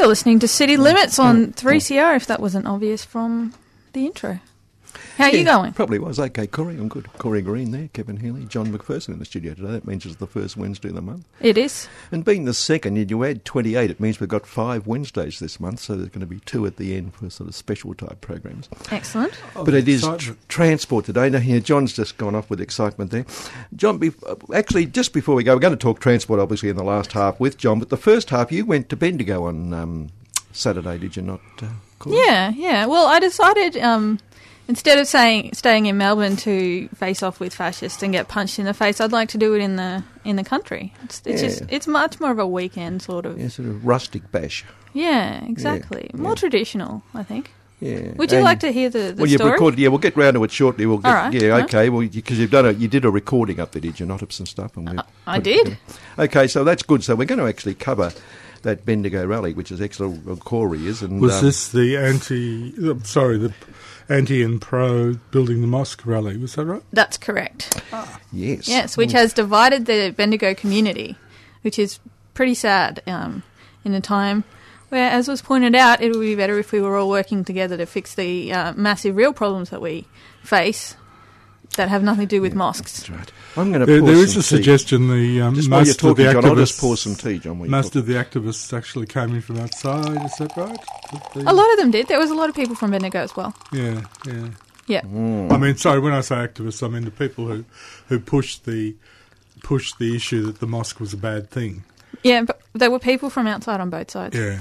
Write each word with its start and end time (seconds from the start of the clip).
You're 0.00 0.08
listening 0.08 0.38
to 0.38 0.48
City 0.48 0.78
mm. 0.78 0.82
Limits 0.82 1.18
on 1.18 1.48
mm. 1.48 1.52
mm. 1.52 1.54
3CR, 1.54 2.16
if 2.16 2.24
that 2.24 2.40
wasn't 2.40 2.66
obvious 2.66 3.04
from 3.04 3.52
the 3.92 4.06
intro. 4.06 4.40
How 5.20 5.26
are 5.26 5.30
yeah, 5.32 5.38
you 5.38 5.44
going? 5.44 5.72
Probably 5.74 5.98
was. 5.98 6.18
Okay, 6.18 6.46
Corey, 6.46 6.78
I'm 6.78 6.88
good. 6.88 7.12
Corey 7.18 7.42
Green 7.42 7.72
there, 7.72 7.90
Kevin 7.92 8.16
Healy, 8.16 8.46
John 8.46 8.72
McPherson 8.72 9.10
in 9.10 9.18
the 9.18 9.26
studio 9.26 9.52
today. 9.52 9.72
That 9.72 9.86
means 9.86 10.06
it's 10.06 10.16
the 10.16 10.26
first 10.26 10.56
Wednesday 10.56 10.88
of 10.88 10.94
the 10.94 11.02
month. 11.02 11.26
It 11.40 11.58
is. 11.58 11.90
And 12.10 12.24
being 12.24 12.46
the 12.46 12.54
second, 12.54 12.96
and 12.96 13.10
you 13.10 13.22
add 13.24 13.44
28, 13.44 13.90
it 13.90 14.00
means 14.00 14.18
we've 14.18 14.30
got 14.30 14.46
five 14.46 14.86
Wednesdays 14.86 15.38
this 15.38 15.60
month, 15.60 15.80
so 15.80 15.94
there's 15.94 16.08
going 16.08 16.20
to 16.20 16.26
be 16.26 16.40
two 16.46 16.64
at 16.64 16.78
the 16.78 16.96
end 16.96 17.12
for 17.12 17.28
sort 17.28 17.50
of 17.50 17.54
special 17.54 17.92
type 17.92 18.22
programs. 18.22 18.70
Excellent. 18.90 19.38
Oh, 19.54 19.62
but 19.62 19.74
it 19.74 19.88
is 19.88 20.08
tr- 20.16 20.32
transport 20.48 21.04
today. 21.04 21.28
Now, 21.28 21.40
here, 21.40 21.60
John's 21.60 21.92
just 21.92 22.16
gone 22.16 22.34
off 22.34 22.48
with 22.48 22.58
excitement 22.58 23.10
there. 23.10 23.26
John, 23.76 23.98
be- 23.98 24.12
actually, 24.54 24.86
just 24.86 25.12
before 25.12 25.34
we 25.34 25.44
go, 25.44 25.54
we're 25.54 25.60
going 25.60 25.76
to 25.76 25.76
talk 25.76 26.00
transport, 26.00 26.40
obviously, 26.40 26.70
in 26.70 26.76
the 26.76 26.82
last 26.82 27.12
half 27.12 27.38
with 27.38 27.58
John, 27.58 27.78
but 27.78 27.90
the 27.90 27.98
first 27.98 28.30
half, 28.30 28.50
you 28.50 28.64
went 28.64 28.88
to 28.88 28.96
Bendigo 28.96 29.44
on 29.44 29.74
um, 29.74 30.08
Saturday, 30.52 30.96
did 30.96 31.14
you 31.14 31.22
not? 31.22 31.42
Uh, 31.60 31.66
yeah, 32.06 32.52
yeah. 32.56 32.86
Well, 32.86 33.06
I 33.06 33.18
decided. 33.18 33.76
Um, 33.76 34.18
Instead 34.70 35.00
of 35.00 35.08
saying 35.08 35.52
staying 35.52 35.86
in 35.86 35.98
Melbourne 35.98 36.36
to 36.36 36.86
face 36.94 37.24
off 37.24 37.40
with 37.40 37.52
fascists 37.52 38.04
and 38.04 38.12
get 38.12 38.28
punched 38.28 38.60
in 38.60 38.66
the 38.66 38.72
face, 38.72 39.00
I'd 39.00 39.10
like 39.10 39.30
to 39.30 39.38
do 39.38 39.52
it 39.56 39.60
in 39.60 39.74
the 39.74 40.04
in 40.24 40.36
the 40.36 40.44
country. 40.44 40.94
It's, 41.02 41.20
it's 41.26 41.42
yeah. 41.42 41.48
just 41.48 41.62
it's 41.68 41.86
much 41.88 42.20
more 42.20 42.30
of 42.30 42.38
a 42.38 42.46
weekend 42.46 43.02
sort 43.02 43.26
of. 43.26 43.36
Yeah, 43.36 43.48
sort 43.48 43.68
of 43.68 43.84
rustic 43.84 44.30
bash. 44.30 44.64
Yeah, 44.92 45.44
exactly. 45.44 46.08
Yeah, 46.14 46.20
more 46.20 46.36
traditional, 46.36 47.02
I 47.14 47.24
think. 47.24 47.50
Yeah. 47.80 48.12
Would 48.14 48.30
you 48.30 48.38
and 48.38 48.44
like 48.44 48.60
to 48.60 48.70
hear 48.70 48.90
the, 48.90 49.12
the 49.12 49.22
well, 49.22 49.26
story? 49.26 49.50
recorded. 49.50 49.80
Yeah, 49.80 49.88
we'll 49.88 49.98
get 49.98 50.16
round 50.16 50.34
to 50.34 50.44
it 50.44 50.52
shortly. 50.52 50.86
We'll 50.86 50.98
get, 50.98 51.08
All 51.08 51.14
right. 51.14 51.32
Yeah, 51.32 51.64
okay. 51.64 51.88
Well, 51.88 52.06
because 52.06 52.38
you've 52.38 52.52
done 52.52 52.66
a, 52.66 52.72
you 52.72 52.86
did 52.86 53.04
a 53.04 53.10
recording 53.10 53.58
up 53.58 53.72
there, 53.72 53.80
did 53.80 53.98
you 53.98 54.06
not, 54.06 54.22
of 54.22 54.32
some 54.32 54.46
stuff? 54.46 54.76
And 54.76 55.00
uh, 55.00 55.02
I 55.26 55.40
did. 55.40 55.78
Okay, 56.16 56.46
so 56.46 56.62
that's 56.62 56.84
good. 56.84 57.02
So 57.02 57.16
we're 57.16 57.24
going 57.24 57.40
to 57.40 57.48
actually 57.48 57.74
cover 57.74 58.12
that 58.62 58.84
Bendigo 58.84 59.26
rally, 59.26 59.54
which 59.54 59.72
is 59.72 59.80
excellent. 59.80 60.40
Corey 60.40 60.86
is. 60.86 61.02
And 61.02 61.20
was 61.20 61.38
um, 61.38 61.44
this 61.44 61.68
the 61.68 61.96
anti? 61.96 62.74
Uh, 62.90 62.98
sorry, 63.04 63.38
the 63.38 63.52
anti 64.08 64.42
and 64.42 64.60
pro 64.60 65.14
building 65.30 65.60
the 65.60 65.66
mosque 65.66 66.04
rally. 66.04 66.36
Was 66.36 66.54
that 66.54 66.66
right? 66.66 66.82
That's 66.92 67.16
correct. 67.16 67.82
Ah. 67.92 68.20
Yes. 68.32 68.68
Yes, 68.68 68.96
which 68.96 69.12
has 69.12 69.32
divided 69.32 69.86
the 69.86 70.14
Bendigo 70.16 70.54
community, 70.54 71.16
which 71.62 71.78
is 71.78 71.98
pretty 72.34 72.54
sad 72.54 73.02
um, 73.06 73.42
in 73.84 73.94
a 73.94 74.00
time 74.00 74.44
where, 74.88 75.10
as 75.10 75.28
was 75.28 75.40
pointed 75.40 75.74
out, 75.74 76.02
it 76.02 76.10
would 76.10 76.20
be 76.20 76.34
better 76.34 76.58
if 76.58 76.72
we 76.72 76.80
were 76.80 76.96
all 76.96 77.08
working 77.08 77.44
together 77.44 77.76
to 77.76 77.86
fix 77.86 78.14
the 78.14 78.52
uh, 78.52 78.72
massive 78.74 79.16
real 79.16 79.32
problems 79.32 79.70
that 79.70 79.80
we 79.80 80.06
face 80.42 80.96
that 81.76 81.88
have 81.88 82.02
nothing 82.02 82.26
to 82.26 82.36
do 82.36 82.42
with 82.42 82.52
yeah, 82.52 82.58
mosques. 82.58 82.98
That's 82.98 83.10
right. 83.10 83.32
I'm 83.56 83.72
going 83.72 83.80
to. 83.80 83.86
There, 83.86 84.00
there 84.00 84.14
is 84.14 84.32
a 84.32 84.40
tea. 84.40 84.56
suggestion 84.56 85.08
the 85.08 85.40
um, 85.42 85.54
just 85.54 85.68
most 85.68 85.86
you're 85.86 85.94
talking, 85.94 86.10
of 86.10 86.16
the 86.16 86.22
John, 86.24 86.42
activists, 86.42 86.48
I'll 86.48 86.56
just 86.56 86.80
pour 86.80 86.96
some 86.96 87.14
tea, 87.14 87.38
John. 87.38 87.70
Most 87.70 87.96
of 87.96 88.06
the 88.06 88.14
activists 88.14 88.76
actually 88.76 89.06
came 89.06 89.34
in 89.34 89.40
from 89.40 89.58
outside. 89.58 90.24
Is 90.24 90.36
that 90.38 90.56
right? 90.56 91.46
A 91.46 91.52
lot 91.52 91.72
of 91.72 91.78
them 91.78 91.90
did. 91.90 92.08
There 92.08 92.18
was 92.18 92.30
a 92.30 92.34
lot 92.34 92.48
of 92.48 92.54
people 92.54 92.74
from 92.74 92.90
Bendigo 92.90 93.20
as 93.20 93.36
well. 93.36 93.54
Yeah, 93.72 94.02
yeah, 94.26 94.48
yeah. 94.86 95.02
Mm. 95.02 95.52
I 95.52 95.56
mean, 95.56 95.76
sorry, 95.76 96.00
when 96.00 96.12
I 96.12 96.20
say 96.20 96.36
activists, 96.36 96.82
I 96.82 96.88
mean 96.88 97.04
the 97.04 97.10
people 97.10 97.46
who 97.46 97.64
who 98.08 98.18
pushed 98.18 98.64
the 98.64 98.94
pushed 99.62 99.98
the 99.98 100.16
issue 100.16 100.46
that 100.46 100.60
the 100.60 100.66
mosque 100.66 101.00
was 101.00 101.12
a 101.12 101.18
bad 101.18 101.50
thing. 101.50 101.84
Yeah, 102.22 102.42
but 102.42 102.60
there 102.74 102.90
were 102.90 102.98
people 102.98 103.30
from 103.30 103.46
outside 103.46 103.80
on 103.80 103.90
both 103.90 104.10
sides. 104.10 104.36
Yeah. 104.36 104.60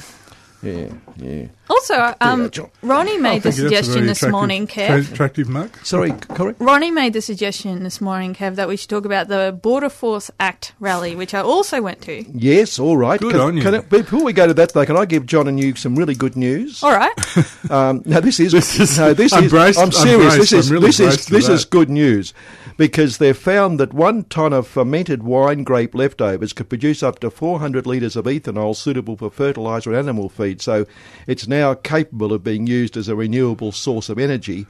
Yeah, 0.62 0.92
yeah. 1.18 1.48
Also, 1.70 2.16
um, 2.20 2.50
Ronnie 2.82 3.20
made 3.20 3.44
the 3.44 3.52
suggestion 3.52 4.08
this 4.08 4.24
morning, 4.24 4.66
Kev. 4.66 5.12
attractive 5.12 5.48
mark. 5.48 5.86
Sorry, 5.86 6.12
correct. 6.12 6.60
Ronnie 6.60 6.90
made 6.90 7.14
the 7.14 7.22
suggestion 7.22 7.84
this 7.84 8.02
morning, 8.02 8.34
Kev, 8.34 8.56
that 8.56 8.68
we 8.68 8.76
should 8.76 8.90
talk 8.90 9.06
about 9.06 9.28
the 9.28 9.58
Border 9.62 9.90
Force 9.90 10.32
Act 10.40 10.74
rally, 10.80 11.16
which 11.16 11.36
I 11.36 11.42
also 11.42 11.80
went 11.82 12.02
to. 12.04 12.26
Yes, 12.34 12.80
all 12.80 12.98
right. 12.98 13.20
Good 13.20 13.34
can, 13.34 13.42
on 13.42 13.58
you. 13.58 13.62
Can 13.62 13.76
I, 13.76 13.80
before 13.82 14.24
we 14.24 14.34
go 14.34 14.48
to 14.48 14.54
that, 14.56 14.74
though, 14.74 14.86
can 14.86 14.98
I 14.98 15.06
give 15.06 15.28
John 15.28 15.48
and 15.48 15.60
you 15.60 15.76
some 15.76 15.96
really 15.96 16.16
good 16.16 16.36
news? 16.36 16.82
All 16.82 16.92
right. 16.92 17.14
um, 17.72 18.02
now 18.06 18.20
this 18.20 18.40
is 18.40 18.52
this 18.54 18.80
is 18.80 18.98
no, 18.98 19.14
this 19.14 19.32
I'm 19.32 19.44
is. 19.44 19.52
braced, 19.52 19.80
I'm 19.80 19.92
serious. 19.92 20.34
I'm 20.34 20.40
this 20.40 20.54
is 20.54 20.72
really 20.72 20.88
this 20.88 21.00
is 21.00 21.28
this 21.28 21.48
that. 21.48 21.54
is 21.54 21.66
good 21.66 21.90
news 21.90 22.34
because 22.80 23.18
they've 23.18 23.38
found 23.38 23.78
that 23.78 23.94
one 23.94 24.24
tonne 24.24 24.54
of 24.54 24.66
fermented 24.66 25.22
wine 25.22 25.66
grape 25.66 25.94
leftovers 25.94 26.54
could 26.54 26.70
produce 26.70 27.04
up 27.04 27.20
to 27.20 27.30
400 27.30 27.86
litres 27.86 28.16
of 28.16 28.24
ethanol 28.24 28.74
suitable 28.74 29.18
for 29.18 29.30
fertiliser 29.30 29.90
and 29.90 30.00
animal 30.00 30.30
feed. 30.30 30.62
So 30.62 30.86
it's 31.28 31.46
now 31.46 31.59
capable 31.76 32.34
of 32.34 32.44
being 32.44 32.68
used 32.68 32.98
as 32.98 33.08
a 33.08 33.16
renewable 33.16 33.72
source 33.72 34.10
of 34.10 34.20
energy. 34.20 34.68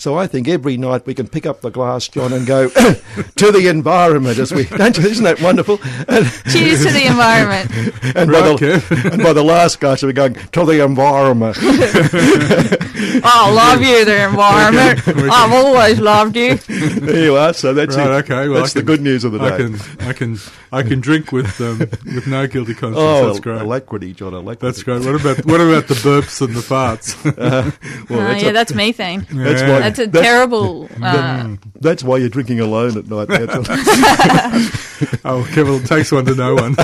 So 0.00 0.16
I 0.16 0.26
think 0.26 0.48
every 0.48 0.78
night 0.78 1.04
we 1.04 1.12
can 1.12 1.28
pick 1.28 1.44
up 1.44 1.60
the 1.60 1.68
glass, 1.68 2.08
John, 2.08 2.32
and 2.32 2.46
go 2.46 2.68
to 3.36 3.52
the 3.52 3.68
environment 3.68 4.38
as 4.38 4.50
we. 4.50 4.64
Don't 4.64 4.96
you, 4.98 5.04
isn't 5.04 5.24
that 5.24 5.42
wonderful? 5.42 5.76
Cheers 5.76 6.86
to 6.86 6.90
the 6.90 7.04
environment. 7.06 7.70
and, 8.16 8.32
by 8.32 8.40
the, 8.40 9.10
and 9.12 9.22
by 9.22 9.34
the 9.34 9.44
last 9.44 9.78
glass, 9.78 10.02
we're 10.02 10.12
going 10.12 10.32
to 10.32 10.64
the 10.64 10.82
environment. 10.82 11.58
I 13.24 13.50
love 13.50 13.82
you, 13.82 14.04
the 14.04 14.24
environment. 14.28 15.30
I've 15.32 15.52
always 15.52 16.00
loved 16.00 16.36
you. 16.36 16.56
There 16.56 17.24
you 17.24 17.36
are. 17.36 17.52
So 17.52 17.74
that's 17.74 17.96
right, 17.96 18.10
it. 18.10 18.24
Okay, 18.24 18.48
well, 18.48 18.60
that's 18.60 18.72
can, 18.72 18.80
the 18.80 18.86
good 18.86 19.00
news 19.00 19.24
of 19.24 19.32
the 19.32 19.38
day. 19.38 19.46
I 19.46 19.56
can, 19.56 19.80
I 20.00 20.12
can, 20.12 20.38
I 20.72 20.82
can 20.82 21.00
drink 21.00 21.32
with 21.32 21.60
um, 21.60 21.78
with 21.78 22.26
no 22.26 22.46
guilty 22.46 22.74
conscience. 22.74 22.98
Oh, 22.98 23.26
that's 23.26 23.40
great. 23.40 23.60
alacrity, 23.60 24.12
John. 24.12 24.34
Alacrity. 24.34 24.66
That's 24.66 24.82
great. 24.82 25.04
What 25.04 25.20
about 25.20 25.46
what 25.46 25.60
about 25.60 25.88
the 25.88 25.94
burps 25.94 26.40
and 26.40 26.54
the 26.54 26.60
farts? 26.60 27.16
Uh, 27.40 27.70
well, 28.10 28.20
uh, 28.20 28.28
that's 28.28 28.42
yeah, 28.42 28.50
a, 28.50 28.52
that's 28.52 28.74
methane. 28.74 29.26
That's 29.30 29.62
why. 29.62 29.78
That's 29.80 29.98
a 29.98 30.06
that's, 30.06 30.24
terrible. 30.24 30.88
Uh, 31.02 31.56
that's 31.80 32.04
why 32.04 32.18
you're 32.18 32.28
drinking 32.28 32.60
alone 32.60 32.98
at 32.98 33.06
night. 33.06 33.28
oh, 35.24 35.48
Kevin, 35.52 35.74
it 35.74 35.86
takes 35.86 36.12
one 36.12 36.26
to 36.26 36.34
know 36.34 36.54
one. 36.56 36.74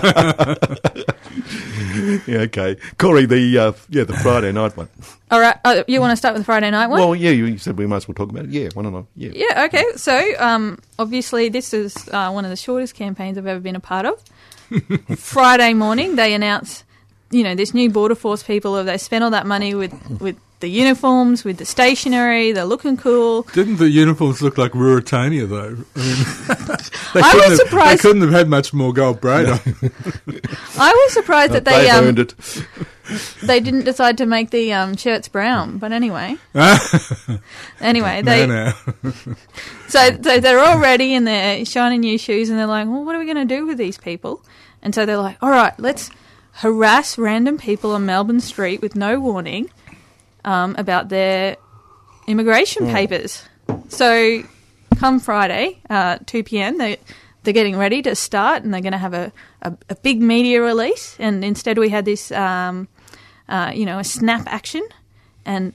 yeah, 2.27 2.39
okay. 2.39 2.77
Corey, 2.99 3.27
the 3.27 3.59
uh, 3.59 3.73
yeah, 3.89 4.05
the 4.05 4.15
Friday 4.15 4.53
night 4.53 4.77
one. 4.77 4.89
All 5.31 5.41
right, 5.41 5.57
uh, 5.65 5.83
you 5.89 6.01
want 6.01 6.12
to 6.12 6.17
start 6.17 6.34
with 6.34 6.43
the 6.43 6.45
Friday 6.45 6.71
night 6.71 6.89
one? 6.89 7.01
Well, 7.01 7.15
yeah, 7.15 7.31
you 7.31 7.59
said 7.59 7.79
we 7.79 7.87
might 7.87 7.97
as 7.97 8.09
well 8.09 8.15
talk 8.15 8.31
about 8.31 8.45
it. 8.45 8.51
Yeah, 8.51 8.69
why 8.75 8.83
not? 8.83 9.07
Yeah. 9.17 9.31
Yeah. 9.34 9.65
Okay. 9.65 9.84
So, 9.97 10.21
um, 10.39 10.79
obviously, 10.99 11.49
this 11.49 11.75
is 11.75 12.09
uh, 12.12 12.31
one 12.31 12.45
of 12.45 12.51
the 12.51 12.56
shortest 12.56 12.95
campaigns 12.95 13.39
I've 13.39 13.47
ever 13.47 13.61
been 13.61 13.77
a 13.77 13.81
part 13.81 14.06
of. 14.06 14.23
Friday 15.19 15.75
morning, 15.75 16.17
they 16.17 16.35
announce, 16.35 16.85
you 17.31 17.43
know, 17.43 17.55
this 17.55 17.75
new 17.75 17.91
border 17.91 18.15
force 18.15 18.43
people. 18.43 18.83
They 18.85 18.99
spent 18.99 19.25
all 19.25 19.31
that 19.31 19.47
money 19.47 19.75
with 19.75 19.93
with 20.21 20.37
the 20.61 20.69
uniforms, 20.69 21.44
with 21.44 21.59
the 21.59 21.67
stationery, 21.67 22.53
they're 22.53 22.65
looking 22.65 22.97
cool. 22.97 23.43
Didn't 23.53 23.77
the 23.77 23.91
uniforms 23.91 24.41
look 24.41 24.56
like 24.56 24.72
Ruritania 24.72 25.47
though? 25.49 25.84
I 25.94 26.00
mean, 26.00 26.78
they, 27.15 27.21
I 27.21 27.34
was 27.34 27.44
have, 27.44 27.56
surprised. 27.56 27.99
They 27.99 28.09
couldn't 28.09 28.22
have 28.22 28.33
had 28.33 28.49
much 28.49 28.72
more 28.72 28.93
gold 28.93 29.21
braid 29.21 29.49
on. 29.49 29.61
I 30.78 30.93
was 30.93 31.12
surprised 31.12 31.53
that 31.53 31.67
they 31.67 31.83
They've 31.83 31.91
um, 31.91 32.05
earned 32.06 32.19
it. 32.21 32.34
they 33.43 33.61
didn't 33.61 33.84
decide 33.84 34.17
to 34.19 34.27
make 34.27 34.50
the 34.50 34.72
um, 34.72 34.97
shirts 34.97 35.28
brown. 35.28 35.77
But 35.77 35.93
anyway, 35.93 36.37
anyway, 37.81 38.23
they 38.23 38.47
no, 38.47 38.73
no. 39.03 39.12
so, 39.88 40.19
so 40.23 40.41
they're 40.41 40.59
all 40.59 40.78
ready 40.78 41.12
in 41.12 41.25
their 41.25 41.67
shiny 41.67 41.99
new 41.99 42.17
shoes, 42.17 42.49
and 42.49 42.59
they're 42.59 42.67
like, 42.67 42.87
"Well, 42.87 43.05
what 43.05 43.15
are 43.15 43.19
we 43.19 43.27
going 43.27 43.37
to 43.37 43.44
do 43.44 43.67
with 43.67 43.76
these 43.76 43.99
people?" 43.99 44.43
And 44.82 44.94
so 44.94 45.05
they're 45.05 45.19
like, 45.19 45.37
"All 45.43 45.50
right, 45.50 45.79
let's 45.79 46.11
harass 46.53 47.19
random 47.19 47.58
people 47.58 47.93
on 47.93 48.06
Melbourne 48.06 48.41
Street 48.41 48.81
with 48.81 48.97
no 48.97 49.20
warning." 49.20 49.70
Um, 50.46 50.76
about 50.78 51.08
their 51.08 51.56
immigration 52.28 52.87
Hmm. 52.87 52.94
papers. 52.94 53.43
So, 53.88 54.43
come 54.96 55.19
Friday, 55.20 55.81
uh, 55.90 56.19
2 56.25 56.44
p.m., 56.44 56.78
they, 56.78 56.98
they're 57.43 57.52
getting 57.52 57.76
ready 57.76 58.00
to 58.02 58.14
start 58.14 58.62
and 58.62 58.72
they're 58.72 58.81
going 58.81 58.93
to 58.93 58.98
have 58.98 59.12
a, 59.12 59.32
a, 59.62 59.72
a, 59.90 59.96
big 59.96 60.20
media 60.22 60.62
release. 60.62 61.16
And 61.19 61.44
instead, 61.44 61.78
we 61.78 61.88
had 61.88 62.04
this, 62.04 62.31
um, 62.31 62.87
uh, 63.48 63.72
you 63.75 63.84
know, 63.87 63.98
a 63.98 64.04
snap 64.04 64.44
action. 64.46 64.87
And 65.44 65.72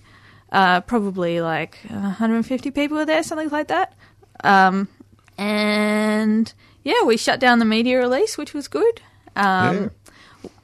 uh, 0.51 0.81
probably 0.81 1.41
like 1.41 1.77
150 1.89 2.71
people 2.71 2.97
were 2.97 3.05
there, 3.05 3.23
something 3.23 3.49
like 3.49 3.67
that. 3.67 3.93
Um, 4.43 4.87
and 5.37 6.53
yeah, 6.83 7.03
we 7.05 7.17
shut 7.17 7.39
down 7.39 7.59
the 7.59 7.65
media 7.65 7.99
release, 7.99 8.37
which 8.37 8.53
was 8.53 8.67
good. 8.67 9.01
Um, 9.35 9.75
Yeah. 9.75 9.89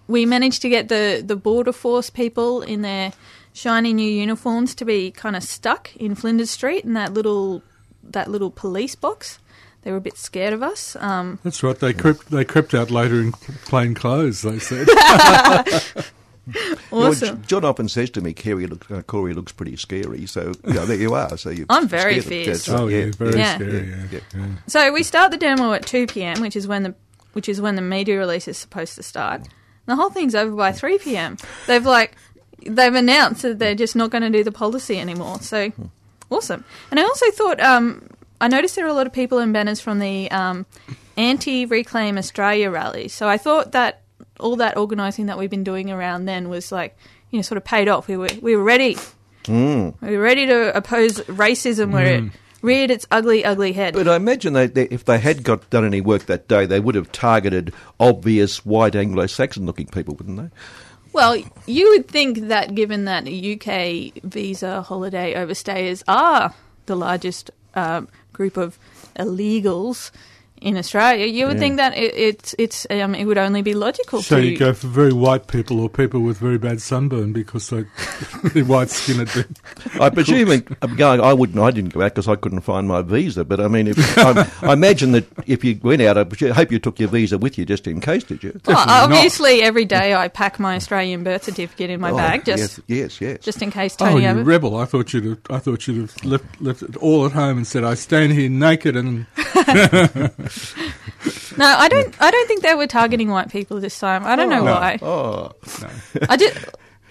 We 0.10 0.26
managed 0.26 0.62
to 0.62 0.70
get 0.70 0.88
the, 0.88 1.22
the 1.26 1.36
border 1.36 1.74
force 1.74 2.10
people 2.10 2.62
in 2.62 2.82
their 2.82 3.12
shiny 3.58 3.92
new 3.94 4.10
uniforms 4.10 4.76
to 4.76 4.86
be 4.86 5.10
kind 5.12 5.36
of 5.36 5.44
stuck 5.44 5.96
in 5.96 6.14
Flinders 6.16 6.52
Street 6.52 6.86
in 6.86 6.94
that 6.94 7.14
little 7.14 7.64
that 8.04 8.30
little 8.30 8.52
police 8.52 8.96
box. 8.96 9.40
they 9.82 9.92
were 9.92 9.98
a 9.98 10.02
bit 10.02 10.18
scared 10.18 10.54
of 10.54 10.62
us. 10.64 10.96
Um, 11.00 11.40
That's 11.44 11.64
right. 11.64 11.78
They 11.78 11.94
crept. 11.94 12.30
They 12.30 12.46
crept 12.46 12.74
out 12.74 12.92
later 12.92 13.20
in 13.22 13.32
plain 13.32 13.94
clothes. 13.96 14.42
They 14.44 14.60
said. 14.60 14.88
Well, 16.92 17.08
awesome. 17.10 17.42
J- 17.42 17.48
John 17.48 17.66
often 17.66 17.90
says 17.90 18.10
to 18.12 18.22
me, 18.22 18.34
Corey 18.34 18.68
looks, 18.68 18.90
uh, 18.90 19.02
Corey 19.02 19.34
looks 19.34 19.52
pretty 19.52 19.76
scary. 19.76 20.26
So 20.28 20.54
you 20.66 20.74
know, 20.76 20.86
there 20.86 20.96
you 20.96 21.14
are. 21.14 21.38
So 21.38 21.50
you. 21.50 21.66
I'm 21.70 21.90
very 21.90 22.22
fierce. 22.22 22.70
oh 22.70 22.88
yeah, 22.88 23.12
very 23.12 23.38
Yeah. 23.38 23.56
scary. 23.56 23.90
Yeah. 23.90 24.06
Yeah. 24.14 24.20
yeah. 24.34 24.46
So 24.66 24.94
we 24.94 25.04
start 25.04 25.32
the 25.32 25.38
demo 25.38 25.74
at 25.74 25.86
two 25.86 26.08
p.m., 26.08 26.40
which 26.40 26.56
is 26.56 26.66
when 26.66 26.84
the 26.84 26.96
which 27.34 27.50
is 27.50 27.60
when 27.60 27.76
the 27.76 27.82
media 27.82 28.18
release 28.18 28.48
is 28.48 28.58
supposed 28.58 28.96
to 28.96 29.04
start. 29.04 29.42
The 29.88 29.98
whole 29.98 30.10
thing's 30.10 30.36
over 30.36 30.56
by 30.56 30.72
three 30.72 30.98
p.m. 31.00 31.36
They've 31.66 31.86
like 31.86 32.16
they've 32.66 32.94
announced 32.94 33.42
that 33.44 33.60
they're 33.60 33.76
just 33.76 33.96
not 33.96 34.10
going 34.10 34.24
to 34.24 34.30
do 34.30 34.44
the 34.44 34.52
policy 34.52 35.00
anymore. 35.00 35.40
So 35.42 35.72
awesome. 36.30 36.64
And 36.92 37.00
I 37.00 37.04
also 37.04 37.32
thought 37.32 37.60
um, 37.62 38.08
I 38.42 38.48
noticed 38.48 38.76
there 38.76 38.86
are 38.86 38.90
a 38.90 38.94
lot 38.94 39.08
of 39.08 39.14
people 39.14 39.40
in 39.40 39.52
banners 39.52 39.80
from 39.80 40.00
the 40.00 40.30
um, 40.32 40.66
anti 41.16 41.66
Reclaim 41.66 42.18
Australia 42.18 42.70
rally. 42.70 43.08
So 43.08 43.28
I 43.28 43.38
thought 43.38 43.72
that 43.74 44.02
all 44.40 44.56
that 44.58 44.78
organising 44.78 45.28
that 45.28 45.38
we've 45.38 45.50
been 45.50 45.64
doing 45.64 45.90
around 45.92 46.26
then 46.26 46.50
was 46.50 46.72
like 46.72 46.96
you 47.32 47.38
know 47.38 47.44
sort 47.44 47.58
of 47.58 47.64
paid 47.64 47.88
off. 47.88 48.08
We 48.08 48.18
were 48.18 48.30
we 48.42 48.56
were 48.56 48.64
ready. 48.64 48.98
We 50.02 50.18
were 50.18 50.24
ready 50.24 50.46
to 50.48 50.76
oppose 50.76 51.22
racism 51.22 51.92
where 51.92 52.06
it 52.06 52.24
reared 52.62 52.92
its 52.92 53.08
ugly, 53.12 53.46
ugly 53.46 53.74
head. 53.74 53.94
But 53.94 54.08
I 54.08 54.16
imagine 54.16 54.54
they, 54.54 54.68
they, 54.68 54.86
if 54.86 55.06
they 55.06 55.20
had 55.20 55.44
got 55.44 55.70
done 55.70 55.86
any 55.86 56.02
work 56.02 56.26
that 56.26 56.48
day, 56.48 56.66
they 56.66 56.80
would 56.80 56.96
have 56.96 57.12
targeted 57.12 57.74
obvious 58.00 58.66
white 58.66 58.96
Anglo-Saxon-looking 58.96 59.88
people, 59.88 60.16
wouldn't 60.16 60.38
they? 60.38 60.50
Well, 61.18 61.36
you 61.66 61.90
would 61.90 62.08
think 62.08 62.48
that 62.50 62.76
given 62.76 63.06
that 63.06 63.24
UK 63.24 64.22
visa 64.22 64.84
holiday 64.84 65.34
overstayers 65.34 66.04
are 66.08 66.54
the 66.86 66.96
largest 66.96 67.50
um, 67.74 68.08
group 68.34 68.56
of 68.56 68.78
illegals 69.16 70.12
in 70.62 70.78
Australia, 70.78 71.26
you 71.26 71.46
would 71.48 71.56
Yeah. 71.56 71.60
think 71.60 71.78
that 71.78 71.98
it, 71.98 72.14
it's 72.16 72.56
it's 72.58 72.88
um, 72.90 73.14
it 73.16 73.26
would 73.26 73.38
only 73.38 73.62
be 73.62 73.74
logical 73.74 74.22
So 74.22 74.38
to 74.38 74.46
you 74.46 74.58
go 74.58 74.74
for 74.74 74.88
very 74.88 75.14
white 75.14 75.48
people 75.48 75.80
or 75.80 75.90
people 75.90 76.22
with 76.22 76.38
very 76.40 76.58
bad 76.58 76.82
sunburn 76.82 77.34
because 77.34 77.70
they, 77.70 77.82
the 78.54 78.64
white 78.64 78.90
skin 78.90 79.18
had 79.26 79.34
been. 79.34 79.56
I 80.02 80.10
presume 80.10 80.64
I'm 80.82 80.96
going. 80.96 81.22
I 81.22 81.34
wouldn't. 81.34 81.60
I 81.60 81.72
didn't 81.72 81.94
go 81.94 82.02
out 82.02 82.14
because 82.16 82.28
I 82.28 82.36
couldn't 82.36 82.62
find 82.62 82.88
my 82.88 83.02
visa. 83.02 83.44
But 83.46 83.60
I 83.60 83.68
mean, 83.68 83.88
if, 83.88 83.98
I, 84.18 84.50
I 84.62 84.74
imagine 84.74 85.12
that 85.14 85.26
if 85.46 85.64
you 85.64 85.80
went 85.84 86.02
out, 86.02 86.18
I 86.18 86.24
presu- 86.24 86.52
hope 86.52 86.72
you 86.72 86.80
took 86.80 87.00
your 87.00 87.10
visa 87.10 87.38
with 87.38 87.58
you 87.58 87.66
just 87.66 87.88
in 87.88 88.02
case. 88.02 88.24
Did 88.24 88.44
you? 88.44 88.52
Well, 88.66 88.78
Definitely 88.78 88.94
not. 88.94 89.04
obviously, 89.18 89.62
every 89.62 89.86
day 89.86 90.16
I 90.16 90.28
pack 90.28 90.60
my 90.60 90.76
Australian 90.76 91.24
birth 91.24 91.44
certificate 91.44 91.90
in 91.90 92.00
my 92.02 92.12
Oh, 92.12 92.18
bag 92.18 92.46
just 92.46 92.80
yes, 92.88 93.20
yes, 93.20 93.22
yes. 93.22 93.38
just 93.44 93.62
in 93.62 93.72
case 93.72 93.96
Oh, 94.00 94.06
Tony 94.08 94.24
you 94.24 94.28
ever. 94.30 94.44
rebel! 94.44 94.76
I 94.78 94.86
thought 94.86 95.14
you'd 95.14 95.26
have. 95.26 95.38
I 95.50 95.60
thought 95.60 95.88
you'd 95.88 96.02
have 96.02 96.26
left, 96.26 96.62
left 96.62 96.82
it 96.82 96.96
all 96.98 97.26
at 97.26 97.32
home 97.34 97.58
and 97.58 97.68
said, 97.68 97.84
"I 97.84 97.94
stand 97.94 98.34
here 98.34 98.50
naked 98.50 98.96
and 98.96 99.26
no, 101.58 101.66
I 101.66 101.88
don't. 101.90 102.22
I 102.22 102.32
don't 102.32 102.48
think 102.48 102.62
they 102.64 102.76
were 102.76 102.88
targeting 102.88 103.30
white 103.30 103.50
people 103.52 103.80
this 103.80 103.98
time. 104.00 104.26
I 104.26 104.36
don't 104.36 104.50
know 104.50 104.64
No. 104.64 104.74
why. 104.74 105.00
oh, 105.02 105.52
I 106.30 106.38
just. 106.38 106.58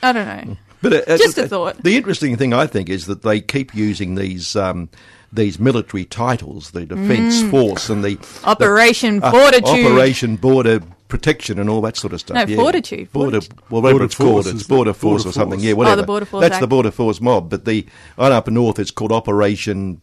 I 0.02 0.12
don't 0.12 0.26
know. 0.48 0.56
but 0.82 1.08
uh, 1.08 1.16
Just 1.18 1.38
a 1.38 1.48
thought. 1.48 1.82
The 1.82 1.96
interesting 1.96 2.36
thing 2.36 2.52
I 2.52 2.66
think 2.66 2.88
is 2.88 3.06
that 3.06 3.22
they 3.22 3.40
keep 3.40 3.74
using 3.74 4.14
these. 4.14 4.54
Um, 4.56 4.88
these 5.32 5.58
military 5.58 6.04
titles, 6.04 6.70
the 6.70 6.86
Defence 6.86 7.42
Force 7.50 7.90
and 7.90 8.02
the 8.04 8.16
Mm. 8.16 8.44
Operation 8.46 9.20
uh, 9.22 9.30
Fortitude. 9.32 9.84
Operation 9.86 10.36
Border 10.36 10.80
Protection, 11.08 11.58
and 11.58 11.68
all 11.68 11.80
that 11.82 11.96
sort 11.96 12.12
of 12.12 12.20
stuff. 12.20 12.36
No, 12.36 12.44
yeah. 12.44 12.56
Fortitude. 12.56 13.12
Border, 13.12 13.40
well, 13.68 13.82
whatever 13.82 13.92
Border 13.94 14.04
it's 14.04 14.14
called, 14.14 14.44
Force, 14.44 14.54
it's? 14.54 14.62
Border 14.66 14.92
Force 14.92 15.24
Border 15.24 15.28
or 15.30 15.32
something. 15.32 15.58
Force. 15.58 15.64
Yeah, 15.86 15.92
Oh, 15.92 15.96
the. 15.96 16.02
Border 16.04 16.26
Force 16.26 16.42
That's 16.42 16.54
Act. 16.54 16.60
the 16.60 16.66
Border 16.68 16.90
Force 16.92 17.20
mob. 17.20 17.50
But 17.50 17.64
the 17.64 17.84
on 18.16 18.30
up 18.32 18.46
north, 18.48 18.78
it's 18.78 18.92
called 18.92 19.10
Operation 19.12 20.00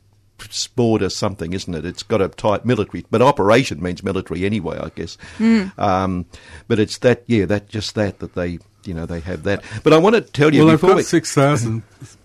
Border 0.75 1.09
something, 1.09 1.53
isn't 1.53 1.73
it? 1.73 1.85
It's 1.85 2.03
got 2.03 2.21
a 2.21 2.29
type 2.29 2.65
military, 2.65 3.05
but 3.11 3.21
Operation 3.21 3.81
means 3.81 4.03
military 4.03 4.45
anyway, 4.45 4.77
I 4.77 4.89
guess. 4.89 5.17
Hmm. 5.37 5.67
Um, 5.77 6.25
but 6.67 6.79
it's 6.79 6.97
that, 6.99 7.23
yeah, 7.27 7.45
that 7.45 7.69
just 7.69 7.95
that 7.95 8.19
that 8.19 8.35
they, 8.35 8.59
you 8.85 8.93
know, 8.93 9.05
they 9.05 9.19
have 9.21 9.43
that. 9.43 9.63
But 9.83 9.93
I 9.93 9.97
want 9.97 10.15
to 10.15 10.21
tell 10.21 10.53
you 10.53 10.61
well, 10.65 10.69
they've 10.69 10.81
got 10.81 10.95
we, 10.97 11.03
six 11.03 11.33
thousand. 11.33 11.83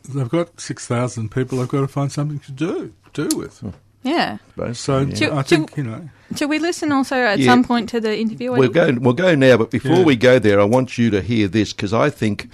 They've 0.09 0.29
got 0.29 0.61
six 0.61 0.87
thousand 0.87 1.31
people. 1.31 1.59
They've 1.59 1.69
got 1.69 1.81
to 1.83 1.89
find 1.89 2.11
something 2.11 2.39
to 2.41 2.53
do 2.53 2.93
do 3.13 3.29
with. 3.37 3.63
Yeah. 4.03 4.39
So 4.73 5.01
Yeah. 5.01 5.15
Should- 5.15 5.33
I 5.33 5.43
think 5.43 5.77
you 5.77 5.85
know. 5.85 6.09
Should 6.37 6.51
we 6.51 6.59
listen 6.59 6.93
also 6.93 7.17
at 7.17 7.39
Yeah. 7.39 7.47
some 7.47 7.65
point 7.65 7.89
to 7.91 8.01
the 8.01 8.17
interview? 8.19 8.53
We'll 8.53 8.69
go. 8.69 8.93
We'll 9.01 9.15
go 9.15 9.35
now. 9.35 9.57
But 9.57 9.71
before 9.71 9.97
Yeah. 9.99 10.05
we 10.05 10.15
go 10.17 10.39
there, 10.39 10.61
I 10.61 10.65
want 10.65 10.99
you 10.99 11.11
to 11.11 11.23
hear 11.23 11.49
this 11.49 11.73
because 11.73 11.95
I 11.95 12.11
think 12.11 12.51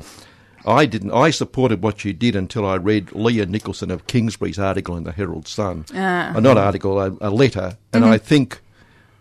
I 0.67 0.87
didn't. 0.87 1.13
I 1.13 1.31
supported 1.31 1.83
what 1.83 2.05
you 2.05 2.13
did 2.13 2.35
until 2.37 2.65
I 2.67 2.77
read 2.77 3.13
Leah 3.13 3.47
Nicholson 3.47 3.91
of 3.91 4.07
Kingsbury's 4.07 4.59
article 4.59 4.97
in 4.97 5.05
the 5.05 5.13
Herald 5.13 5.47
Sun. 5.47 5.87
Ah. 5.95 6.35
Uh, 6.35 6.41
not 6.41 6.57
article, 6.57 7.01
a, 7.01 7.17
a 7.21 7.31
letter. 7.31 7.77
And 7.93 8.05
I 8.05 8.19
think, 8.19 8.61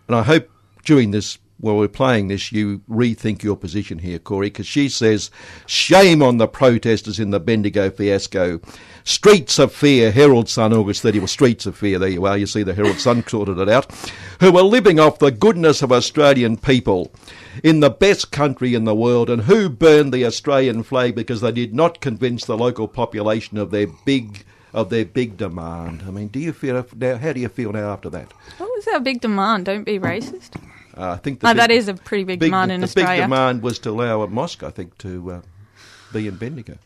and 0.08 0.16
I 0.16 0.22
hope 0.22 0.50
during 0.84 1.10
this. 1.10 1.38
While 1.60 1.76
we're 1.76 1.88
playing 1.88 2.28
this, 2.28 2.50
you 2.50 2.80
rethink 2.90 3.42
your 3.42 3.56
position 3.56 4.00
here, 4.00 4.18
Corey, 4.18 4.48
because 4.48 4.66
she 4.66 4.88
says, 4.88 5.30
Shame 5.66 6.20
on 6.20 6.36
the 6.36 6.48
protesters 6.48 7.20
in 7.20 7.30
the 7.30 7.38
Bendigo 7.38 7.90
fiasco. 7.90 8.60
Streets 9.04 9.58
of 9.60 9.72
Fear, 9.72 10.10
Herald 10.10 10.48
Sun, 10.48 10.74
August 10.74 11.02
30. 11.02 11.20
Well, 11.20 11.28
Streets 11.28 11.64
of 11.64 11.76
Fear, 11.76 12.00
there 12.00 12.08
you 12.08 12.26
are. 12.26 12.36
You 12.36 12.46
see, 12.46 12.64
the 12.64 12.74
Herald 12.74 12.98
Sun 12.98 13.24
sorted 13.28 13.58
it 13.58 13.68
out. 13.68 13.86
Who 14.40 14.58
are 14.58 14.64
living 14.64 14.98
off 14.98 15.20
the 15.20 15.30
goodness 15.30 15.80
of 15.80 15.92
Australian 15.92 16.56
people 16.56 17.12
in 17.62 17.80
the 17.80 17.90
best 17.90 18.32
country 18.32 18.74
in 18.74 18.84
the 18.84 18.94
world, 18.94 19.30
and 19.30 19.42
who 19.42 19.68
burned 19.68 20.12
the 20.12 20.24
Australian 20.26 20.82
flag 20.82 21.14
because 21.14 21.40
they 21.40 21.52
did 21.52 21.74
not 21.74 22.00
convince 22.00 22.44
the 22.44 22.56
local 22.56 22.88
population 22.88 23.58
of 23.58 23.70
their 23.70 23.86
big 24.04 24.44
of 24.72 24.90
their 24.90 25.04
big 25.04 25.36
demand. 25.36 26.02
I 26.06 26.10
mean, 26.10 26.28
do 26.28 26.40
you 26.40 26.52
feel 26.52 26.84
now? 26.96 27.16
How 27.16 27.32
do 27.32 27.40
you 27.40 27.48
feel 27.48 27.72
now 27.72 27.92
after 27.92 28.10
that? 28.10 28.32
What 28.58 28.70
was 28.74 28.88
our 28.88 29.00
big 29.00 29.20
demand? 29.20 29.66
Don't 29.66 29.84
be 29.84 29.98
racist. 30.00 30.56
Uh, 30.96 31.10
I 31.12 31.16
think 31.16 31.40
the 31.40 31.46
Oh, 31.48 31.50
big- 31.50 31.58
that 31.58 31.70
is 31.70 31.88
a 31.88 31.94
pretty 31.94 32.24
big, 32.24 32.40
demand 32.40 32.70
the, 32.70 32.74
in 32.74 32.80
the 32.80 32.84
Australia. 32.86 33.22
big 33.22 33.24
demand 33.24 33.62
was 33.62 33.78
to 33.80 33.90
allow 33.90 34.22
a 34.22 34.28
mosque, 34.28 34.62
I 34.62 34.70
think, 34.70 34.96
to 34.98 35.30
uh, 35.32 35.40
be 36.12 36.26
in 36.28 36.36
Bendigo. 36.36 36.76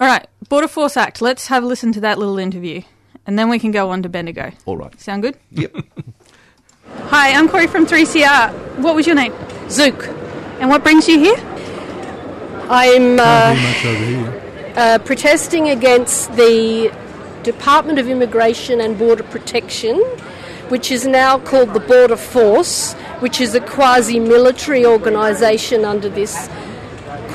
All 0.00 0.06
right, 0.06 0.26
Border 0.48 0.68
Force 0.68 0.96
Act. 0.96 1.20
Let's 1.20 1.48
have 1.48 1.64
a 1.64 1.66
listen 1.66 1.92
to 1.92 2.00
that 2.02 2.18
little 2.18 2.38
interview, 2.38 2.82
and 3.26 3.38
then 3.38 3.48
we 3.48 3.58
can 3.58 3.70
go 3.72 3.90
on 3.90 4.02
to 4.02 4.08
Bendigo. 4.08 4.52
All 4.64 4.76
right. 4.76 4.98
Sound 5.00 5.22
good? 5.22 5.36
Yep. 5.50 5.74
Hi, 7.06 7.32
I'm 7.32 7.48
Corey 7.48 7.66
from 7.66 7.86
3CR. 7.86 8.78
What 8.78 8.94
was 8.94 9.06
your 9.06 9.16
name? 9.16 9.32
Zook. 9.70 10.06
And 10.60 10.68
what 10.68 10.82
brings 10.82 11.08
you 11.08 11.18
here? 11.18 11.36
I'm 12.68 13.18
uh, 13.18 13.54
much 13.54 13.84
over 13.86 14.04
here. 14.04 14.72
uh, 14.76 14.98
protesting 14.98 15.70
against 15.70 16.30
the 16.36 16.92
Department 17.44 17.98
of 17.98 18.08
Immigration 18.08 18.80
and 18.82 18.98
Border 18.98 19.22
Protection, 19.22 19.96
which 20.68 20.90
is 20.90 21.06
now 21.06 21.38
called 21.38 21.72
the 21.72 21.80
Border 21.80 22.16
Force, 22.16 22.92
which 23.20 23.40
is 23.40 23.54
a 23.54 23.60
quasi 23.60 24.20
military 24.20 24.84
organisation 24.84 25.84
under 25.86 26.10
this 26.10 26.50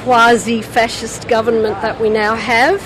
quasi 0.04 0.62
fascist 0.62 1.28
government 1.28 1.82
that 1.82 2.00
we 2.00 2.10
now 2.10 2.36
have. 2.36 2.80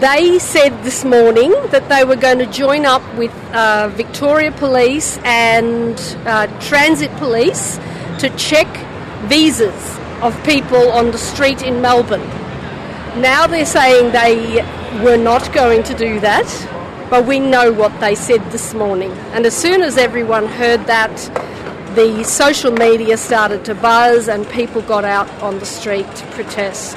They 0.00 0.40
said 0.40 0.82
this 0.82 1.04
morning 1.04 1.52
that 1.70 1.88
they 1.88 2.02
were 2.02 2.16
going 2.16 2.38
to 2.38 2.46
join 2.46 2.84
up 2.84 3.02
with 3.14 3.30
uh, 3.54 3.88
Victoria 3.94 4.50
Police 4.50 5.18
and 5.24 5.96
uh, 6.26 6.48
Transit 6.60 7.12
Police 7.12 7.76
to 8.18 8.28
check 8.36 8.66
visas 9.28 9.96
of 10.20 10.36
people 10.44 10.90
on 10.90 11.12
the 11.12 11.18
street 11.18 11.62
in 11.62 11.80
Melbourne. 11.80 12.26
Now 13.20 13.46
they're 13.46 13.64
saying 13.64 14.10
they 14.10 14.62
were 15.04 15.16
not 15.16 15.52
going 15.52 15.84
to 15.84 15.94
do 15.94 16.18
that, 16.20 17.06
but 17.08 17.24
we 17.24 17.38
know 17.38 17.72
what 17.72 17.98
they 18.00 18.16
said 18.16 18.42
this 18.50 18.74
morning. 18.74 19.12
And 19.32 19.46
as 19.46 19.56
soon 19.56 19.80
as 19.80 19.96
everyone 19.96 20.46
heard 20.46 20.84
that, 20.86 21.14
the 21.94 22.24
social 22.24 22.72
media 22.72 23.16
started 23.16 23.64
to 23.66 23.76
buzz 23.76 24.26
and 24.26 24.44
people 24.48 24.82
got 24.82 25.04
out 25.04 25.30
on 25.40 25.60
the 25.60 25.66
street 25.66 26.12
to 26.16 26.26
protest. 26.32 26.96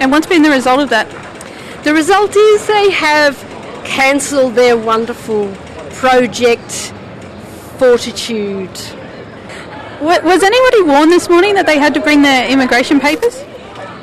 And 0.00 0.12
what's 0.12 0.28
been 0.28 0.42
the 0.42 0.50
result 0.50 0.78
of 0.78 0.90
that? 0.90 1.25
The 1.86 1.94
result 1.94 2.34
is 2.34 2.66
they 2.66 2.90
have 2.90 3.38
cancelled 3.84 4.56
their 4.56 4.76
wonderful 4.76 5.54
project 5.92 6.92
Fortitude. 7.78 8.76
Wa- 10.00 10.18
Was 10.24 10.42
anybody 10.42 10.82
warned 10.82 11.12
this 11.12 11.28
morning 11.28 11.54
that 11.54 11.66
they 11.66 11.78
had 11.78 11.94
to 11.94 12.00
bring 12.00 12.22
their 12.22 12.48
immigration 12.50 12.98
papers? 12.98 13.40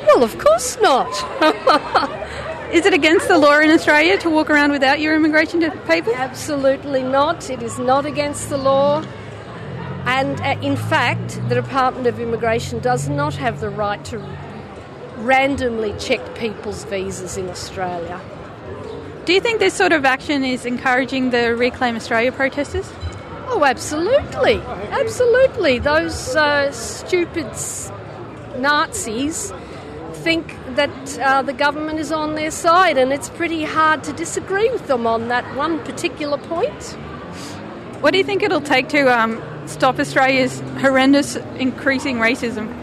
Well, 0.06 0.22
of 0.22 0.38
course 0.38 0.78
not. 0.80 1.10
Is 2.72 2.86
it 2.86 2.94
against 2.94 3.28
the 3.28 3.36
law 3.36 3.58
in 3.58 3.68
Australia 3.68 4.16
to 4.20 4.30
walk 4.30 4.48
around 4.48 4.70
without 4.70 4.98
your 4.98 5.14
immigration 5.14 5.60
papers? 5.82 6.14
Absolutely 6.16 7.02
not. 7.02 7.50
It 7.50 7.62
is 7.62 7.78
not 7.78 8.06
against 8.06 8.48
the 8.48 8.56
law. 8.56 9.04
And 10.06 10.40
uh, 10.40 10.58
in 10.62 10.76
fact, 10.76 11.38
the 11.50 11.54
Department 11.54 12.06
of 12.06 12.18
Immigration 12.18 12.78
does 12.78 13.10
not 13.10 13.34
have 13.34 13.60
the 13.60 13.68
right 13.68 14.02
to 14.06 14.18
randomly 15.24 15.94
check 15.98 16.34
people's 16.34 16.84
visas 16.84 17.36
in 17.36 17.48
Australia. 17.48 18.20
Do 19.24 19.32
you 19.32 19.40
think 19.40 19.58
this 19.58 19.74
sort 19.74 19.92
of 19.92 20.04
action 20.04 20.44
is 20.44 20.66
encouraging 20.66 21.30
the 21.30 21.56
Reclaim 21.56 21.96
Australia 21.96 22.30
protesters? 22.30 22.92
Oh, 23.48 23.64
absolutely. 23.64 24.60
Absolutely. 24.90 25.78
Those 25.78 26.36
uh, 26.36 26.70
stupid 26.72 27.46
Nazis 28.58 29.52
think 30.12 30.56
that 30.76 31.18
uh, 31.18 31.42
the 31.42 31.52
government 31.52 31.98
is 31.98 32.12
on 32.12 32.34
their 32.34 32.50
side, 32.50 32.98
and 32.98 33.12
it's 33.12 33.28
pretty 33.30 33.64
hard 33.64 34.04
to 34.04 34.12
disagree 34.12 34.70
with 34.70 34.86
them 34.86 35.06
on 35.06 35.28
that 35.28 35.44
one 35.56 35.78
particular 35.84 36.38
point. 36.38 36.82
What 38.00 38.12
do 38.12 38.18
you 38.18 38.24
think 38.24 38.42
it'll 38.42 38.60
take 38.60 38.88
to 38.90 39.08
um, 39.08 39.42
stop 39.66 39.98
Australia's 39.98 40.60
horrendous 40.80 41.36
increasing 41.56 42.16
racism? 42.16 42.74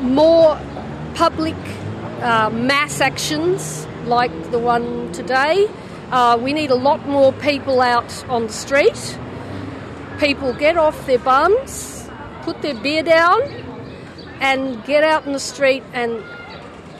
More 0.00 0.58
public 1.14 1.56
uh, 2.20 2.50
mass 2.50 3.00
actions 3.00 3.86
like 4.06 4.32
the 4.50 4.58
one 4.58 5.12
today. 5.12 5.68
Uh, 6.10 6.38
we 6.40 6.52
need 6.52 6.70
a 6.70 6.74
lot 6.74 7.06
more 7.08 7.32
people 7.34 7.80
out 7.80 8.28
on 8.28 8.46
the 8.46 8.52
street. 8.52 9.18
People 10.18 10.52
get 10.52 10.76
off 10.76 11.06
their 11.06 11.18
bums, 11.18 12.08
put 12.42 12.60
their 12.62 12.74
beer 12.74 13.02
down, 13.02 13.40
and 14.40 14.84
get 14.84 15.04
out 15.04 15.26
in 15.26 15.32
the 15.32 15.40
street 15.40 15.82
and 15.92 16.22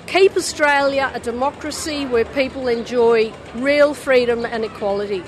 keep 0.06 0.36
Australia 0.36 1.10
a 1.14 1.20
democracy 1.20 2.06
where 2.06 2.24
people 2.24 2.68
enjoy 2.68 3.32
real 3.56 3.94
freedom 3.94 4.44
and 4.44 4.64
equality. 4.64 5.22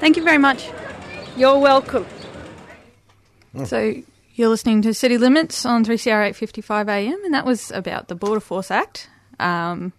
Thank 0.00 0.16
you 0.16 0.22
very 0.22 0.38
much. 0.38 0.68
You're 1.36 1.58
welcome. 1.58 2.06
So 3.64 4.02
you're 4.36 4.50
listening 4.50 4.82
to 4.82 4.92
City 4.92 5.16
Limits 5.16 5.64
on 5.64 5.82
3CR 5.82 6.28
855 6.28 6.88
AM, 6.90 7.24
and 7.24 7.32
that 7.32 7.46
was 7.46 7.70
about 7.70 8.08
the 8.08 8.14
Border 8.14 8.40
Force 8.40 8.70
Act, 8.70 9.08
um, 9.40 9.94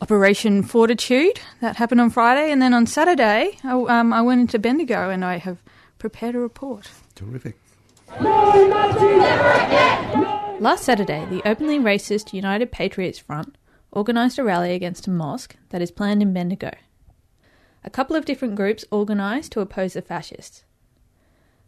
Operation 0.00 0.64
Fortitude, 0.64 1.40
that 1.60 1.76
happened 1.76 2.00
on 2.00 2.10
Friday, 2.10 2.50
and 2.50 2.60
then 2.60 2.74
on 2.74 2.86
Saturday 2.86 3.56
I, 3.62 3.70
um, 3.70 4.12
I 4.12 4.20
went 4.20 4.40
into 4.40 4.58
Bendigo 4.58 5.10
and 5.10 5.24
I 5.24 5.36
have 5.38 5.62
prepared 5.98 6.34
a 6.34 6.40
report. 6.40 6.90
Terrific. 7.14 7.56
Last 10.60 10.82
Saturday, 10.82 11.24
the 11.30 11.42
openly 11.48 11.78
racist 11.78 12.32
United 12.32 12.72
Patriots 12.72 13.20
Front 13.20 13.56
organised 13.92 14.38
a 14.38 14.44
rally 14.44 14.72
against 14.72 15.06
a 15.06 15.10
mosque 15.10 15.54
that 15.68 15.80
is 15.80 15.92
planned 15.92 16.20
in 16.20 16.32
Bendigo. 16.32 16.72
A 17.84 17.90
couple 17.90 18.16
of 18.16 18.24
different 18.24 18.56
groups 18.56 18.84
organised 18.90 19.52
to 19.52 19.60
oppose 19.60 19.92
the 19.92 20.02
fascists. 20.02 20.64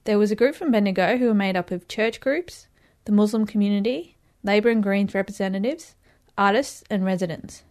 There 0.04 0.18
was 0.18 0.30
a 0.30 0.36
group 0.36 0.54
from 0.54 0.70
Bendigo 0.70 1.18
who 1.18 1.26
were 1.26 1.34
made 1.34 1.56
up 1.56 1.70
of 1.70 1.88
church 1.88 2.20
groups, 2.20 2.66
the 3.04 3.12
Muslim 3.12 3.46
community, 3.46 4.16
Labour 4.42 4.70
and 4.70 4.82
Greens 4.82 5.14
representatives, 5.14 5.94
artists, 6.38 6.82
and 6.88 7.04
residents. 7.04 7.64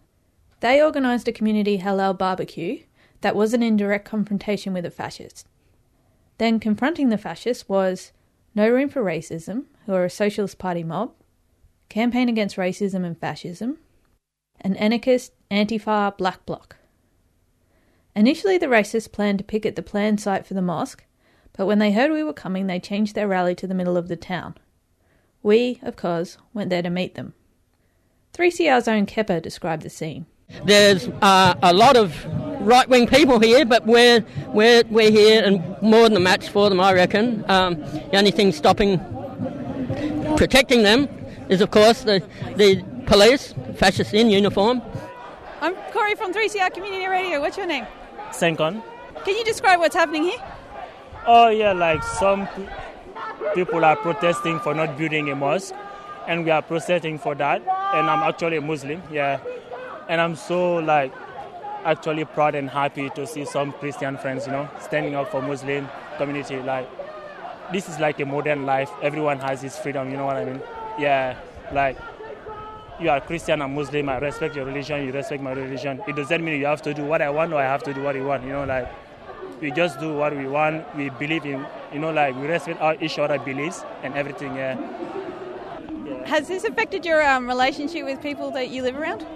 They 0.60 0.82
organised 0.82 1.26
a 1.26 1.32
community 1.32 1.78
halal 1.78 2.16
barbecue 2.16 2.84
that 3.22 3.34
wasn't 3.34 3.64
in 3.64 3.76
direct 3.76 4.04
confrontation 4.04 4.72
with 4.72 4.84
the 4.84 4.90
fascists. 4.90 5.44
Then 6.38 6.60
confronting 6.60 7.08
the 7.08 7.18
fascists 7.18 7.68
was 7.68 8.12
No 8.54 8.68
Room 8.68 8.88
for 8.88 9.02
Racism, 9.02 9.64
who 9.86 9.94
are 9.94 10.04
a 10.04 10.10
Socialist 10.10 10.58
Party 10.58 10.84
mob, 10.84 11.12
Campaign 11.88 12.28
Against 12.28 12.56
Racism 12.56 13.04
and 13.04 13.18
Fascism, 13.18 13.78
an 14.60 14.76
anarchist 14.76 15.32
Antifa 15.50 16.16
Black 16.16 16.46
Bloc. 16.46 16.76
Initially, 18.14 18.58
the 18.58 18.66
racists 18.66 19.10
planned 19.10 19.38
to 19.38 19.44
picket 19.44 19.76
the 19.76 19.82
planned 19.82 20.20
site 20.20 20.46
for 20.46 20.54
the 20.54 20.62
mosque, 20.62 21.04
but 21.52 21.66
when 21.66 21.78
they 21.78 21.92
heard 21.92 22.10
we 22.10 22.22
were 22.22 22.32
coming, 22.32 22.66
they 22.66 22.80
changed 22.80 23.14
their 23.14 23.28
rally 23.28 23.54
to 23.56 23.66
the 23.66 23.74
middle 23.74 23.96
of 23.96 24.08
the 24.08 24.16
town. 24.16 24.56
We, 25.42 25.78
of 25.82 25.96
course, 25.96 26.38
went 26.52 26.70
there 26.70 26.82
to 26.82 26.90
meet 26.90 27.14
them. 27.14 27.34
3CR's 28.34 28.88
own 28.88 29.06
Kepper 29.06 29.40
described 29.40 29.82
the 29.82 29.90
scene. 29.90 30.26
There's 30.64 31.08
uh, 31.22 31.54
a 31.62 31.72
lot 31.72 31.96
of 31.96 32.24
right 32.60 32.88
wing 32.88 33.06
people 33.06 33.38
here, 33.38 33.64
but 33.64 33.86
we're, 33.86 34.24
we're, 34.48 34.82
we're 34.90 35.10
here 35.10 35.42
and 35.44 35.62
more 35.82 36.08
than 36.08 36.16
a 36.16 36.20
match 36.20 36.48
for 36.48 36.68
them, 36.68 36.80
I 36.80 36.92
reckon. 36.92 37.44
Um, 37.48 37.76
the 37.76 38.16
only 38.16 38.30
thing 38.30 38.52
stopping 38.52 38.98
protecting 40.36 40.82
them 40.82 41.08
is, 41.48 41.60
of 41.60 41.70
course, 41.70 42.02
the, 42.02 42.22
the 42.56 42.84
police, 43.06 43.54
fascists 43.76 44.12
in 44.12 44.30
uniform. 44.30 44.82
I'm 45.60 45.74
Corey 45.92 46.14
from 46.14 46.32
3CR 46.32 46.72
Community 46.72 47.06
Radio. 47.06 47.40
What's 47.40 47.56
your 47.56 47.66
name? 47.66 47.86
Senkon. 48.30 48.82
Can 49.24 49.36
you 49.36 49.44
describe 49.44 49.80
what's 49.80 49.94
happening 49.94 50.24
here? 50.24 50.38
Oh 51.26 51.48
yeah, 51.48 51.72
like 51.72 52.02
some 52.02 52.48
people 53.54 53.84
are 53.84 53.96
protesting 53.96 54.58
for 54.60 54.74
not 54.74 54.96
building 54.96 55.30
a 55.30 55.36
mosque, 55.36 55.74
and 56.26 56.44
we 56.44 56.50
are 56.50 56.62
protesting 56.62 57.18
for 57.18 57.34
that. 57.34 57.60
And 57.94 58.08
I'm 58.08 58.22
actually 58.28 58.56
a 58.56 58.60
Muslim, 58.60 59.02
yeah, 59.10 59.38
and 60.08 60.20
I'm 60.20 60.34
so 60.34 60.76
like 60.76 61.12
actually 61.84 62.24
proud 62.24 62.54
and 62.54 62.70
happy 62.70 63.10
to 63.10 63.26
see 63.26 63.44
some 63.44 63.72
Christian 63.72 64.16
friends, 64.16 64.46
you 64.46 64.52
know, 64.52 64.68
standing 64.80 65.14
up 65.14 65.30
for 65.30 65.42
Muslim 65.42 65.88
community. 66.16 66.56
Like 66.56 66.88
this 67.72 67.88
is 67.88 67.98
like 67.98 68.18
a 68.20 68.24
modern 68.24 68.64
life. 68.64 68.90
Everyone 69.02 69.38
has 69.40 69.60
his 69.60 69.76
freedom. 69.76 70.10
You 70.10 70.16
know 70.16 70.26
what 70.26 70.36
I 70.36 70.44
mean? 70.46 70.60
Yeah, 70.98 71.36
like 71.72 71.98
you 72.98 73.10
are 73.10 73.20
Christian 73.20 73.60
and 73.60 73.74
Muslim. 73.74 74.08
I 74.08 74.18
respect 74.18 74.56
your 74.56 74.64
religion. 74.64 75.04
You 75.04 75.12
respect 75.12 75.42
my 75.42 75.52
religion. 75.52 76.02
It 76.08 76.16
doesn't 76.16 76.42
mean 76.42 76.58
you 76.58 76.66
have 76.66 76.82
to 76.82 76.94
do 76.94 77.04
what 77.04 77.20
I 77.20 77.28
want 77.28 77.52
or 77.52 77.60
I 77.60 77.64
have 77.64 77.82
to 77.84 77.92
do 77.92 78.02
what 78.02 78.14
you 78.14 78.24
want. 78.24 78.44
You 78.44 78.52
know, 78.52 78.64
like 78.64 78.88
we 79.60 79.70
just 79.70 80.00
do 80.00 80.14
what 80.14 80.36
we 80.36 80.46
want. 80.46 80.84
We 80.96 81.10
believe 81.10 81.44
in, 81.44 81.66
you 81.92 81.98
know, 81.98 82.10
like 82.10 82.34
we 82.36 82.46
respect 82.46 82.80
our 82.80 82.96
each 83.00 83.18
other 83.18 83.38
beliefs 83.38 83.84
and 84.02 84.14
everything. 84.14 84.56
Yeah. 84.56 84.76
Has 86.26 86.48
this 86.48 86.64
affected 86.64 87.04
your 87.04 87.22
um, 87.26 87.46
relationship 87.48 88.04
with 88.04 88.22
people 88.22 88.50
that 88.52 88.70
you 88.70 88.82
live 88.82 88.96
around? 88.96 89.26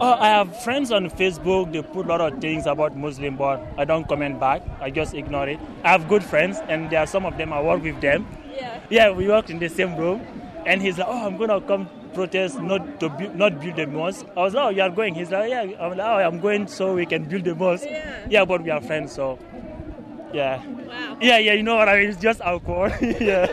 Oh, 0.00 0.12
I 0.20 0.28
have 0.28 0.62
friends 0.62 0.92
on 0.92 1.10
Facebook. 1.10 1.72
They 1.72 1.82
put 1.82 2.06
a 2.06 2.08
lot 2.08 2.20
of 2.20 2.40
things 2.40 2.66
about 2.66 2.96
Muslim, 2.96 3.36
but 3.36 3.66
I 3.76 3.84
don't 3.84 4.06
comment 4.08 4.38
back. 4.38 4.62
I 4.80 4.90
just 4.90 5.14
ignore 5.14 5.48
it. 5.48 5.58
I 5.82 5.90
have 5.90 6.08
good 6.08 6.22
friends, 6.22 6.58
and 6.68 6.90
there 6.90 7.00
are 7.00 7.06
some 7.06 7.26
of 7.26 7.36
them 7.36 7.52
I 7.52 7.60
work 7.62 7.82
with 7.82 8.00
them. 8.00 8.26
Yeah. 8.54 8.80
Yeah, 8.90 9.10
we 9.10 9.28
worked 9.28 9.50
in 9.50 9.58
the 9.58 9.68
same 9.68 9.96
room, 9.96 10.20
and 10.66 10.80
he's 10.80 10.98
like, 10.98 11.08
"Oh, 11.08 11.26
I'm 11.26 11.36
gonna 11.36 11.60
come 11.60 11.88
protest, 12.14 12.60
not 12.60 13.00
to 13.00 13.08
bu- 13.08 13.34
not 13.34 13.60
build 13.60 13.78
a 13.78 13.86
mosque." 13.86 14.26
I 14.36 14.40
was 14.42 14.54
like, 14.54 14.64
"Oh, 14.64 14.70
you 14.70 14.82
are 14.82 14.90
going?" 14.90 15.14
He's 15.14 15.30
like, 15.30 15.50
"Yeah." 15.50 15.62
I'm 15.62 15.96
like, 15.96 16.06
"Oh, 16.06 16.18
I'm 16.28 16.40
going 16.40 16.66
so 16.66 16.94
we 16.94 17.06
can 17.06 17.24
build 17.24 17.46
a 17.46 17.54
mosque." 17.54 17.84
Yeah. 17.84 18.26
Yeah, 18.30 18.44
but 18.44 18.62
we 18.62 18.70
are 18.70 18.80
friends, 18.80 19.12
so 19.12 19.38
yeah. 20.32 20.64
Wow. 20.66 21.18
Yeah, 21.20 21.38
yeah, 21.38 21.52
you 21.52 21.62
know 21.62 21.76
what 21.76 21.88
I 21.88 21.98
mean. 21.98 22.10
It's 22.10 22.20
just 22.20 22.40
awkward. 22.40 22.94
yeah, 23.20 23.46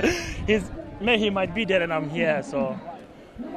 he's 0.48 0.63
maybe 1.00 1.24
he 1.24 1.30
might 1.30 1.53
be 1.53 1.65
there 1.65 1.82
and 1.82 1.94
I'm 1.94 2.10
here, 2.10 2.41
so 2.44 2.80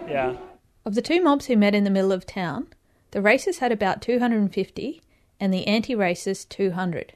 yeah. 0.08 0.36
Of 0.84 0.94
the 0.94 1.02
two 1.02 1.22
mobs 1.22 1.46
who 1.46 1.56
met 1.56 1.74
in 1.74 1.84
the 1.84 1.90
middle 1.90 2.12
of 2.12 2.26
town, 2.26 2.68
the 3.12 3.20
racists 3.20 3.58
had 3.58 3.72
about 3.72 4.02
250 4.02 5.00
and 5.40 5.52
the 5.52 5.66
anti 5.66 5.94
racists 5.94 6.48
200. 6.48 7.14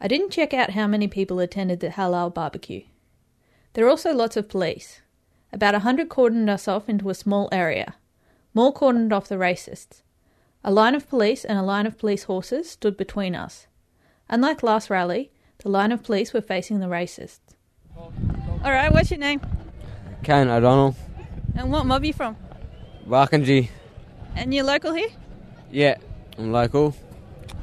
I 0.00 0.08
didn't 0.08 0.30
check 0.30 0.52
out 0.54 0.70
how 0.70 0.86
many 0.86 1.08
people 1.08 1.40
attended 1.40 1.80
the 1.80 1.88
halal 1.88 2.32
barbecue. 2.32 2.82
There 3.72 3.84
are 3.86 3.88
also 3.88 4.12
lots 4.12 4.36
of 4.36 4.48
police. 4.48 5.00
About 5.54 5.76
a 5.76 5.78
hundred 5.78 6.08
cordoned 6.08 6.48
us 6.48 6.66
off 6.66 6.88
into 6.88 7.10
a 7.10 7.14
small 7.14 7.48
area. 7.52 7.94
More 8.54 8.74
cordoned 8.74 9.12
off 9.12 9.28
the 9.28 9.36
racists. 9.36 10.02
A 10.64 10.72
line 10.72 10.96
of 10.96 11.08
police 11.08 11.44
and 11.44 11.56
a 11.56 11.62
line 11.62 11.86
of 11.86 11.96
police 11.96 12.24
horses 12.24 12.68
stood 12.68 12.96
between 12.96 13.36
us. 13.36 13.68
Unlike 14.28 14.64
last 14.64 14.90
rally, 14.90 15.30
the 15.58 15.68
line 15.68 15.92
of 15.92 16.02
police 16.02 16.32
were 16.32 16.40
facing 16.40 16.80
the 16.80 16.86
racists. 16.86 17.38
All 17.96 18.72
right, 18.72 18.92
what's 18.92 19.12
your 19.12 19.20
name? 19.20 19.40
Ken 20.24 20.48
O'Donnell, 20.48 20.96
And 21.54 21.70
what 21.70 21.86
mob 21.86 22.02
are 22.02 22.06
you 22.06 22.12
from? 22.12 22.36
Barkindji. 23.06 23.68
And 24.34 24.52
you're 24.52 24.64
local 24.64 24.92
here? 24.92 25.10
Yeah, 25.70 25.98
I'm 26.36 26.50
local. 26.50 26.96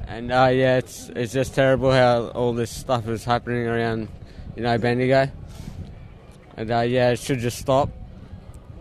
And 0.07 0.31
uh, 0.31 0.49
yeah, 0.53 0.77
it's 0.77 1.09
it's 1.09 1.33
just 1.33 1.55
terrible 1.55 1.91
how 1.91 2.27
all 2.29 2.53
this 2.53 2.71
stuff 2.71 3.09
is 3.09 3.25
happening 3.25 3.67
around, 3.67 4.07
you 4.55 4.63
know, 4.63 4.77
Bendigo. 4.77 5.29
And 6.57 6.71
uh, 6.71 6.81
yeah, 6.81 7.11
it 7.11 7.19
should 7.19 7.39
just 7.39 7.57
stop. 7.57 7.89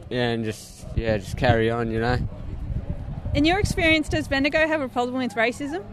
Yeah, 0.08 0.30
and 0.30 0.44
just 0.44 0.86
yeah, 0.96 1.18
just 1.18 1.36
carry 1.36 1.70
on, 1.70 1.90
you 1.90 2.00
know. 2.00 2.18
In 3.34 3.44
your 3.44 3.60
experience, 3.60 4.08
does 4.08 4.26
Bendigo 4.26 4.66
have 4.66 4.80
a 4.80 4.88
problem 4.88 5.18
with 5.18 5.34
racism? 5.34 5.84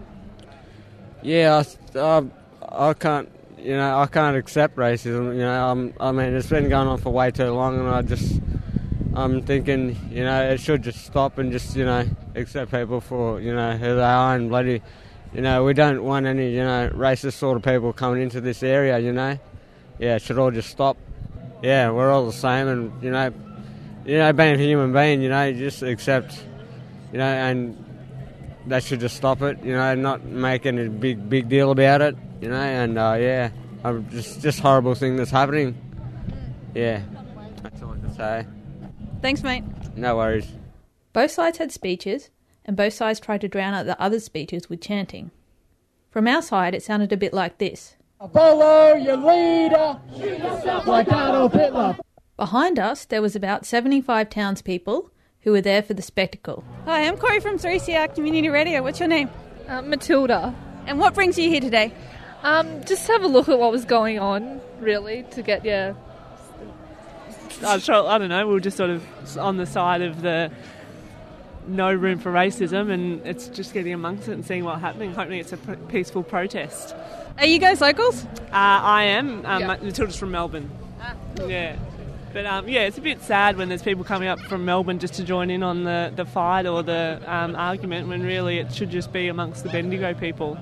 Yeah, 1.22 1.64
I, 1.96 2.00
I, 2.00 2.24
I 2.90 2.94
can't, 2.94 3.30
you 3.60 3.76
know, 3.76 4.00
I 4.00 4.08
can't 4.08 4.36
accept 4.36 4.76
racism. 4.76 5.36
You 5.36 5.42
know, 5.42 5.70
I'm, 5.70 5.94
I 6.00 6.12
mean, 6.12 6.34
it's 6.34 6.50
been 6.50 6.68
going 6.70 6.88
on 6.88 6.98
for 6.98 7.12
way 7.12 7.30
too 7.30 7.52
long, 7.52 7.80
and 7.80 7.88
I 7.88 8.02
just, 8.02 8.42
I'm 9.14 9.44
thinking, 9.44 9.96
you 10.12 10.24
know, 10.24 10.50
it 10.50 10.60
should 10.60 10.82
just 10.82 11.06
stop 11.06 11.38
and 11.38 11.52
just, 11.52 11.76
you 11.76 11.86
know, 11.86 12.08
accept 12.36 12.72
people 12.72 13.02
for, 13.02 13.40
you 13.40 13.54
know, 13.54 13.78
who 13.78 13.96
they 13.96 14.02
are 14.02 14.36
and 14.36 14.50
bloody, 14.50 14.82
you 15.34 15.42
know, 15.42 15.64
we 15.64 15.74
don't 15.74 16.04
want 16.04 16.26
any, 16.26 16.52
you 16.52 16.64
know, 16.64 16.90
racist 16.94 17.34
sort 17.34 17.58
of 17.58 17.64
people 17.64 17.94
coming 17.94 18.22
into 18.24 18.42
this 18.42 18.64
area. 18.64 18.98
You 18.98 19.12
know, 19.12 19.38
yeah, 20.00 20.16
it 20.16 20.22
should 20.22 20.40
all 20.40 20.52
just 20.52 20.70
stop. 20.70 20.98
Yeah, 21.62 21.92
we're 21.92 22.12
all 22.12 22.26
the 22.26 22.34
same, 22.34 22.68
and 22.68 23.04
you 23.04 23.12
know, 23.12 23.34
you 24.06 24.18
know, 24.18 24.32
being 24.34 24.56
a 24.56 24.58
human 24.58 24.94
being, 24.94 25.22
you 25.22 25.30
know, 25.30 25.46
you 25.46 25.58
just 25.58 25.82
accept, 25.82 26.44
you 27.12 27.18
know, 27.18 27.26
and 27.26 27.84
they 28.66 28.80
should 28.80 29.00
just 29.00 29.18
stop 29.18 29.42
it, 29.42 29.64
you 29.64 29.74
know, 29.74 29.96
not 29.96 30.24
making 30.24 30.80
a 30.80 30.90
big 30.90 31.30
big 31.30 31.50
deal 31.50 31.72
about 31.72 32.02
it, 32.02 32.16
you 32.42 32.50
know, 32.50 32.56
and 32.56 32.98
uh, 32.98 33.18
yeah, 33.20 33.50
um, 33.84 34.08
just 34.10 34.42
just 34.42 34.60
horrible 34.60 34.96
thing 34.96 35.16
that's 35.16 35.32
happening. 35.32 35.76
Yeah, 36.76 37.02
that's 37.64 37.82
all 37.82 37.92
I 37.92 37.96
can 37.96 38.14
say. 38.16 38.46
Thanks, 39.22 39.44
mate. 39.44 39.64
No 39.96 40.16
worries. 40.18 40.48
Both 41.12 41.32
sides 41.32 41.58
had 41.58 41.72
speeches, 41.72 42.30
and 42.66 42.78
both 42.78 42.94
sides 42.94 43.20
tried 43.20 43.42
to 43.42 43.48
drown 43.48 43.74
out 43.74 43.88
the 43.88 44.00
other 44.00 44.20
speeches 44.20 44.70
with 44.70 44.80
chanting. 44.80 45.32
From 46.12 46.28
our 46.28 46.42
side, 46.42 46.76
it 46.76 46.84
sounded 46.84 47.12
a 47.12 47.18
bit 47.18 47.34
like 47.34 47.58
this. 47.58 47.97
Follow 48.26 48.96
your 48.96 49.18
leader. 49.18 50.00
Shoot 50.18 50.40
yourself 50.40 50.88
like 50.88 51.08
Adolf 51.08 51.54
Hitler. 51.54 51.98
Behind 52.36 52.80
us, 52.80 53.06
there 53.06 53.22
was 53.22 53.36
about 53.36 53.64
75 53.64 54.32
townspeople 54.32 55.12
who 55.42 55.52
were 55.52 55.62
there 55.62 55.84
for 55.84 55.94
the 55.94 56.02
spectacle. 56.02 56.64
Hi, 56.86 57.08
I'm 57.08 57.18
Corey 57.18 57.40
from 57.40 57.60
3CR 57.60 58.16
Community 58.16 58.50
Radio. 58.50 58.82
What's 58.82 59.00
your 59.00 59.08
name? 59.08 59.30
Uh, 59.68 59.84
Matilda. 59.84 60.56
And 60.88 60.98
what 60.98 61.14
brings 61.14 61.38
you 61.38 61.48
here 61.50 61.62
today? 61.62 61.94
Um, 62.42 62.84
just 62.86 63.06
have 63.08 63.24
a 63.24 63.28
look 63.28 63.50
at 63.50 63.60
what 63.60 63.72
was 63.72 63.86
going 63.86 64.18
on, 64.18 64.62
really, 64.80 65.24
to 65.32 65.44
get 65.44 65.64
yeah. 65.64 65.94
I, 67.64 67.78
try, 67.78 68.00
I 68.00 68.18
don't 68.18 68.30
know. 68.30 68.48
We 68.48 68.54
were 68.54 68.60
just 68.60 68.78
sort 68.78 68.90
of 68.90 69.38
on 69.38 69.58
the 69.58 69.66
side 69.68 70.02
of 70.02 70.24
the 70.24 70.52
no 71.68 71.94
room 71.94 72.18
for 72.18 72.32
racism, 72.32 72.90
and 72.92 73.26
it's 73.28 73.48
just 73.48 73.74
getting 73.74 73.94
amongst 73.94 74.28
it 74.28 74.32
and 74.32 74.46
seeing 74.46 74.64
what's 74.64 74.82
happening. 74.82 75.14
Hopefully, 75.14 75.40
it's 75.40 75.54
a 75.54 75.58
peaceful 75.58 76.24
protest. 76.24 76.96
Are 77.38 77.46
you 77.46 77.60
guys 77.60 77.82
locals? 77.82 78.26
Uh, 78.26 78.50
I 78.52 79.04
am. 79.04 79.46
Um, 79.46 79.62
Yeah. 79.62 79.68
Matilda's 79.68 80.16
from 80.16 80.32
Melbourne. 80.32 80.72
Yeah. 81.46 81.76
But 82.34 82.46
um, 82.46 82.68
yeah, 82.68 82.82
it's 82.82 82.98
a 82.98 83.02
bit 83.02 83.22
sad 83.22 83.58
when 83.58 83.70
there's 83.70 83.82
people 83.82 84.04
coming 84.04 84.28
up 84.28 84.40
from 84.42 84.66
Melbourne 84.66 85.00
just 85.00 85.14
to 85.16 85.24
join 85.24 85.50
in 85.50 85.64
on 85.64 85.84
the, 85.84 86.12
the 86.16 86.26
fight 86.26 86.66
or 86.66 86.84
the 86.84 87.22
um, 87.26 87.56
argument 87.56 88.08
when 88.08 88.24
really 88.24 88.58
it 88.60 88.74
should 88.74 88.90
just 88.90 89.14
be 89.14 89.28
amongst 89.28 89.64
the 89.64 89.70
Bendigo 89.70 90.14
people. 90.14 90.58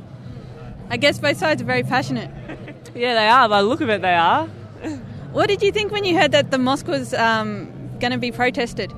I 0.90 0.98
guess 0.98 1.18
both 1.18 1.38
sides 1.38 1.62
are 1.62 1.66
very 1.66 1.84
passionate. 1.84 2.30
Yeah, 2.94 3.14
they 3.14 3.28
are. 3.28 3.50
By 3.50 3.62
the 3.62 3.68
look 3.68 3.82
of 3.82 3.90
it, 3.90 4.02
they 4.02 4.16
are. 4.16 4.48
What 5.34 5.50
did 5.50 5.62
you 5.62 5.74
think 5.74 5.92
when 5.92 6.06
you 6.06 6.18
heard 6.18 6.32
that 6.32 6.50
the 6.50 6.58
mosque 6.58 6.88
was 6.88 7.14
um, 7.14 7.70
going 8.00 8.14
to 8.14 8.18
be 8.18 8.32
protested? 8.32 8.94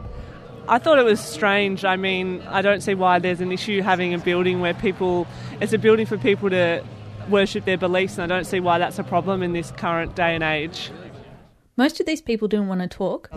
I 0.67 0.77
thought 0.77 0.99
it 0.99 1.03
was 1.05 1.19
strange. 1.19 1.83
I 1.83 1.95
mean, 1.95 2.43
I 2.47 2.61
don't 2.61 2.81
see 2.81 2.93
why 2.93 3.17
there's 3.17 3.41
an 3.41 3.51
issue 3.51 3.81
having 3.81 4.13
a 4.13 4.19
building 4.19 4.59
where 4.59 4.75
people, 4.75 5.25
it's 5.59 5.73
a 5.73 5.79
building 5.79 6.05
for 6.05 6.15
people 6.19 6.51
to 6.51 6.83
worship 7.29 7.65
their 7.65 7.77
beliefs, 7.77 8.17
and 8.17 8.31
I 8.31 8.35
don't 8.35 8.45
see 8.45 8.59
why 8.59 8.79
that's 8.79 8.99
a 8.99 9.03
problem 9.03 9.43
in 9.43 9.53
this 9.53 9.71
current 9.71 10.15
day 10.15 10.35
and 10.35 10.43
age. 10.43 10.91
Most 11.75 11.99
of 11.99 12.05
these 12.05 12.21
people 12.21 12.47
didn't 12.47 12.67
want 12.67 12.81
to 12.81 12.87
talk. 12.87 13.29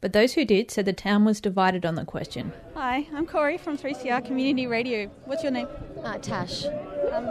But 0.00 0.12
those 0.12 0.34
who 0.34 0.44
did 0.44 0.70
said 0.70 0.84
the 0.84 0.92
town 0.92 1.24
was 1.24 1.40
divided 1.40 1.84
on 1.84 1.94
the 1.94 2.04
question. 2.04 2.52
Hi, 2.74 3.08
I'm 3.12 3.26
Corey 3.26 3.58
from 3.58 3.76
3CR 3.76 4.24
Community 4.24 4.66
Radio. 4.66 5.10
What's 5.24 5.42
your 5.42 5.50
name? 5.50 5.66
Uh, 6.02 6.18
Tash. 6.18 6.64
Um, 7.12 7.26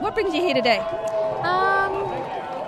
what 0.00 0.14
brings 0.14 0.32
you 0.34 0.42
here 0.42 0.54
today? 0.54 0.78
Um, 0.78 2.04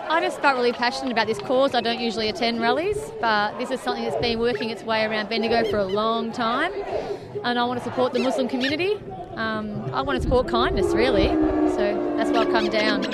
I 0.09 0.19
just 0.21 0.41
felt 0.41 0.57
really 0.57 0.73
passionate 0.73 1.13
about 1.13 1.29
this 1.29 1.39
cause. 1.39 1.75
I 1.75 1.81
don't 1.81 2.01
usually 2.01 2.29
attend 2.29 2.61
rallies, 2.61 2.99
but 3.21 3.57
this 3.59 3.71
is 3.71 3.81
something 3.81 4.03
that's 4.03 4.21
been 4.21 4.41
working 4.41 4.71
its 4.71 4.83
way 4.83 5.05
around 5.05 5.29
Bendigo 5.29 5.63
for 5.71 5.79
a 5.79 5.85
long 5.85 6.33
time, 6.33 6.73
and 7.45 7.57
I 7.57 7.65
want 7.65 7.79
to 7.79 7.85
support 7.85 8.13
the 8.13 8.19
Muslim 8.19 8.49
community. 8.49 8.99
Um, 9.41 9.91
I 9.95 10.03
want 10.03 10.19
to 10.19 10.23
support 10.23 10.49
kindness, 10.49 10.93
really. 10.93 11.29
So 11.29 12.15
that's 12.19 12.31
why 12.31 12.43
I've 12.43 12.51
come 12.51 12.69
down. 12.69 13.07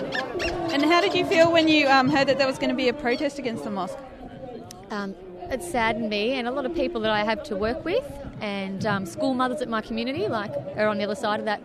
And 0.73 0.85
how 0.85 1.01
did 1.01 1.15
you 1.15 1.25
feel 1.25 1.53
when 1.53 1.69
you 1.69 1.87
um, 1.87 2.09
heard 2.09 2.27
that 2.27 2.37
there 2.37 2.49
was 2.49 2.59
going 2.59 2.71
to 2.71 2.75
be 2.75 2.89
a 2.89 2.93
protest 2.93 3.39
against 3.39 3.63
the 3.63 3.71
mosque? 3.71 3.97
Um, 4.91 5.15
it 5.51 5.63
saddened 5.63 6.11
me 6.11 6.33
and 6.33 6.49
a 6.49 6.51
lot 6.51 6.67
of 6.67 6.75
people 6.75 7.01
that 7.03 7.13
I 7.13 7.23
have 7.23 7.45
to 7.45 7.57
work 7.57 7.85
with, 7.85 8.05
and 8.41 8.85
um, 8.85 9.07
school 9.07 9.35
mothers 9.35 9.63
at 9.63 9.69
my 9.69 9.81
community, 9.81 10.27
like, 10.27 10.51
are 10.77 10.89
on 10.89 10.99
the 10.99 11.05
other 11.05 11.15
side 11.15 11.39
of 11.39 11.47
that 11.47 11.63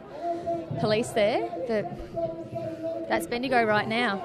police 0.80 1.10
there. 1.10 1.50
That 1.68 3.10
that's 3.10 3.26
Bendigo 3.26 3.64
right 3.64 3.88
now. 3.88 4.22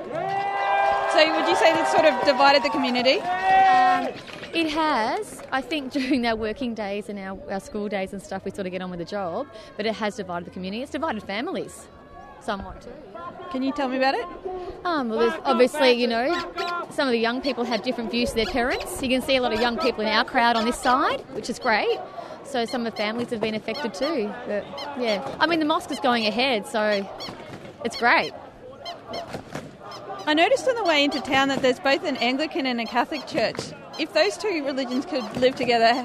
So 1.14 1.34
would 1.34 1.48
you 1.48 1.56
say 1.56 1.72
this 1.72 1.90
sort 1.90 2.04
of 2.04 2.22
divided 2.26 2.62
the 2.62 2.68
community? 2.68 3.20
Um, 3.20 4.08
it 4.52 4.68
has. 4.68 5.35
I 5.52 5.60
think 5.60 5.92
during 5.98 6.26
our 6.26 6.36
working 6.36 6.74
days 6.74 7.08
and 7.08 7.18
our, 7.18 7.38
our 7.50 7.60
school 7.60 7.88
days 7.88 8.12
and 8.12 8.22
stuff, 8.22 8.44
we 8.44 8.50
sort 8.50 8.66
of 8.66 8.72
get 8.72 8.82
on 8.82 8.90
with 8.90 8.98
the 8.98 9.04
job, 9.04 9.46
but 9.76 9.86
it 9.86 9.94
has 9.94 10.16
divided 10.16 10.46
the 10.46 10.50
community. 10.50 10.82
It's 10.82 10.92
divided 10.92 11.22
families 11.22 11.88
somewhat 12.40 12.80
too. 12.80 12.92
Can 13.50 13.62
you 13.62 13.72
tell 13.72 13.88
me 13.88 13.96
about 13.96 14.14
it? 14.14 14.24
Um, 14.84 15.08
well, 15.08 15.18
there's 15.18 15.40
obviously, 15.44 15.92
you 15.92 16.06
know, 16.06 16.32
some 16.90 17.08
of 17.08 17.12
the 17.12 17.18
young 17.18 17.42
people 17.42 17.64
have 17.64 17.82
different 17.82 18.10
views 18.10 18.30
to 18.30 18.36
their 18.36 18.46
parents. 18.46 19.02
You 19.02 19.08
can 19.08 19.20
see 19.22 19.36
a 19.36 19.42
lot 19.42 19.52
of 19.52 19.60
young 19.60 19.76
people 19.78 20.02
in 20.02 20.08
our 20.08 20.24
crowd 20.24 20.56
on 20.56 20.64
this 20.64 20.78
side, 20.78 21.20
which 21.32 21.50
is 21.50 21.58
great. 21.58 21.98
So 22.44 22.64
some 22.64 22.86
of 22.86 22.92
the 22.92 22.96
families 22.96 23.30
have 23.30 23.40
been 23.40 23.56
affected 23.56 23.94
too. 23.94 24.32
But 24.46 24.64
yeah, 24.98 25.36
I 25.40 25.46
mean, 25.46 25.58
the 25.58 25.64
mosque 25.64 25.90
is 25.90 26.00
going 26.00 26.26
ahead, 26.26 26.66
so 26.66 27.06
it's 27.84 27.96
great. 27.96 28.32
I 30.28 30.34
noticed 30.34 30.66
on 30.66 30.74
the 30.74 30.82
way 30.82 31.04
into 31.04 31.20
town 31.20 31.46
that 31.48 31.62
there's 31.62 31.78
both 31.78 32.02
an 32.02 32.16
Anglican 32.16 32.66
and 32.66 32.80
a 32.80 32.84
Catholic 32.84 33.28
church. 33.28 33.60
If 33.96 34.12
those 34.12 34.36
two 34.36 34.64
religions 34.64 35.06
could 35.06 35.22
live 35.36 35.54
together, 35.54 36.04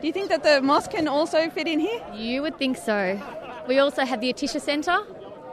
do 0.00 0.06
you 0.06 0.14
think 0.14 0.30
that 0.30 0.42
the 0.42 0.62
mosque 0.62 0.92
can 0.92 1.06
also 1.06 1.50
fit 1.50 1.68
in 1.68 1.78
here? 1.78 2.00
You 2.14 2.40
would 2.40 2.56
think 2.56 2.78
so. 2.78 3.20
We 3.68 3.78
also 3.78 4.06
have 4.06 4.22
the 4.22 4.32
Atisha 4.32 4.62
Centre 4.62 5.00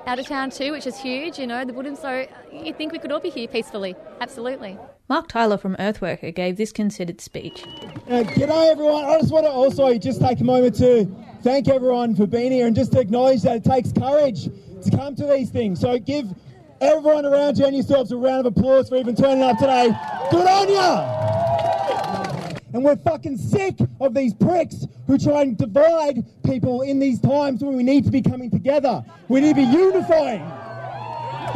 out 0.05 0.19
of 0.19 0.25
town 0.25 0.51
too, 0.51 0.71
which 0.71 0.87
is 0.87 0.97
huge, 0.97 1.37
you 1.37 1.45
know, 1.45 1.65
the 1.65 1.73
Buddham. 1.73 1.97
So 1.97 2.25
you 2.49 2.73
think 2.73 2.93
we 2.93 2.99
could 2.99 3.11
all 3.11 3.19
be 3.19 3.29
here 3.29 3.45
peacefully? 3.49 3.93
Absolutely. 4.21 4.77
Mark 5.09 5.27
Tyler 5.27 5.57
from 5.57 5.75
Earthworker 5.75 6.33
gave 6.33 6.55
this 6.55 6.71
considered 6.71 7.19
speech. 7.19 7.65
Uh, 8.09 8.23
g'day 8.23 8.71
everyone. 8.71 9.03
I 9.03 9.19
just 9.19 9.33
want 9.33 9.45
to 9.45 9.51
also 9.51 9.97
just 9.97 10.21
take 10.21 10.39
a 10.39 10.45
moment 10.45 10.75
to 10.75 11.13
thank 11.41 11.67
everyone 11.67 12.15
for 12.15 12.25
being 12.25 12.53
here 12.53 12.67
and 12.67 12.75
just 12.75 12.95
acknowledge 12.95 13.41
that 13.41 13.57
it 13.57 13.63
takes 13.65 13.91
courage 13.91 14.45
to 14.45 14.91
come 14.91 15.13
to 15.15 15.25
these 15.25 15.49
things. 15.49 15.81
So 15.81 15.99
give 15.99 16.33
everyone 16.81 17.25
around 17.25 17.57
you 17.57 17.65
and 17.65 17.75
yourselves 17.75 18.11
a 18.11 18.17
round 18.17 18.45
of 18.45 18.57
applause 18.57 18.89
for 18.89 18.97
even 18.97 19.15
turning 19.15 19.43
up 19.43 19.57
today. 19.57 19.87
Good 20.31 20.47
on 20.47 20.69
ya! 20.71 21.27
And 22.73 22.83
we're 22.83 22.97
fucking 22.97 23.37
sick 23.37 23.75
of 23.99 24.13
these 24.13 24.33
pricks 24.33 24.85
who 25.07 25.17
try 25.17 25.41
and 25.41 25.57
divide 25.57 26.23
people 26.45 26.81
in 26.81 26.99
these 26.99 27.19
times 27.19 27.63
when 27.63 27.75
we 27.75 27.83
need 27.83 28.03
to 28.05 28.11
be 28.11 28.21
coming 28.21 28.51
together. 28.51 29.03
We 29.29 29.41
need 29.41 29.55
to 29.55 29.61
be 29.61 29.77
unifying. 29.77 30.43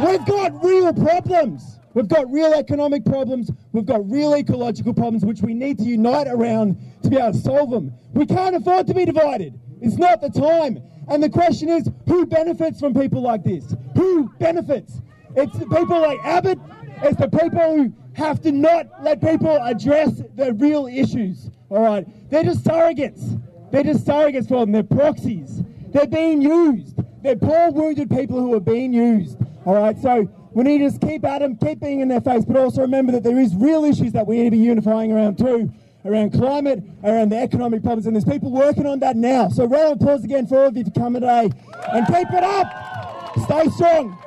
We've 0.04 0.24
got 0.24 0.64
real 0.64 0.92
problems. 0.92 1.78
We've 1.94 2.08
got 2.08 2.30
real 2.32 2.54
economic 2.54 3.04
problems. 3.04 3.50
We've 3.72 3.84
got 3.84 4.10
real 4.10 4.34
ecological 4.34 4.94
problems 4.94 5.24
which 5.24 5.42
we 5.42 5.52
need 5.52 5.78
to 5.78 5.84
unite 5.84 6.26
around 6.26 6.78
to 7.02 7.10
be 7.10 7.18
able 7.18 7.32
to 7.32 7.38
solve 7.38 7.70
them. 7.70 7.92
We 8.14 8.24
can't 8.26 8.56
afford 8.56 8.86
to 8.86 8.94
be 8.94 9.04
divided. 9.04 9.60
It's 9.82 9.98
not 9.98 10.20
the 10.22 10.30
time. 10.30 10.82
And 11.08 11.22
the 11.22 11.28
question 11.28 11.68
is 11.68 11.90
who 12.06 12.24
benefits 12.24 12.80
from 12.80 12.94
people 12.94 13.20
like 13.20 13.44
this? 13.44 13.76
Who 13.96 14.32
benefits? 14.38 15.00
It's 15.36 15.58
the 15.58 15.66
people 15.66 16.00
like 16.00 16.18
Abbott. 16.24 16.58
It's 17.02 17.18
the 17.18 17.28
people 17.28 17.76
who 17.76 17.92
have 18.14 18.40
to 18.42 18.52
not 18.52 18.86
let 19.02 19.20
people 19.20 19.56
address 19.62 20.20
the 20.34 20.52
real 20.54 20.86
issues. 20.86 21.50
All 21.70 21.82
right? 21.82 22.06
They're 22.30 22.44
just 22.44 22.64
surrogates. 22.64 23.40
They're 23.70 23.84
just 23.84 24.04
surrogates 24.06 24.48
for 24.48 24.60
them. 24.60 24.72
They're 24.72 24.82
proxies. 24.82 25.62
They're 25.88 26.06
being 26.06 26.42
used. 26.42 26.98
They're 27.22 27.36
poor, 27.36 27.70
wounded 27.70 28.10
people 28.10 28.40
who 28.40 28.54
are 28.54 28.60
being 28.60 28.92
used. 28.92 29.38
All 29.64 29.74
right? 29.74 29.98
So 29.98 30.28
we 30.52 30.64
need 30.64 30.78
to 30.78 30.90
just 30.90 31.00
keep 31.00 31.24
at 31.24 31.40
them, 31.40 31.56
keep 31.56 31.80
being 31.80 32.00
in 32.00 32.08
their 32.08 32.20
face, 32.20 32.44
but 32.44 32.56
also 32.56 32.82
remember 32.82 33.12
that 33.12 33.22
there 33.22 33.38
is 33.38 33.54
real 33.54 33.84
issues 33.84 34.12
that 34.12 34.26
we 34.26 34.36
need 34.36 34.44
to 34.44 34.50
be 34.50 34.58
unifying 34.58 35.12
around 35.12 35.38
too. 35.38 35.72
Around 36.04 36.32
climate, 36.32 36.82
around 37.04 37.28
the 37.28 37.36
economic 37.36 37.80
problems, 37.84 38.06
and 38.06 38.16
there's 38.16 38.24
people 38.24 38.50
working 38.50 38.86
on 38.86 38.98
that 38.98 39.14
now. 39.14 39.48
So, 39.48 39.66
round 39.66 39.92
of 39.92 40.02
applause 40.02 40.24
again 40.24 40.48
for 40.48 40.58
all 40.58 40.66
of 40.66 40.76
you 40.76 40.84
for 40.84 40.90
coming 40.90 41.22
today, 41.22 41.48
and 41.92 42.06
keep 42.08 42.28
it 42.32 42.42
up. 42.42 43.38
Stay 43.44 43.68
strong. 43.68 44.18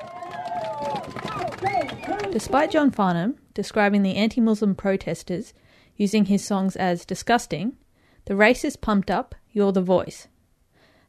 Despite 2.31 2.71
John 2.71 2.91
Farnham 2.91 3.35
describing 3.53 4.03
the 4.03 4.15
anti 4.15 4.41
Muslim 4.41 4.75
protesters 4.75 5.53
using 5.95 6.25
his 6.25 6.43
songs 6.43 6.75
as 6.75 7.05
disgusting, 7.05 7.77
the 8.25 8.33
racist 8.33 8.81
pumped 8.81 9.09
up 9.09 9.35
You're 9.51 9.71
the 9.71 9.81
Voice. 9.81 10.27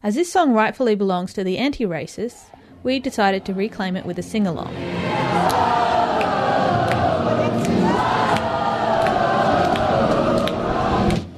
As 0.03 0.15
this 0.15 0.31
song 0.31 0.53
rightfully 0.53 0.95
belongs 0.95 1.33
to 1.33 1.43
the 1.43 1.59
anti 1.59 1.85
racists, 1.85 2.45
we 2.83 3.01
decided 3.01 3.45
to 3.47 3.55
reclaim 3.55 3.97
it 3.97 4.07
with 4.07 4.19
a 4.19 4.23
sing 4.23 4.47
along. 4.47 4.73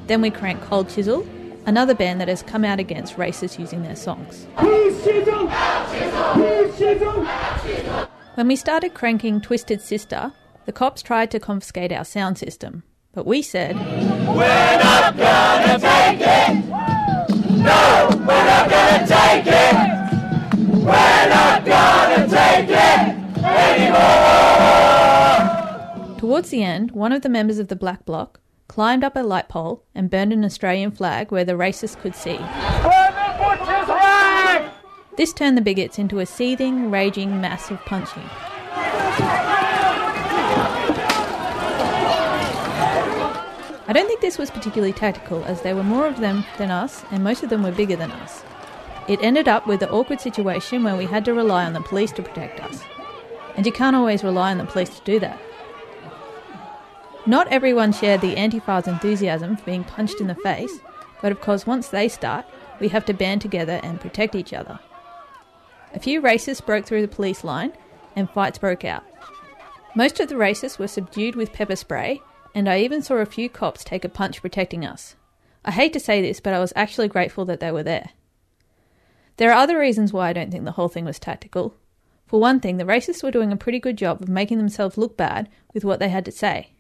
Then 0.07 0.21
we 0.23 0.31
crank 0.31 0.63
Cold 0.63 0.89
Chisel, 0.91 1.27
another 1.67 1.95
band 1.95 2.21
that 2.21 2.29
has 2.29 2.43
come 2.43 2.65
out 2.65 2.81
against 2.81 3.17
racists 3.17 3.59
using 3.59 3.83
their 3.83 3.97
songs. 3.97 4.47
When 8.39 8.47
we 8.47 8.55
started 8.55 8.95
cranking 8.95 9.41
Twisted 9.41 9.81
Sister, 9.81 10.31
the 10.65 10.71
cops 10.71 11.03
tried 11.03 11.33
to 11.33 11.41
confiscate 11.41 11.91
our 11.91 12.05
sound 12.05 12.39
system, 12.39 12.85
but 13.13 13.27
we 13.27 13.43
said, 13.43 13.75
We're 13.75 14.79
not 14.79 15.17
gonna 15.17 15.77
take 15.81 16.21
it. 16.21 16.65
No, 17.51 18.09
we're 18.13 18.45
not 18.45 18.71
gonna 18.71 19.05
take 19.09 19.45
it. 19.45 19.75
We're 20.73 21.29
not 21.29 21.65
gonna 21.65 22.29
take 22.29 22.69
it 22.69 23.17
anymore. 26.07 26.19
Towards 26.19 26.51
the 26.51 26.63
end, 26.63 26.93
one 26.93 27.11
of 27.11 27.23
the 27.23 27.29
members 27.29 27.59
of 27.59 27.67
the 27.67 27.75
Black 27.75 28.05
Bloc 28.05 28.39
climbed 28.69 29.03
up 29.03 29.17
a 29.17 29.21
light 29.25 29.49
pole 29.49 29.83
and 29.97 30.09
burned 30.09 30.33
an 30.33 30.45
Australian 30.45 30.93
flag 30.93 31.33
where 31.33 31.45
the 31.45 31.55
racists 31.55 32.01
could 32.01 32.15
see. 32.15 32.39
This 35.19 35.33
turned 35.33 35.57
the 35.59 35.63
bigots 35.63 35.99
into 35.99 36.21
a 36.21 36.27
seething, 36.27 36.93
raging 36.93 37.41
mass 37.41 37.73
of 37.73 37.85
punching. 37.87 38.23
I 43.89 43.93
don't 43.93 44.07
think 44.07 44.21
this 44.21 44.39
was 44.39 44.53
particularly 44.53 44.93
tactical, 44.93 45.43
as 45.47 45.63
there 45.63 45.75
were 45.75 45.83
more 45.83 46.07
of 46.07 46.21
them 46.21 46.45
than 46.57 46.71
us, 46.71 47.05
and 47.11 47.25
most 47.25 47.43
of 47.43 47.51
them 47.51 47.65
were 47.65 47.73
bigger 47.73 47.97
than 47.97 48.13
us. 48.13 48.45
It 49.09 49.19
ended 49.21 49.49
up 49.49 49.67
with 49.67 49.81
the 49.81 49.91
awkward 49.91 50.21
situation 50.21 50.85
where 50.85 50.95
we 50.95 51.07
had 51.07 51.25
to 51.25 51.35
rely 51.35 51.65
on 51.65 51.73
the 51.73 51.81
police 51.81 52.13
to 52.13 52.23
protect 52.23 52.61
us. 52.61 52.81
And 53.57 53.67
you 53.67 53.73
can't 53.73 53.97
always 53.97 54.23
rely 54.23 54.53
on 54.53 54.59
the 54.59 54.67
police 54.67 55.01
to 55.01 55.05
do 55.05 55.19
that. 55.19 55.41
Not 57.27 57.49
everyone 57.49 57.93
shared 57.93 58.21
the 58.21 58.37
Antifa's 58.37 58.87
enthusiasm 58.87 59.57
for 59.57 59.65
being 59.65 59.83
punched 59.83 60.21
in 60.21 60.29
the 60.29 60.37
face, 60.37 60.79
but 61.21 61.33
of 61.33 61.41
course, 61.41 61.67
once 61.67 61.89
they 61.89 62.07
start, 62.09 62.47
we 62.79 62.87
have 62.91 63.05
to 63.07 63.13
band 63.13 63.41
together 63.41 63.81
and 63.83 64.01
protect 64.01 64.37
each 64.37 64.53
other. 64.53 64.79
A 65.95 65.99
few 65.99 66.21
racists 66.21 66.65
broke 66.65 66.85
through 66.85 67.03
the 67.03 67.09
police 67.09 67.43
line 67.45 67.73
and 68.15 68.29
fights 68.31 68.59
broke 68.59 68.85
out. 68.85 69.05
Most 69.95 70.21
of 70.21 70.29
the 70.29 70.35
racists 70.35 70.79
were 70.79 70.89
subdued 70.89 71.35
with 71.35 71.53
pepper 71.53 71.77
spray, 71.77 72.21
and 72.55 72.69
I 72.69 72.81
even 72.81 73.03
saw 73.03 73.17
a 73.17 73.27
few 73.27 73.49
cops 73.49 73.85
take 73.85 74.05
a 74.05 74.09
punch 74.09 74.41
protecting 74.41 74.85
us. 74.85 75.17
I 75.65 75.71
hate 75.71 75.93
to 75.95 76.01
say 76.01 76.21
this, 76.21 76.41
but 76.41 76.53
I 76.53 76.61
was 76.61 76.73
actually 76.77 77.09
grateful 77.09 77.45
that 77.47 77.61
they 77.61 77.73
were 77.73 77.83
there. 77.83 78.11
There 79.39 79.51
are 79.51 79.59
other 79.59 79.79
reasons 79.79 80.13
why 80.13 80.29
I 80.29 80.33
don't 80.33 80.51
think 80.51 80.65
the 80.65 80.73
whole 80.73 80.89
thing 80.89 81.05
was 81.05 81.19
tactical. 81.19 81.75
For 82.27 82.41
one 82.41 82.61
thing, 82.61 82.77
the 82.77 82.85
racists 82.85 83.23
were 83.23 83.31
doing 83.31 83.53
a 83.53 83.57
pretty 83.57 83.79
good 83.79 83.97
job 83.97 84.21
of 84.21 84.29
making 84.29 84.59
themselves 84.59 84.99
look 84.99 85.17
bad 85.17 85.49
with 85.73 85.85
what 85.85 86.01
they 86.01 86.09
had 86.11 86.25
to 86.27 86.33
say. 86.33 86.73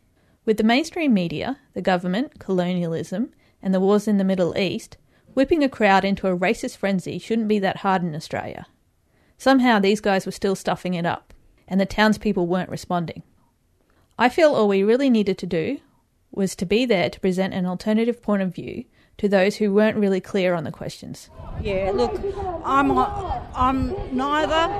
With 0.45 0.57
the 0.57 0.65
mainstream 0.65 1.15
media, 1.15 1.59
the 1.75 1.83
government, 1.83 2.39
colonialism, 2.39 3.33
and 3.63 3.73
the 3.73 3.81
wars 3.81 4.07
in 4.07 4.19
the 4.19 4.25
Middle 4.25 4.57
East, 4.59 4.97
whipping 5.35 5.63
a 5.63 5.69
crowd 5.69 6.05
into 6.05 6.27
a 6.27 6.37
racist 6.37 6.77
frenzy 6.77 7.19
shouldn't 7.19 7.49
be 7.49 7.59
that 7.59 7.79
hard 7.79 8.03
in 8.03 8.15
Australia. 8.15 8.67
Somehow 9.39 9.79
these 9.79 10.01
guys 10.01 10.27
were 10.27 10.33
still 10.33 10.57
stuffing 10.57 10.95
it 10.95 11.07
up, 11.07 11.33
and 11.69 11.81
the 11.81 11.87
townspeople 11.87 12.47
weren't 12.47 12.71
responding. 12.71 13.23
I 14.19 14.29
feel 14.29 14.55
all 14.55 14.67
we 14.67 14.83
really 14.83 15.09
needed 15.09 15.39
to 15.39 15.47
do 15.47 15.79
was 16.33 16.57
to 16.57 16.67
be 16.67 16.85
there 16.85 17.09
to 17.09 17.21
present 17.21 17.55
an 17.55 17.65
alternative 17.65 18.21
point 18.21 18.43
of 18.43 18.55
view 18.55 18.85
to 19.17 19.29
those 19.29 19.57
who 19.57 19.73
weren't 19.73 19.97
really 19.97 20.21
clear 20.21 20.55
on 20.55 20.65
the 20.65 20.73
questions. 20.73 21.31
Yeah, 21.63 21.93
look, 21.95 22.21
I'm 22.65 22.91
I'm 23.55 24.17
neither 24.17 24.75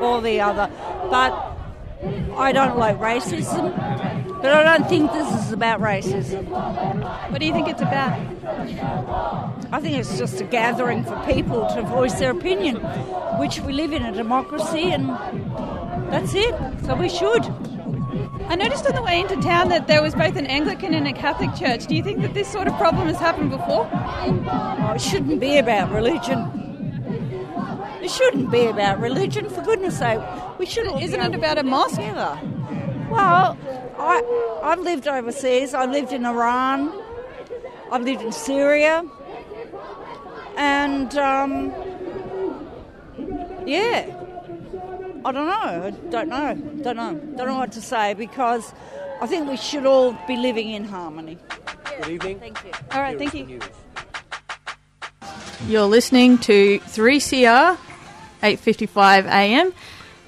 or 0.00 0.20
the 0.20 0.40
other, 0.40 0.70
but 1.10 1.55
I 2.36 2.52
don't 2.52 2.78
like 2.78 2.98
racism. 2.98 3.74
But 4.42 4.52
I 4.52 4.62
don't 4.62 4.88
think 4.88 5.12
this 5.12 5.46
is 5.46 5.52
about 5.52 5.80
racism. 5.80 6.44
What 7.30 7.40
do 7.40 7.46
you 7.46 7.52
think 7.52 7.68
it's 7.68 7.80
about? 7.80 8.18
I 9.72 9.80
think 9.80 9.96
it's 9.96 10.18
just 10.18 10.40
a 10.40 10.44
gathering 10.44 11.04
for 11.04 11.16
people 11.24 11.66
to 11.74 11.82
voice 11.82 12.14
their 12.14 12.30
opinion, 12.30 12.76
which 13.38 13.60
we 13.60 13.72
live 13.72 13.92
in 13.92 14.02
a 14.02 14.12
democracy, 14.12 14.92
and 14.92 15.08
that's 16.12 16.34
it. 16.34 16.54
So 16.84 16.94
we 16.94 17.08
should. 17.08 17.44
I 18.48 18.54
noticed 18.54 18.86
on 18.86 18.94
the 18.94 19.02
way 19.02 19.20
into 19.20 19.36
town 19.40 19.70
that 19.70 19.88
there 19.88 20.02
was 20.02 20.14
both 20.14 20.36
an 20.36 20.46
Anglican 20.46 20.94
and 20.94 21.08
a 21.08 21.12
Catholic 21.12 21.54
church. 21.56 21.86
Do 21.86 21.96
you 21.96 22.02
think 22.02 22.20
that 22.20 22.34
this 22.34 22.46
sort 22.46 22.68
of 22.68 22.76
problem 22.76 23.08
has 23.08 23.18
happened 23.18 23.50
before? 23.50 23.88
Oh, 23.92 24.92
it 24.94 25.00
shouldn't 25.00 25.40
be 25.40 25.58
about 25.58 25.90
religion. 25.90 26.65
It 28.06 28.12
shouldn't 28.12 28.52
be 28.52 28.66
about 28.66 29.00
religion, 29.00 29.50
for 29.50 29.62
goodness 29.62 29.98
sake. 29.98 30.20
We 30.60 30.66
shouldn't. 30.66 31.02
Isn't 31.02 31.20
it 31.20 31.34
about 31.34 31.58
a 31.58 31.64
mosque? 31.64 31.96
Together. 31.96 32.38
Well, 33.10 33.58
I 33.98 34.60
I've 34.62 34.78
lived 34.78 35.08
overseas. 35.08 35.74
I've 35.74 35.90
lived 35.90 36.12
in 36.12 36.24
Iran. 36.24 36.92
I've 37.90 38.04
lived 38.04 38.22
in 38.22 38.30
Syria, 38.30 39.04
and 40.56 41.16
um, 41.16 41.74
yeah. 43.66 44.06
I 45.24 45.32
don't 45.32 45.48
know. 45.48 45.86
I 45.86 45.90
don't 46.08 46.28
know. 46.28 46.54
Don't 46.84 46.96
know. 46.96 47.14
Don't 47.36 47.48
know 47.48 47.58
what 47.58 47.72
to 47.72 47.82
say 47.82 48.14
because 48.14 48.72
I 49.20 49.26
think 49.26 49.48
we 49.48 49.56
should 49.56 49.84
all 49.84 50.16
be 50.28 50.36
living 50.36 50.70
in 50.70 50.84
harmony. 50.84 51.38
Good 52.02 52.08
evening. 52.08 52.38
Thank 52.38 52.64
you. 52.64 52.70
All 52.92 53.00
right, 53.00 53.18
thank 53.18 53.34
you. 53.34 53.58
You're 55.66 55.86
listening 55.86 56.38
to 56.38 56.78
3CR, 56.78 57.76
8:55 58.42 59.26
a.m. 59.26 59.72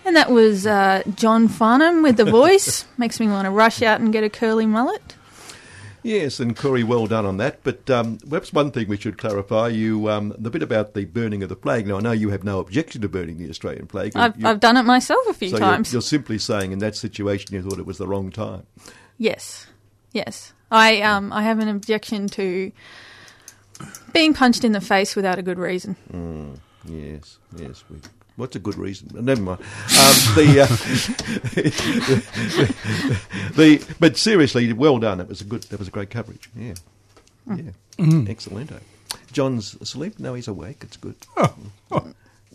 And 0.04 0.16
that 0.16 0.30
was 0.30 0.66
uh, 0.66 1.02
John 1.14 1.48
Farnham 1.48 2.02
with 2.02 2.16
the 2.16 2.24
voice. 2.30 2.86
Makes 2.96 3.20
me 3.20 3.28
want 3.28 3.46
to 3.46 3.50
rush 3.50 3.82
out 3.82 4.00
and 4.00 4.12
get 4.12 4.24
a 4.24 4.30
curly 4.30 4.66
mullet. 4.66 5.14
Yes, 6.02 6.40
and 6.40 6.56
Corey, 6.56 6.84
well 6.84 7.06
done 7.06 7.26
on 7.26 7.36
that. 7.38 7.62
But 7.64 7.90
um, 7.90 8.18
perhaps 8.18 8.52
one 8.52 8.70
thing 8.70 8.88
we 8.88 8.96
should 8.96 9.18
clarify: 9.18 9.68
you 9.68 10.08
um, 10.08 10.34
the 10.38 10.50
bit 10.50 10.62
about 10.62 10.94
the 10.94 11.04
burning 11.04 11.42
of 11.42 11.48
the 11.48 11.56
flag. 11.56 11.86
Now, 11.86 11.96
I 11.96 12.00
know 12.00 12.12
you 12.12 12.30
have 12.30 12.44
no 12.44 12.60
objection 12.60 13.02
to 13.02 13.08
burning 13.08 13.38
the 13.38 13.50
Australian 13.50 13.86
flag. 13.86 14.12
I've, 14.14 14.42
I've 14.44 14.60
done 14.60 14.76
it 14.76 14.84
myself 14.84 15.26
a 15.28 15.34
few 15.34 15.50
so 15.50 15.58
times. 15.58 15.92
You're, 15.92 15.98
you're 15.98 16.02
simply 16.02 16.38
saying, 16.38 16.72
in 16.72 16.78
that 16.78 16.96
situation, 16.96 17.54
you 17.54 17.62
thought 17.62 17.78
it 17.78 17.86
was 17.86 17.98
the 17.98 18.06
wrong 18.06 18.30
time. 18.30 18.64
Yes, 19.18 19.66
yes. 20.12 20.52
I 20.70 21.00
um 21.02 21.32
I 21.32 21.42
have 21.42 21.58
an 21.58 21.68
objection 21.68 22.28
to 22.28 22.72
being 24.12 24.34
punched 24.34 24.64
in 24.64 24.72
the 24.72 24.80
face 24.80 25.16
without 25.16 25.38
a 25.38 25.42
good 25.42 25.58
reason. 25.58 25.96
Mm, 26.12 26.58
yes, 26.88 27.38
yes. 27.56 27.84
We, 27.90 27.96
what's 28.36 28.56
a 28.56 28.58
good 28.58 28.76
reason? 28.76 29.08
Never 29.24 29.42
mind. 29.42 29.60
Um, 29.60 29.66
the, 30.34 30.60
uh, 30.62 30.66
the 33.54 33.84
but 34.00 34.16
seriously, 34.16 34.72
well 34.72 34.98
done. 34.98 35.20
It 35.20 35.28
was 35.28 35.40
a 35.40 35.44
good. 35.44 35.62
That 35.64 35.78
was 35.78 35.88
a 35.88 35.92
great 35.92 36.10
coverage. 36.10 36.48
Yeah, 36.56 36.74
Mm. 37.48 37.72
yeah, 37.98 38.04
Mm. 38.04 38.28
excellent. 38.28 38.72
John's 39.32 39.74
asleep. 39.80 40.18
No, 40.18 40.34
he's 40.34 40.48
awake. 40.48 40.78
It's 40.82 40.96
good. 40.96 41.14
Oh. 41.36 41.54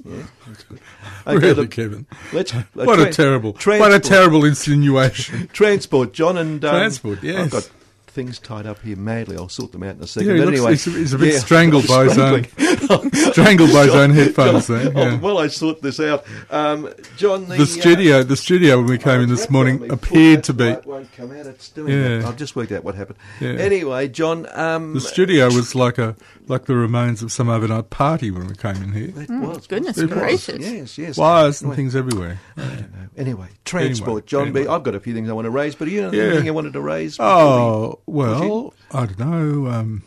Yeah, 0.06 0.24
that's 0.48 0.64
good. 0.64 0.80
Really, 1.28 1.54
look, 1.54 1.72
Kevin? 1.72 2.06
Let's, 2.34 2.54
uh, 2.54 2.64
What 2.74 3.00
a 3.00 3.04
tran- 3.06 3.16
terrible- 3.16 3.54
what 3.54 3.94
a 3.94 4.00
terrible 4.00 4.44
insinuation. 4.44 5.48
transport, 5.54 6.12
John, 6.14 6.38
and 6.38 6.64
um, 6.66 6.72
Transport, 6.76 7.24
yes. 7.24 7.46
I've 7.46 7.52
got 7.52 7.70
things 8.14 8.40
tied 8.40 8.66
up 8.66 8.80
here 8.82 8.96
madly. 8.96 9.36
I'll 9.36 9.50
sort 9.50 9.72
them 9.72 9.84
out 9.84 9.96
in 9.96 10.02
a 10.04 10.08
second. 10.08 10.30
Yeah, 10.30 10.38
but 10.38 10.46
looks- 10.46 10.58
anyway, 10.60 10.72
he's 10.72 10.88
a- 10.88 10.92
he's 10.92 11.14
a 11.14 11.18
bit 11.18 11.34
yeah, 11.34 11.40
strangled 11.40 11.88
by 11.88 12.04
his 12.06 12.18
own- 12.18 12.46
strangled 13.32 13.74
by 13.74 13.86
his 13.86 13.96
own 13.96 14.12
headphones 14.12 14.68
John, 14.68 14.78
there, 14.78 14.94
yeah. 14.94 15.14
oh, 15.16 15.20
well, 15.22 15.38
I 15.40 15.48
sort 15.48 15.82
this 15.82 16.00
out. 16.00 16.24
Um, 16.50 16.90
John, 17.18 17.48
the, 17.50 17.58
The 17.58 17.66
studio, 17.66 18.24
the 18.24 18.38
studio 18.38 18.78
when 18.78 18.86
we 18.88 18.98
came 18.98 19.22
in 19.22 19.30
this 19.30 19.50
morning 19.50 19.92
appeared 19.92 20.44
to 20.46 20.54
be. 20.54 20.76
Won't 20.86 21.12
come 21.14 21.32
out. 21.32 21.46
It's 21.48 21.70
doing 21.70 21.92
Yeah. 21.94 22.20
that. 22.20 22.26
I've 22.26 22.38
just 22.38 22.56
worked 22.56 22.72
out 22.72 22.84
what 22.84 22.96
happened. 22.96 23.18
Yeah. 23.42 23.52
Anyway, 23.54 24.08
John, 24.10 24.48
um, 24.54 24.94
The 24.94 25.02
studio 25.02 25.46
was 25.48 25.74
like 25.76 25.98
a 25.98 26.16
like 26.48 26.66
the 26.66 26.76
remains 26.76 27.22
of 27.24 27.32
some 27.32 27.50
overnight 27.50 27.90
party 27.90 28.32
when 28.32 28.48
we 28.48 28.56
came 28.56 28.76
in 28.78 28.92
here. 28.92 29.14
It 29.16 29.30
was, 29.30 29.68
goodness 29.68 29.98
It 29.98 30.10
was. 30.10 30.20
gracious. 30.20 30.60
Yes, 30.60 30.98
yes. 30.98 31.18
Wires 31.18 31.62
and 31.62 31.74
things 31.76 31.96
everywhere. 31.96 32.40
I 32.58 32.62
don't 32.62 32.92
know. 32.92 33.08
Anyway, 33.18 33.48
transport, 33.66 34.08
Anyway, 34.10 34.22
John. 34.26 34.42
anyway. 34.48 34.64
B. 34.64 34.68
I've 34.68 34.84
got 34.84 34.96
a 34.96 35.00
few 35.00 35.14
things 35.14 35.30
I 35.30 35.34
want 35.34 35.46
to 35.46 35.52
raise, 35.52 35.76
but 35.76 35.88
you 35.88 36.02
know, 36.02 36.12
Yeah. 36.12 36.24
anything 36.32 36.48
I 36.48 36.52
wanted 36.52 36.74
to 36.74 36.82
raise? 36.82 37.18
Oh 37.20 38.00
well, 38.06 38.74
I 38.92 39.06
don't 39.06 39.20
know. 39.20 39.68
Um, 39.72 40.04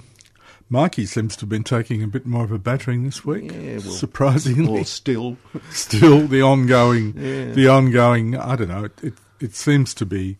myki 0.70 1.06
seems 1.06 1.36
to 1.36 1.42
have 1.42 1.48
been 1.48 1.64
taking 1.64 2.02
a 2.02 2.08
bit 2.08 2.26
more 2.26 2.44
of 2.44 2.50
a 2.52 2.58
battering 2.58 3.04
this 3.04 3.24
week. 3.24 3.52
Yeah, 3.52 3.72
well, 3.78 3.80
surprisingly, 3.80 4.80
or 4.80 4.84
still, 4.84 5.36
still 5.70 6.26
the 6.26 6.42
ongoing, 6.42 7.14
Yeah. 7.16 7.52
the 7.52 7.68
ongoing. 7.68 8.36
I 8.36 8.56
don't 8.56 8.68
know. 8.68 8.84
It, 8.84 8.92
it 9.02 9.14
it 9.40 9.54
seems 9.54 9.94
to 9.94 10.06
be 10.06 10.36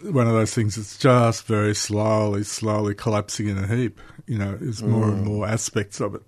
one 0.00 0.26
of 0.28 0.32
those 0.32 0.54
things 0.54 0.76
that's 0.76 0.96
just 0.96 1.44
very 1.46 1.74
slowly, 1.74 2.44
slowly 2.44 2.94
collapsing 2.94 3.48
in 3.48 3.58
a 3.58 3.66
heap. 3.66 4.00
You 4.26 4.38
know, 4.38 4.58
as 4.66 4.82
more 4.82 5.08
and 5.08 5.22
Mm. 5.22 5.24
more 5.24 5.46
aspects 5.48 6.00
of 6.00 6.14
it 6.14 6.22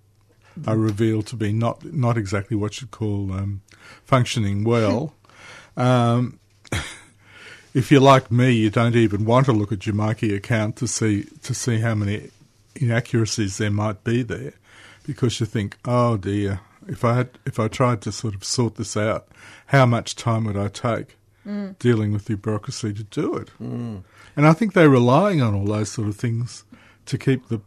are 0.67 0.77
revealed 0.77 1.27
to 1.29 1.37
be 1.37 1.53
not 1.53 1.85
not 1.93 2.17
exactly 2.19 2.57
what 2.57 2.81
you'd 2.81 2.91
call 2.91 3.33
um, 3.33 3.61
functioning 4.05 4.65
well. 4.65 5.15
um, 5.77 6.39
if 7.75 7.91
you're 7.91 8.01
like 8.01 8.31
me, 8.31 8.53
you 8.53 8.71
don't 8.71 8.97
even 8.97 9.25
want 9.25 9.47
to 9.47 9.53
look 9.53 9.73
at 9.73 9.87
your 9.87 9.95
myki 9.95 10.35
account 10.35 10.77
to 10.77 10.87
see 10.87 11.25
to 11.43 11.55
see 11.55 11.79
how 11.81 11.95
many 11.95 12.31
inaccuracies 12.77 13.59
there 13.59 13.71
might 13.71 14.03
be 14.05 14.23
there, 14.23 14.53
because 15.07 15.41
you 15.41 15.47
think, 15.47 15.77
oh 15.85 16.17
dear, 16.17 16.61
if 16.87 17.05
I 17.05 17.15
had 17.15 17.31
if 17.47 17.59
I 17.59 17.69
tried 17.69 18.01
to 18.03 18.13
sort 18.13 18.35
of 18.35 18.45
sort 18.45 18.77
this 18.77 18.97
out, 18.97 19.29
how 19.67 19.87
much 19.87 20.17
time 20.17 20.45
would 20.45 20.57
I 20.57 20.69
take 20.69 21.17
Mm. 21.47 21.79
dealing 21.79 22.11
with 22.11 22.25
the 22.25 22.37
bureaucracy 22.39 22.95
to 22.95 23.03
do 23.05 23.37
it? 23.37 23.51
Mm. 23.63 24.03
And 24.35 24.47
I 24.47 24.55
think 24.55 24.73
they're 24.73 24.89
relying 24.89 25.43
on 25.43 25.53
all 25.55 25.67
those 25.67 25.91
sort 25.93 26.09
of 26.09 26.17
things 26.17 26.65
to 27.05 27.19
keep 27.19 27.49
the 27.49 27.61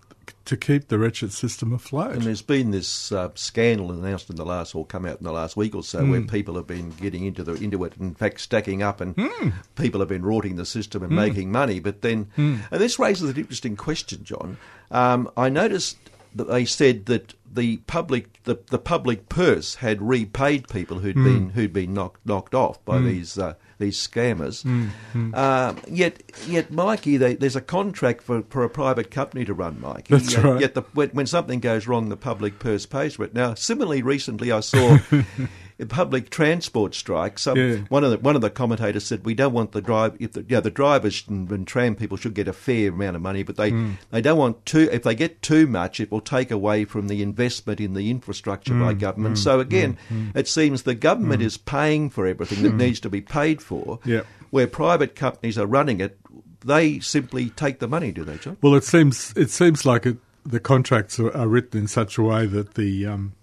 to 0.47 0.57
keep 0.57 0.87
the 0.87 0.97
wretched 0.97 1.31
system 1.31 1.73
afloat. 1.73 2.13
And 2.13 2.23
there's 2.23 2.41
been 2.41 2.71
this 2.71 3.11
uh, 3.11 3.29
scandal 3.35 3.91
announced 3.91 4.29
in 4.29 4.35
the 4.37 4.45
last, 4.45 4.73
or 4.75 4.85
come 4.85 5.05
out 5.05 5.17
in 5.19 5.23
the 5.23 5.31
last 5.31 5.55
week 5.55 5.75
or 5.75 5.83
so, 5.83 6.05
where 6.05 6.21
Mm. 6.21 6.31
people 6.31 6.55
have 6.55 6.67
been 6.67 6.89
getting 7.01 7.25
into 7.25 7.43
the 7.43 7.53
into 7.53 7.83
it, 7.83 7.93
in 7.99 8.15
fact, 8.15 8.41
stacking 8.41 8.81
up, 8.81 8.99
and 9.01 9.15
Mm. 9.15 9.53
people 9.75 9.99
have 9.99 10.09
been 10.09 10.23
rorting 10.23 10.55
the 10.55 10.65
system 10.65 11.03
and 11.03 11.11
Mm. 11.11 11.15
making 11.15 11.51
money. 11.51 11.79
But 11.79 12.01
then, 12.01 12.27
Mm. 12.37 12.59
and 12.71 12.81
this 12.81 12.97
raises 12.97 13.29
an 13.29 13.37
interesting 13.37 13.75
question, 13.75 14.23
John. 14.23 14.57
Um, 14.89 15.29
I 15.37 15.49
noticed 15.49 15.97
that 16.35 16.47
they 16.49 16.65
said 16.65 17.05
that 17.07 17.33
the 17.51 17.77
public 17.87 18.41
the, 18.43 18.57
the 18.69 18.77
public 18.79 19.27
purse 19.29 19.75
had 19.75 20.01
repaid 20.01 20.67
people 20.69 20.99
who'd 20.99 21.15
Mm. 21.15 21.23
been 21.23 21.49
who'd 21.49 21.73
been 21.73 21.93
knocked 21.93 22.25
knocked 22.25 22.53
off 22.55 22.83
by 22.85 22.97
Mm. 22.99 23.05
these 23.05 23.37
uh, 23.37 23.53
these 23.79 23.97
scammers. 23.97 24.63
Mm, 24.63 24.89
mm. 25.13 25.35
Um, 25.35 25.79
yet, 25.87 26.23
yet, 26.47 26.71
myki, 26.71 27.19
they, 27.19 27.35
there's 27.35 27.55
a 27.55 27.61
contract 27.61 28.21
for, 28.23 28.43
for 28.49 28.63
a 28.63 28.69
private 28.69 29.11
company 29.11 29.45
to 29.45 29.53
run, 29.53 29.75
myki. 29.75 30.07
That's 30.07 30.33
Yet- 30.33 30.43
right. 30.43 30.61
Yet, 30.61 30.73
the, 30.73 30.81
when, 30.93 31.09
when 31.09 31.27
something 31.27 31.59
goes 31.59 31.87
wrong, 31.87 32.09
the 32.09 32.17
public 32.17 32.59
purse 32.59 32.85
pays 32.85 33.15
for 33.15 33.23
it. 33.23 33.33
Now, 33.33 33.53
similarly, 33.53 34.01
recently 34.01 34.51
I 34.51 34.61
saw 34.61 34.97
public 35.85 36.29
transport 36.31 36.95
strike. 36.95 37.37
Some 37.37 37.57
Yeah. 37.57 37.75
one 37.89 38.03
of 38.03 38.09
the 38.11 38.17
one 38.17 38.35
of 38.35 38.41
the 38.41 38.49
commentators 38.49 39.03
said 39.05 39.23
we 39.25 39.35
don't 39.35 39.53
want 39.53 39.73
the 39.73 39.81
drive. 39.81 40.15
If 40.19 40.33
the, 40.33 40.43
yeah, 40.49 40.59
the 40.59 40.71
drivers 40.71 41.23
and, 41.27 41.49
and 41.51 41.67
tram 41.67 41.95
people 41.95 42.17
should 42.17 42.33
get 42.33 42.47
a 42.47 42.53
fair 42.53 42.89
amount 42.89 43.15
of 43.15 43.21
money, 43.21 43.43
but 43.43 43.57
they 43.57 43.71
Mm. 43.71 43.93
they 44.09 44.21
don't 44.21 44.37
want 44.39 44.65
too. 44.65 44.89
If 44.91 45.03
they 45.03 45.13
get 45.13 45.41
too 45.41 45.67
much, 45.67 45.99
it 45.99 46.11
will 46.11 46.21
take 46.21 46.49
away 46.49 46.85
from 46.85 47.07
the 47.09 47.21
investment 47.21 47.79
in 47.79 47.93
the 47.93 48.09
infrastructure 48.09 48.73
by 48.73 48.93
Mm, 48.95 48.99
government. 48.99 49.35
mm, 49.35 49.43
so 49.43 49.59
again, 49.59 49.97
mm, 50.09 50.31
mm. 50.31 50.35
it 50.35 50.47
seems 50.47 50.81
the 50.83 50.95
government 50.95 51.41
Mm. 51.41 51.45
is 51.45 51.57
paying 51.57 52.09
for 52.09 52.25
everything 52.25 52.63
that 52.63 52.73
Mm. 52.73 52.77
needs 52.79 52.99
to 53.01 53.09
be 53.09 53.21
paid 53.21 53.61
for. 53.61 53.99
Yeah. 54.03 54.21
Where 54.49 54.65
private 54.67 55.15
companies 55.15 55.57
are 55.57 55.67
running 55.67 55.99
it, 55.99 56.17
they 56.65 56.99
simply 56.99 57.49
take 57.51 57.77
the 57.79 57.87
money, 57.87 58.11
do 58.11 58.23
they, 58.23 58.37
John? 58.37 58.57
Well, 58.61 58.73
it 58.73 58.83
seems 58.83 59.31
it 59.35 59.51
seems 59.51 59.85
like 59.85 60.05
it, 60.07 60.17
the 60.43 60.59
contracts 60.59 61.19
are, 61.19 61.35
are 61.37 61.47
written 61.47 61.81
in 61.81 61.87
such 61.87 62.17
a 62.17 62.23
way 62.23 62.47
that 62.47 62.73
the 62.73 63.05
um, 63.05 63.33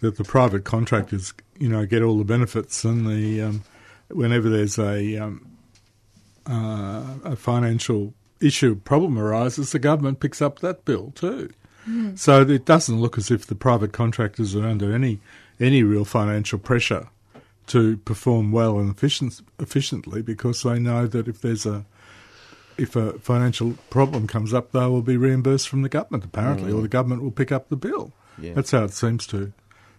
that 0.00 0.16
the 0.16 0.24
private 0.24 0.64
contractors, 0.64 1.32
you 1.58 1.68
know, 1.68 1.86
get 1.86 2.02
all 2.02 2.18
the 2.18 2.24
benefits, 2.24 2.84
and 2.84 3.06
the 3.06 3.42
um, 3.42 3.64
whenever 4.08 4.48
there's 4.48 4.78
a 4.78 5.16
um, 5.16 5.46
uh, 6.48 7.04
a 7.24 7.36
financial 7.36 8.14
issue 8.40 8.74
problem 8.76 9.18
arises, 9.18 9.72
the 9.72 9.78
government 9.78 10.20
picks 10.20 10.42
up 10.42 10.60
that 10.60 10.84
bill 10.84 11.12
too. 11.14 11.50
Mm. 11.88 12.18
So 12.18 12.42
it 12.42 12.64
doesn't 12.64 13.00
look 13.00 13.16
as 13.16 13.30
if 13.30 13.46
the 13.46 13.54
private 13.54 13.92
contractors 13.92 14.54
are 14.56 14.66
under 14.66 14.92
any 14.92 15.20
any 15.58 15.82
real 15.82 16.04
financial 16.04 16.58
pressure 16.58 17.08
to 17.68 17.96
perform 17.98 18.52
well 18.52 18.78
and 18.78 18.90
efficient, 18.90 19.40
efficiently 19.58 20.22
because 20.22 20.62
they 20.62 20.78
know 20.78 21.06
that 21.06 21.26
if 21.28 21.40
there's 21.40 21.66
a 21.66 21.84
if 22.78 22.94
a 22.94 23.18
financial 23.20 23.74
problem 23.88 24.26
comes 24.26 24.52
up, 24.52 24.72
they 24.72 24.86
will 24.86 25.02
be 25.02 25.16
reimbursed 25.16 25.68
from 25.68 25.82
the 25.82 25.88
government 25.88 26.24
apparently, 26.24 26.72
Mm. 26.72 26.78
or 26.78 26.82
the 26.82 26.88
government 26.88 27.22
will 27.22 27.30
pick 27.30 27.50
up 27.50 27.68
the 27.68 27.76
bill. 27.76 28.12
Yeah. 28.38 28.52
That's 28.52 28.70
how 28.70 28.84
it 28.84 28.92
seems 28.92 29.26
to 29.28 29.52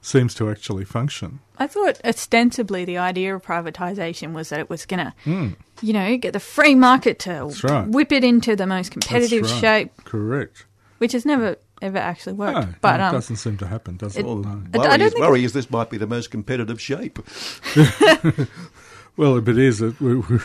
seems 0.07 0.33
to 0.35 0.49
actually 0.49 0.85
function. 0.85 1.39
I 1.57 1.67
thought 1.67 1.99
ostensibly 2.05 2.85
the 2.85 2.97
idea 2.97 3.35
of 3.35 3.43
privatisation 3.43 4.33
was 4.33 4.49
that 4.49 4.59
it 4.59 4.69
was 4.69 4.85
going 4.85 4.99
to, 5.05 5.13
Mm. 5.25 5.55
you 5.81 5.91
know, 5.93 6.17
get 6.17 6.33
the 6.33 6.39
free 6.39 6.75
market 6.75 7.19
to 7.19 7.53
right. 7.63 7.87
whip 7.87 8.11
it 8.11 8.23
into 8.23 8.55
the 8.55 8.65
most 8.67 8.91
competitive 8.91 9.43
right. 9.43 9.59
shape, 9.61 9.91
Correct. 10.05 10.65
which 10.99 11.11
has 11.13 11.25
never 11.25 11.57
ever 11.81 11.97
actually 11.99 12.33
worked. 12.33 12.57
No, 12.69 12.73
but 12.81 12.97
no, 12.97 13.03
it 13.03 13.07
um, 13.07 13.13
doesn't 13.13 13.35
seem 13.35 13.57
to 13.57 13.67
happen, 13.67 13.97
does 13.97 14.15
it? 14.17 14.21
it- 14.21 14.25
No. 14.25 14.63
I- 14.73 14.77
I 14.77 14.79
Worry, 14.79 14.97
don't 14.97 15.01
is, 15.01 15.13
think- 15.13 15.25
worry 15.25 15.43
is 15.43 15.53
this 15.53 15.69
might 15.69 15.89
be 15.91 15.97
the 15.97 16.07
most 16.07 16.31
competitive 16.31 16.79
shape. 16.81 17.19
Well, 19.15 19.35
if 19.37 19.47
it 19.47 19.57
is, 19.57 19.81
it, 19.81 19.99
we're, 19.99 20.19
we're 20.19 20.43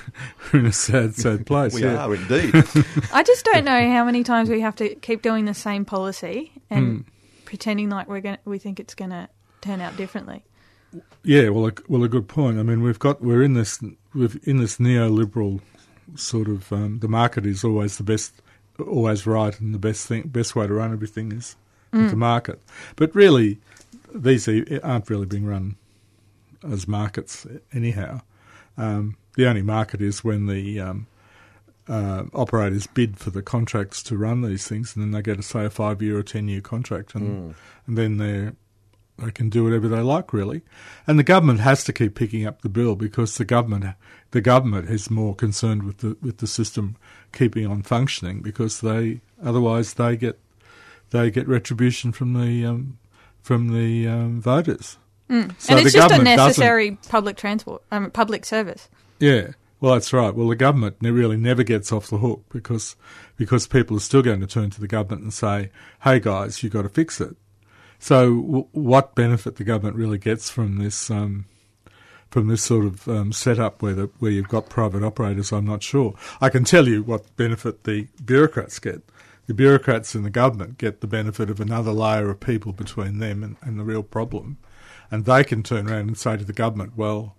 in 0.54 0.64
a 0.64 0.72
sad, 0.72 1.14
sad 1.14 1.44
place. 1.46 1.74
We 1.74 1.82
yeah. 1.82 2.06
are 2.06 2.14
indeed. 2.14 2.54
I 3.12 3.22
just 3.22 3.44
don't 3.44 3.66
know 3.66 3.90
how 3.92 4.02
many 4.06 4.24
times 4.24 4.48
we 4.48 4.62
have 4.62 4.74
to 4.76 4.94
keep 4.94 5.20
doing 5.20 5.44
the 5.44 5.52
same 5.52 5.84
policy 5.84 6.52
and 6.70 6.86
Hmm. 6.86 7.00
pretending 7.44 7.90
like 7.90 8.08
we're 8.08 8.22
going 8.22 8.38
we 8.46 8.58
think 8.58 8.80
it's 8.80 8.94
going 8.94 9.10
to 9.10 9.28
turn 9.62 9.80
out 9.80 9.96
differently. 9.96 10.42
Yeah, 11.24 11.48
well, 11.48 11.68
a, 11.68 11.72
well, 11.88 12.04
a 12.04 12.08
good 12.08 12.28
point. 12.28 12.58
I 12.58 12.62
mean, 12.62 12.82
we've 12.82 12.98
got 12.98 13.22
we're 13.22 13.42
in 13.42 13.54
this 13.54 13.80
we've 14.12 14.38
in 14.44 14.58
this 14.58 14.76
neoliberal 14.76 15.60
sort 16.16 16.48
of 16.48 16.70
um, 16.72 16.98
the 16.98 17.08
market 17.08 17.46
is 17.46 17.64
always 17.64 17.96
the 17.96 18.02
best, 18.02 18.34
always 18.78 19.26
right, 19.26 19.58
and 19.58 19.72
the 19.72 19.78
best 19.78 20.06
thing, 20.06 20.28
best 20.28 20.54
way 20.54 20.66
to 20.66 20.74
run 20.74 20.92
everything 20.92 21.32
is 21.32 21.56
Mm. 21.94 22.08
the 22.10 22.16
market. 22.16 22.58
But 22.96 23.14
really, 23.14 23.58
these 24.14 24.48
are- 24.48 24.64
aren't 24.82 25.10
really 25.10 25.26
being 25.26 25.44
run 25.44 25.76
as 26.66 26.88
markets 26.88 27.46
anyhow. 27.74 28.22
Um, 28.78 29.16
the 29.36 29.46
only 29.46 29.60
market 29.60 30.00
is 30.00 30.24
when 30.24 30.46
the 30.46 30.80
um, 30.80 31.06
uh, 31.88 32.24
operators 32.32 32.86
bid 32.86 33.18
for 33.18 33.28
the 33.30 33.42
contracts 33.42 34.02
to 34.04 34.16
run 34.16 34.40
these 34.40 34.66
things, 34.66 34.96
and 34.96 35.02
then 35.04 35.10
they 35.10 35.20
get 35.20 35.38
a 35.38 35.42
say 35.42 35.66
a 35.66 35.70
five 35.70 36.00
year 36.00 36.18
or 36.18 36.22
ten 36.22 36.48
year 36.48 36.62
contract, 36.62 37.14
and 37.14 37.50
Mm. 37.50 37.54
and 37.86 37.98
then 37.98 38.16
they're 38.16 38.54
they 39.18 39.30
can 39.30 39.48
do 39.48 39.64
whatever 39.64 39.88
they 39.88 40.00
like, 40.00 40.32
really. 40.32 40.62
And 41.06 41.18
the 41.18 41.24
government 41.24 41.60
has 41.60 41.84
to 41.84 41.92
keep 41.92 42.14
picking 42.14 42.46
up 42.46 42.62
the 42.62 42.68
bill 42.68 42.96
because 42.96 43.36
the 43.36 43.44
government 43.44 43.94
the 44.30 44.40
government 44.40 44.88
is 44.88 45.10
more 45.10 45.34
concerned 45.34 45.82
with 45.84 45.98
the 45.98 46.16
with 46.20 46.38
the 46.38 46.46
system 46.46 46.96
keeping 47.32 47.66
on 47.66 47.82
functioning 47.82 48.40
because 48.40 48.80
they 48.80 49.20
otherwise 49.42 49.94
they 49.94 50.16
get 50.16 50.38
they 51.10 51.30
get 51.30 51.46
retribution 51.46 52.12
from 52.12 52.32
the 52.32 52.64
um, 52.66 52.98
from 53.42 53.68
the 53.68 54.08
um, 54.08 54.40
voters. 54.40 54.98
Mm. 55.30 55.54
So 55.58 55.76
and 55.76 55.86
it's 55.86 55.94
just 55.94 56.12
a 56.12 56.22
necessary 56.22 56.98
public 57.08 57.36
transport, 57.36 57.82
um, 57.90 58.10
public 58.10 58.44
service. 58.44 58.88
Yeah, 59.18 59.52
well, 59.80 59.94
that's 59.94 60.12
right. 60.12 60.34
Well, 60.34 60.48
the 60.48 60.56
government 60.56 60.96
really 61.00 61.36
never 61.36 61.62
gets 61.62 61.92
off 61.92 62.08
the 62.08 62.18
hook 62.18 62.44
because 62.50 62.96
because 63.36 63.66
people 63.66 63.96
are 63.96 64.00
still 64.00 64.22
going 64.22 64.40
to 64.40 64.46
turn 64.46 64.70
to 64.70 64.80
the 64.80 64.88
government 64.88 65.22
and 65.22 65.32
say, 65.32 65.70
"Hey, 66.02 66.20
guys, 66.20 66.62
you've 66.62 66.72
got 66.72 66.82
to 66.82 66.88
fix 66.88 67.20
it." 67.20 67.36
So, 68.02 68.42
w- 68.42 68.66
what 68.72 69.14
benefit 69.14 69.54
the 69.54 69.64
government 69.64 69.94
really 69.94 70.18
gets 70.18 70.50
from 70.50 70.78
this 70.78 71.08
um, 71.08 71.44
from 72.30 72.48
this 72.48 72.60
sort 72.60 72.84
of 72.84 73.06
um, 73.06 73.30
setup 73.32 73.80
where 73.80 73.94
the, 73.94 74.10
where 74.18 74.32
you've 74.32 74.48
got 74.48 74.68
private 74.68 75.04
operators, 75.04 75.52
I'm 75.52 75.66
not 75.66 75.84
sure. 75.84 76.16
I 76.40 76.48
can 76.48 76.64
tell 76.64 76.88
you 76.88 77.04
what 77.04 77.36
benefit 77.36 77.84
the 77.84 78.08
bureaucrats 78.24 78.80
get. 78.80 79.08
The 79.46 79.54
bureaucrats 79.54 80.16
in 80.16 80.24
the 80.24 80.30
government 80.30 80.78
get 80.78 81.00
the 81.00 81.06
benefit 81.06 81.48
of 81.48 81.60
another 81.60 81.92
layer 81.92 82.28
of 82.28 82.40
people 82.40 82.72
between 82.72 83.18
them 83.18 83.44
and, 83.44 83.56
and 83.62 83.78
the 83.78 83.84
real 83.84 84.02
problem, 84.02 84.58
and 85.08 85.24
they 85.24 85.44
can 85.44 85.62
turn 85.62 85.88
around 85.88 86.08
and 86.08 86.18
say 86.18 86.36
to 86.36 86.44
the 86.44 86.52
government, 86.52 86.96
"Well." 86.96 87.36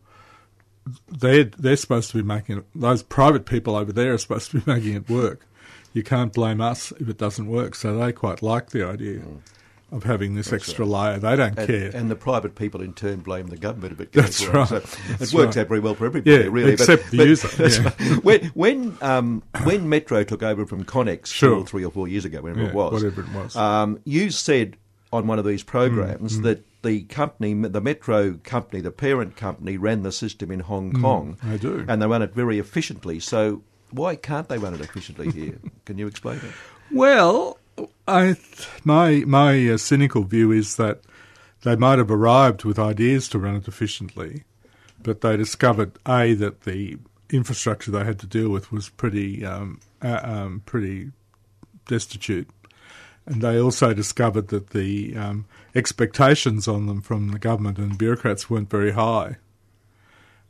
they're 1.07 1.45
they're 1.45 1.77
supposed 1.77 2.11
to 2.11 2.17
be 2.17 2.23
making 2.23 2.59
it. 2.59 2.65
Those 2.73 3.03
private 3.03 3.45
people 3.45 3.75
over 3.75 3.91
there 3.91 4.13
are 4.13 4.17
supposed 4.17 4.51
to 4.51 4.61
be 4.61 4.63
making 4.71 4.95
it 4.95 5.09
work. 5.09 5.45
You 5.91 6.03
can't 6.03 6.31
blame 6.31 6.61
us 6.61 6.93
if 7.01 7.09
it 7.09 7.17
doesn't 7.17 7.47
work. 7.47 7.75
So 7.75 7.97
they 7.97 8.13
quite 8.13 8.41
like 8.41 8.69
the 8.69 8.85
idea 8.85 9.23
of 9.93 10.03
having 10.03 10.35
this 10.35 10.49
That's 10.49 10.63
extra 10.67 10.85
right. 10.85 11.11
layer. 11.11 11.19
They 11.19 11.35
don't 11.35 11.57
and, 11.57 11.67
care. 11.67 11.91
And 11.93 12.09
the 12.11 12.15
private 12.15 12.55
people 12.55 12.81
in 12.81 12.93
turn 12.93 13.19
blame 13.21 13.47
the 13.47 13.57
government 13.57 13.93
a 13.93 13.95
bit. 13.95 14.11
That's 14.11 14.43
forward. 14.43 14.57
right. 14.59 14.67
So 14.69 14.79
That's 14.79 15.33
it 15.33 15.33
works 15.33 15.55
right. 15.55 15.61
out 15.63 15.67
very 15.67 15.79
well 15.79 15.95
for 15.95 16.05
everybody, 16.05 16.31
Yeah, 16.43 16.49
really. 16.49 16.73
except 16.73 17.11
the 17.11 17.17
user, 17.25 17.49
yeah. 17.59 17.83
right. 17.83 18.23
When 18.23 18.45
when, 18.55 18.97
um, 19.01 19.43
when 19.63 19.87
Metro 19.89 20.23
took 20.23 20.43
over 20.43 20.65
from 20.65 20.83
Connex 20.85 21.23
two 21.27 21.27
Sure. 21.47 21.55
or 21.59 21.65
three 21.65 21.85
or 21.85 21.91
four 21.91 22.07
years 22.07 22.25
ago, 22.25 22.41
whenever 22.41 22.61
Yeah, 22.63 22.69
it 22.69 22.73
was, 22.75 22.93
whatever 23.03 23.21
it 23.21 23.29
was. 23.33 23.55
um, 23.55 23.99
you 24.05 24.29
said 24.31 24.77
on 25.11 25.27
one 25.27 25.37
of 25.39 25.45
these 25.45 25.63
programs 25.63 26.37
Mm, 26.37 26.39
mm. 26.39 26.43
that 26.43 26.65
the 26.81 27.03
company, 27.03 27.53
the 27.53 27.79
Metro 27.81 28.33
company, 28.43 28.81
the 28.81 28.91
parent 28.91 29.35
company, 29.37 29.77
ran 29.77 30.03
the 30.03 30.11
system 30.11 30.51
in 30.51 30.59
Hong 30.61 30.91
Mm, 30.93 31.01
Kong. 31.01 31.37
they 31.43 31.57
do. 31.57 31.85
and 31.87 32.01
they 32.01 32.07
run 32.07 32.21
it 32.21 32.33
very 32.33 32.57
efficiently. 32.59 33.19
So 33.19 33.61
why 33.91 34.15
can't 34.15 34.49
they 34.49 34.57
run 34.57 34.73
it 34.73 34.81
efficiently 34.81 35.29
here? 35.31 35.59
Can 35.85 35.97
you 35.99 36.07
explain 36.07 36.39
that? 36.39 36.51
Well, 36.91 37.57
I 38.07 38.35
my 38.83 39.23
my 39.25 39.69
uh, 39.69 39.77
cynical 39.77 40.23
view 40.23 40.51
is 40.51 40.75
that 40.75 41.01
they 41.63 41.75
might 41.75 41.97
have 41.97 42.11
arrived 42.11 42.63
with 42.65 42.77
ideas 42.77 43.29
to 43.29 43.39
run 43.39 43.55
it 43.55 43.67
efficiently, 43.67 44.43
but 45.01 45.21
they 45.21 45.37
discovered 45.37 45.97
a 46.07 46.33
that 46.35 46.61
the 46.61 46.97
infrastructure 47.29 47.91
they 47.91 48.03
had 48.03 48.19
to 48.19 48.27
deal 48.27 48.49
with 48.49 48.71
was 48.71 48.89
pretty 48.89 49.45
um, 49.45 49.79
uh, 50.01 50.19
um, 50.23 50.61
pretty 50.65 51.11
destitute, 51.87 52.49
and 53.25 53.41
they 53.41 53.59
also 53.59 53.93
discovered 53.93 54.49
that 54.49 54.71
the 54.71 55.15
um, 55.15 55.45
expectations 55.73 56.67
on 56.67 56.87
them 56.87 57.01
from 57.01 57.29
the 57.29 57.39
government 57.39 57.77
and 57.77 57.97
bureaucrats 57.97 58.49
weren't 58.49 58.69
very 58.69 58.91
high. 58.91 59.37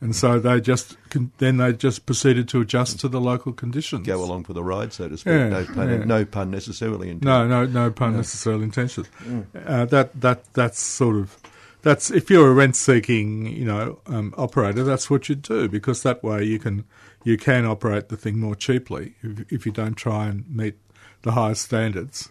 And 0.03 0.13
so 0.13 0.37
they 0.37 0.59
just 0.59 0.97
then 1.37 1.57
they 1.57 1.71
just 1.71 2.05
proceeded 2.05 2.49
to 2.49 2.59
adjust 2.59 2.99
to 2.99 3.07
the 3.07 3.21
local 3.21 3.53
conditions. 3.53 4.05
Go 4.05 4.21
along 4.21 4.43
for 4.43 4.51
the 4.51 4.61
ride, 4.61 4.91
so 4.91 5.07
to 5.07 5.17
speak. 5.17 5.31
Yeah, 5.31 5.47
no, 5.47 5.65
pun, 5.65 5.89
yeah. 5.89 6.03
no 6.03 6.25
pun 6.25 6.51
necessarily 6.51 7.09
intended. 7.09 7.25
No, 7.25 7.47
no, 7.47 7.65
no 7.65 7.89
pun 7.89 8.11
No. 8.11 8.17
necessarily 8.17 8.65
intended. 8.65 9.07
Mm. 9.23 9.45
Uh, 9.65 9.85
that 9.85 10.19
that 10.19 10.43
that's 10.53 10.81
sort 10.81 11.15
of 11.15 11.37
that's 11.83 12.11
if 12.11 12.29
you're 12.29 12.49
a 12.49 12.53
rent-seeking, 12.53 13.45
you 13.45 13.63
know, 13.63 13.99
um, 14.07 14.33
operator, 14.37 14.83
that's 14.83 15.09
what 15.09 15.29
you 15.29 15.35
do 15.35 15.69
because 15.69 16.03
that 16.03 16.21
way 16.21 16.43
you 16.43 16.59
can 16.59 16.83
you 17.23 17.37
can 17.37 17.65
operate 17.65 18.09
the 18.09 18.17
thing 18.17 18.37
more 18.37 18.55
cheaply 18.55 19.15
if, 19.21 19.49
if 19.53 19.65
you 19.65 19.71
don't 19.71 19.95
try 19.95 20.27
and 20.27 20.43
meet 20.53 20.75
the 21.21 21.31
highest 21.31 21.61
standards. 21.61 22.29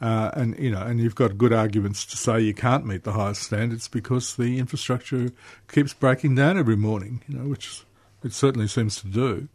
Uh, 0.00 0.30
and 0.34 0.58
you 0.58 0.70
know, 0.70 0.80
and 0.80 0.98
you've 0.98 1.14
got 1.14 1.36
good 1.36 1.52
arguments 1.52 2.06
to 2.06 2.16
say 2.16 2.40
you 2.40 2.54
can't 2.54 2.86
meet 2.86 3.04
the 3.04 3.12
highest 3.12 3.42
standards 3.42 3.86
because 3.86 4.36
the 4.36 4.58
infrastructure 4.58 5.30
keeps 5.70 5.92
breaking 5.92 6.34
down 6.34 6.58
every 6.58 6.76
morning. 6.76 7.22
You 7.28 7.38
know, 7.38 7.48
which 7.48 7.84
it 8.24 8.32
certainly 8.32 8.66
seems 8.66 9.00
to 9.00 9.06
do. 9.06 9.48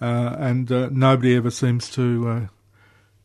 Uh, 0.00 0.36
and 0.38 0.70
uh, 0.72 0.88
nobody 0.90 1.36
ever 1.36 1.50
seems 1.50 1.88
to 1.90 2.28
uh, 2.28 2.46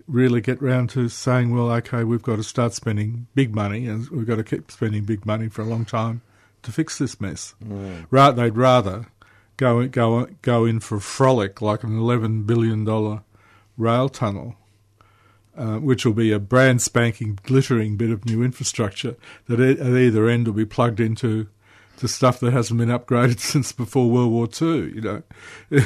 really 0.07 0.39
get 0.39 0.61
round 0.61 0.89
to 0.91 1.09
saying, 1.09 1.53
well, 1.53 1.71
okay, 1.71 2.03
we've 2.03 2.21
got 2.21 2.35
to 2.35 2.43
start 2.43 2.73
spending 2.73 3.27
big 3.33 3.55
money, 3.55 3.87
and 3.87 4.07
we've 4.09 4.27
got 4.27 4.35
to 4.35 4.43
keep 4.43 4.69
spending 4.71 5.03
big 5.03 5.25
money 5.25 5.49
for 5.49 5.63
a 5.63 5.65
long 5.65 5.83
time 5.83 6.21
to 6.63 6.71
fix 6.71 6.97
this 6.97 7.19
mess. 7.19 7.55
Mm. 7.65 8.05
Ra- 8.11 8.31
they'd 8.31 8.55
rather 8.55 9.07
go 9.57 9.87
go 9.87 10.27
go 10.41 10.65
in 10.65 10.79
for 10.79 10.97
a 10.97 11.01
frolic 11.01 11.61
like 11.61 11.83
an 11.83 11.97
eleven 11.97 12.43
billion 12.43 12.85
dollar 12.85 13.23
rail 13.77 14.09
tunnel. 14.09 14.55
Uh, 15.59 15.77
which 15.77 16.05
will 16.05 16.13
be 16.13 16.31
a 16.31 16.39
brand 16.39 16.81
spanking, 16.81 17.37
glittering 17.43 17.97
bit 17.97 18.11
of 18.11 18.23
new 18.23 18.41
infrastructure 18.41 19.17
that 19.47 19.59
at 19.59 19.77
either 19.81 20.29
end 20.29 20.47
will 20.47 20.53
be 20.53 20.63
plugged 20.65 21.01
into 21.01 21.47
to 21.97 22.07
stuff 22.07 22.39
that 22.39 22.53
hasn't 22.53 22.79
been 22.79 22.87
upgraded 22.87 23.39
since 23.51 23.73
before 23.73 24.09
World 24.09 24.31
War 24.31 24.47
Two. 24.47 24.87
You 24.95 25.01
know, 25.01 25.23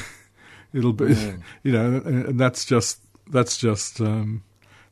it'll 0.73 0.93
be, 0.93 1.05
Mm. 1.05 1.41
you 1.63 1.71
know, 1.71 2.01
and 2.05 2.39
that's 2.39 2.65
just 2.65 2.99
that's 3.31 3.57
just 3.57 3.99
um, 3.99 4.43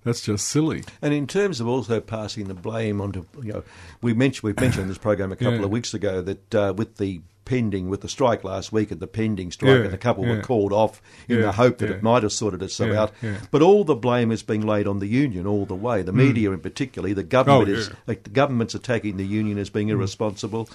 that's 0.04 0.22
just 0.22 0.48
silly. 0.48 0.84
And 1.00 1.14
in 1.14 1.28
terms 1.28 1.60
of 1.62 1.68
also 1.68 2.02
passing 2.02 2.48
the 2.48 2.56
blame 2.56 3.02
onto, 3.02 3.26
you 3.44 3.54
know, 3.54 3.64
we 4.02 4.14
mentioned 4.16 4.44
we've 4.44 4.60
mentioned 4.60 4.90
this 4.90 4.98
program 4.98 5.32
a 5.32 5.36
couple 5.36 5.60
Yeah. 5.60 5.66
of 5.66 5.70
weeks 5.70 5.94
ago 5.94 6.22
that 6.24 6.56
uh, 6.56 6.74
with 6.76 6.98
the 6.98 7.22
pending 7.52 7.90
with 7.90 8.02
the 8.02 8.08
strike 8.10 8.44
last 8.44 8.72
week 8.72 8.92
at 8.92 9.00
the 9.00 9.08
pending 9.08 9.52
strike 9.52 9.80
Yeah, 9.80 9.86
and 9.86 9.94
a 9.94 9.98
couple 9.98 10.26
yeah. 10.26 10.36
were 10.38 10.42
called 10.42 10.72
off 10.74 11.02
in 11.28 11.36
Yeah, 11.38 11.42
the 11.48 11.52
hope 11.52 11.80
that 11.80 11.90
it 11.90 12.02
might 12.02 12.24
have 12.24 12.32
sorted 12.32 12.62
itself 12.64 12.92
out. 12.96 13.12
But 13.52 13.62
all 13.62 13.84
the 13.84 13.96
blame 13.96 14.32
is 14.32 14.44
being 14.44 14.66
laid 14.66 14.88
on 14.88 15.00
the 15.00 15.08
union 15.08 15.46
all 15.46 15.66
the 15.66 15.76
way. 15.76 16.02
The 16.02 16.14
Mm. 16.14 16.16
media, 16.28 16.52
in 16.52 16.60
particular, 16.60 17.14
the 17.14 17.24
government 17.24 17.70
Oh, 17.70 17.74
is 17.74 17.90
like, 18.08 18.24
the 18.24 18.30
government's 18.30 18.76
attacking 18.76 19.18
the 19.18 19.26
union 19.26 19.58
as 19.58 19.70
being 19.70 19.88
Mm. 19.90 19.92
irresponsible. 19.98 20.70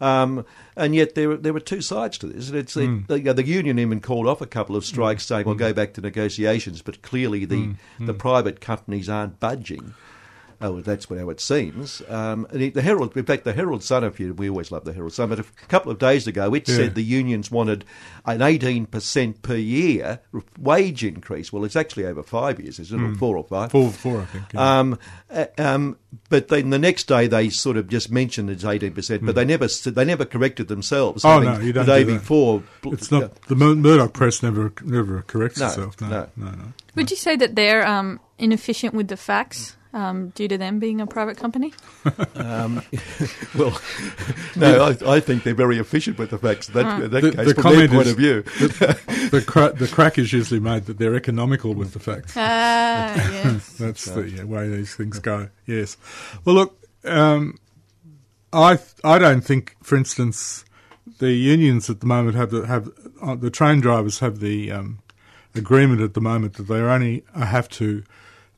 Um, 0.00 0.44
and 0.76 0.94
yet 0.94 1.14
there 1.14 1.36
there 1.38 1.56
are 1.56 1.60
two 1.60 1.80
sides 1.80 2.18
to 2.18 2.26
this. 2.26 2.50
It's 2.50 2.74
Mm. 2.76 3.06
the, 3.06 3.18
the, 3.18 3.34
the 3.34 3.46
union 3.46 3.78
even 3.78 4.00
called 4.00 4.26
off 4.26 4.40
a 4.42 4.46
couple 4.46 4.76
of 4.76 4.84
strikes, 4.84 5.24
saying, 5.24 5.46
"Well, 5.46 5.54
go 5.54 5.72
back 5.72 5.94
to 5.94 6.00
negotiations." 6.02 6.82
But 6.82 7.00
clearly, 7.02 7.44
the 7.46 7.70
the 7.98 8.12
private 8.14 8.60
companies 8.60 9.08
aren't 9.08 9.40
budging. 9.40 9.94
Oh, 10.60 10.80
that's 10.80 11.06
how 11.08 11.28
it 11.30 11.40
seems. 11.40 12.00
Um, 12.08 12.46
and 12.50 12.72
the 12.72 12.80
Herald, 12.82 13.16
in 13.16 13.24
fact, 13.24 13.44
the 13.44 13.52
Herald 13.52 13.82
Sun. 13.82 14.04
If 14.04 14.18
you, 14.18 14.32
we 14.34 14.48
always 14.48 14.72
love 14.72 14.84
the 14.84 14.92
Herald 14.92 15.12
Sun, 15.12 15.28
but 15.28 15.38
a 15.40 15.44
couple 15.68 15.92
of 15.92 15.98
days 15.98 16.26
ago, 16.26 16.52
it 16.54 16.66
Yeah. 16.68 16.76
said 16.76 16.94
the 16.94 17.02
unions 17.04 17.50
wanted 17.50 17.84
an 18.24 18.40
eighteen 18.42 18.86
percent 18.86 19.42
per 19.42 19.54
year 19.56 20.20
wage 20.58 21.04
increase. 21.04 21.52
Well, 21.52 21.64
it's 21.64 21.76
actually 21.76 22.06
over 22.06 22.22
five 22.22 22.58
years, 22.60 22.78
isn't 22.80 22.98
it? 22.98 23.02
Or 23.04 23.08
Mm. 23.10 23.18
Four 23.18 23.36
or 23.36 23.44
five? 23.44 23.70
Four- 23.70 23.90
four, 23.90 24.20
I 24.22 24.24
think, 24.24 24.44
yeah. 24.54 24.78
Um, 24.80 24.98
um, 25.58 25.96
but 26.30 26.48
then 26.48 26.70
the 26.70 26.78
next 26.78 27.04
day 27.08 27.26
they 27.26 27.50
sort 27.50 27.76
of 27.76 27.88
just 27.88 28.10
mentioned 28.10 28.48
it's 28.50 28.64
eighteen 28.64 28.92
percent, 28.92 29.24
but 29.26 29.34
they 29.34 29.44
never 29.44 29.66
they 29.66 30.04
never 30.04 30.24
corrected 30.24 30.68
themselves. 30.68 31.22
Hmm. 31.22 31.28
Oh 31.28 31.40
having 31.40 31.48
no, 31.60 31.60
you 31.66 31.72
don't. 31.72 31.86
The 31.86 31.92
day 31.92 32.04
do 32.04 32.12
that. 32.12 32.18
before, 32.20 32.62
it's 32.86 33.10
not 33.10 33.34
the 33.42 33.54
Mur- 33.56 33.74
Murdoch 33.76 34.12
press 34.14 34.42
never 34.42 34.72
never 34.82 35.22
corrects 35.26 35.60
No, 35.60 35.66
itself. 35.66 36.00
No, 36.00 36.08
no. 36.08 36.28
no, 36.36 36.50
no. 36.50 36.64
Would 36.94 37.10
you 37.10 37.16
say 37.16 37.36
that 37.36 37.54
they're 37.54 37.86
um, 37.86 38.20
inefficient 38.38 38.94
with 38.94 39.08
the 39.08 39.16
facts 39.18 39.76
um, 39.92 40.30
due 40.30 40.48
to 40.48 40.58
them 40.58 40.78
being 40.78 41.00
a 41.00 41.06
private 41.06 41.36
company? 41.36 41.72
Um, 42.34 42.82
well, 43.58 43.80
no, 44.56 44.84
I, 44.84 45.14
I 45.16 45.20
think 45.20 45.42
they're 45.44 45.54
very 45.54 45.78
efficient 45.78 46.18
with 46.18 46.30
the 46.30 46.38
facts. 46.38 46.68
That, 46.68 47.02
in 47.02 47.10
that 47.10 47.20
The- 47.22 47.32
case, 47.32 47.46
the 47.48 47.54
from 47.54 47.62
comment 47.62 47.90
their 47.90 47.96
point 47.98 48.06
is- 48.06 48.12
of 48.12 48.18
view. 48.18 48.42
the, 48.42 49.28
the, 49.32 49.42
cra- 49.42 49.72
the 49.72 49.88
crack 49.88 50.18
is 50.18 50.32
usually 50.32 50.60
made 50.60 50.86
that 50.86 50.98
they're 50.98 51.14
economical 51.14 51.74
with 51.74 51.92
the 51.92 51.98
facts. 52.00 52.34
Ah, 52.36 53.14
yes. 53.14 53.72
That's 53.78 54.04
the 54.06 54.42
uh, 54.42 54.46
way 54.46 54.68
these 54.68 54.94
things 54.94 55.18
go. 55.18 55.48
Yes. 55.66 55.96
Well, 56.44 56.54
look, 56.56 56.86
um, 57.04 57.58
I 58.52 58.78
I 59.04 59.18
don't 59.18 59.42
think, 59.42 59.76
for 59.82 59.96
instance, 59.96 60.64
the 61.18 61.32
unions 61.32 61.88
at 61.90 62.00
the 62.00 62.06
moment 62.06 62.36
have 62.36 62.50
the 62.50 62.66
have 62.66 62.90
uh, 63.22 63.34
the 63.34 63.50
train 63.50 63.80
drivers 63.80 64.18
have 64.20 64.40
the 64.40 64.70
um, 64.72 64.98
agreement 65.54 66.00
at 66.00 66.14
the 66.14 66.20
moment 66.20 66.54
that 66.54 66.64
they 66.64 66.80
only 66.80 67.24
have 67.34 67.68
to 67.70 68.02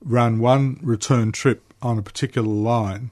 run 0.09 0.39
one 0.39 0.81
return 0.83 1.31
trip 1.31 1.63
on 1.83 1.99
a 1.99 2.03
particular 2.03 2.49
line 2.49 3.11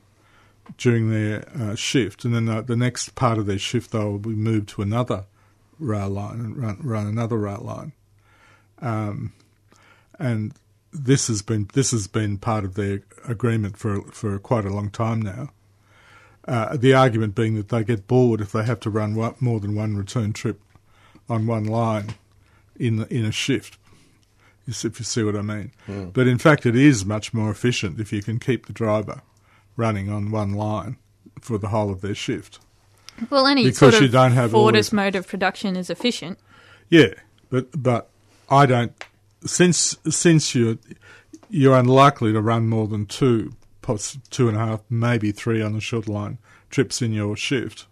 during 0.79 1.11
their 1.11 1.49
uh, 1.57 1.75
shift, 1.75 2.25
and 2.25 2.35
then 2.35 2.49
uh, 2.49 2.63
the 2.63 2.77
next 2.77 3.15
part 3.15 3.39
of 3.39 3.47
their 3.47 3.59
shift 3.59 3.93
they 3.93 3.99
will 3.99 4.19
be 4.19 4.31
moved 4.31 4.69
to 4.71 4.83
another 4.83 5.25
rail 5.79 6.09
line 6.09 6.41
and 6.41 6.57
run, 6.57 6.79
run 6.83 7.07
another 7.07 7.37
rail 7.37 7.63
line. 7.63 7.93
Um, 8.81 9.33
and 10.19 10.55
this 10.93 11.29
has 11.29 11.43
been 11.43 11.69
this 11.75 11.91
has 11.91 12.07
been 12.07 12.39
part 12.39 12.65
of 12.65 12.75
their 12.75 13.03
agreement 13.29 13.77
for 13.77 14.03
for 14.11 14.39
quite 14.39 14.65
a 14.65 14.73
long 14.73 14.91
time 14.91 15.21
now. 15.21 15.51
Uh, 16.49 16.77
the 16.77 16.95
argument 16.95 17.35
being 17.35 17.55
that 17.55 17.69
they 17.69 17.85
get 17.85 18.07
bored 18.07 18.41
if 18.41 18.53
they 18.53 18.65
have 18.65 18.81
to 18.81 18.91
run 18.91 19.15
one, 19.15 19.35
more 19.41 19.61
than 19.61 19.75
one 19.75 19.97
return 19.97 20.33
trip 20.33 20.61
on 21.29 21.47
one 21.47 21.65
line 21.65 22.15
in 22.79 22.97
the, 22.97 23.15
in 23.15 23.25
a 23.25 23.33
shift. 23.33 23.79
You 24.67 24.73
see- 24.73 24.89
If 24.89 24.99
you 24.99 25.05
see 25.05 25.23
what 25.23 25.37
I 25.37 25.43
mean, 25.43 25.73
Mm. 25.87 26.13
but 26.13 26.27
in 26.27 26.39
fact, 26.39 26.67
it 26.67 26.75
is 26.77 27.05
much 27.07 27.33
more 27.33 27.51
efficient 27.51 28.01
if 28.01 28.13
you 28.13 28.23
can 28.23 28.39
keep 28.39 28.67
the 28.67 28.73
driver 28.73 29.23
running 29.77 30.11
on 30.11 30.31
one 30.31 30.53
line 30.53 30.97
for 31.41 31.57
the 31.59 31.69
whole 31.69 31.91
of 31.91 32.01
their 32.01 32.15
shift. 32.15 32.59
Well, 33.31 33.47
any 33.47 33.65
Because 33.65 33.79
sort 33.79 33.95
of 33.95 34.03
you 34.03 34.09
don't 34.09 34.33
have 34.33 34.55
all 34.55 34.69
Fordist 34.71 34.75
these- 34.75 34.93
mode 34.93 35.15
of 35.15 35.29
production 35.29 35.77
is 35.77 35.89
efficient. 35.91 36.39
Yeah, 36.91 37.15
but 37.51 37.69
but 37.83 38.11
I 38.51 38.67
don't 38.67 38.93
since 39.45 39.97
since 40.09 40.55
you 40.55 40.79
you're 41.49 41.77
unlikely 41.79 42.33
to 42.33 42.41
run 42.41 42.69
more 42.69 42.89
than 42.89 43.07
two, 43.07 43.55
poss- 43.83 44.19
two 44.31 44.49
and 44.49 44.57
a 44.57 44.61
half, 44.61 44.81
maybe 44.91 45.31
three 45.31 45.63
on 45.63 45.73
the 45.75 45.81
short 45.81 46.09
line 46.09 46.39
trips 46.71 47.01
in 47.01 47.13
your 47.13 47.37
shift. 47.37 47.87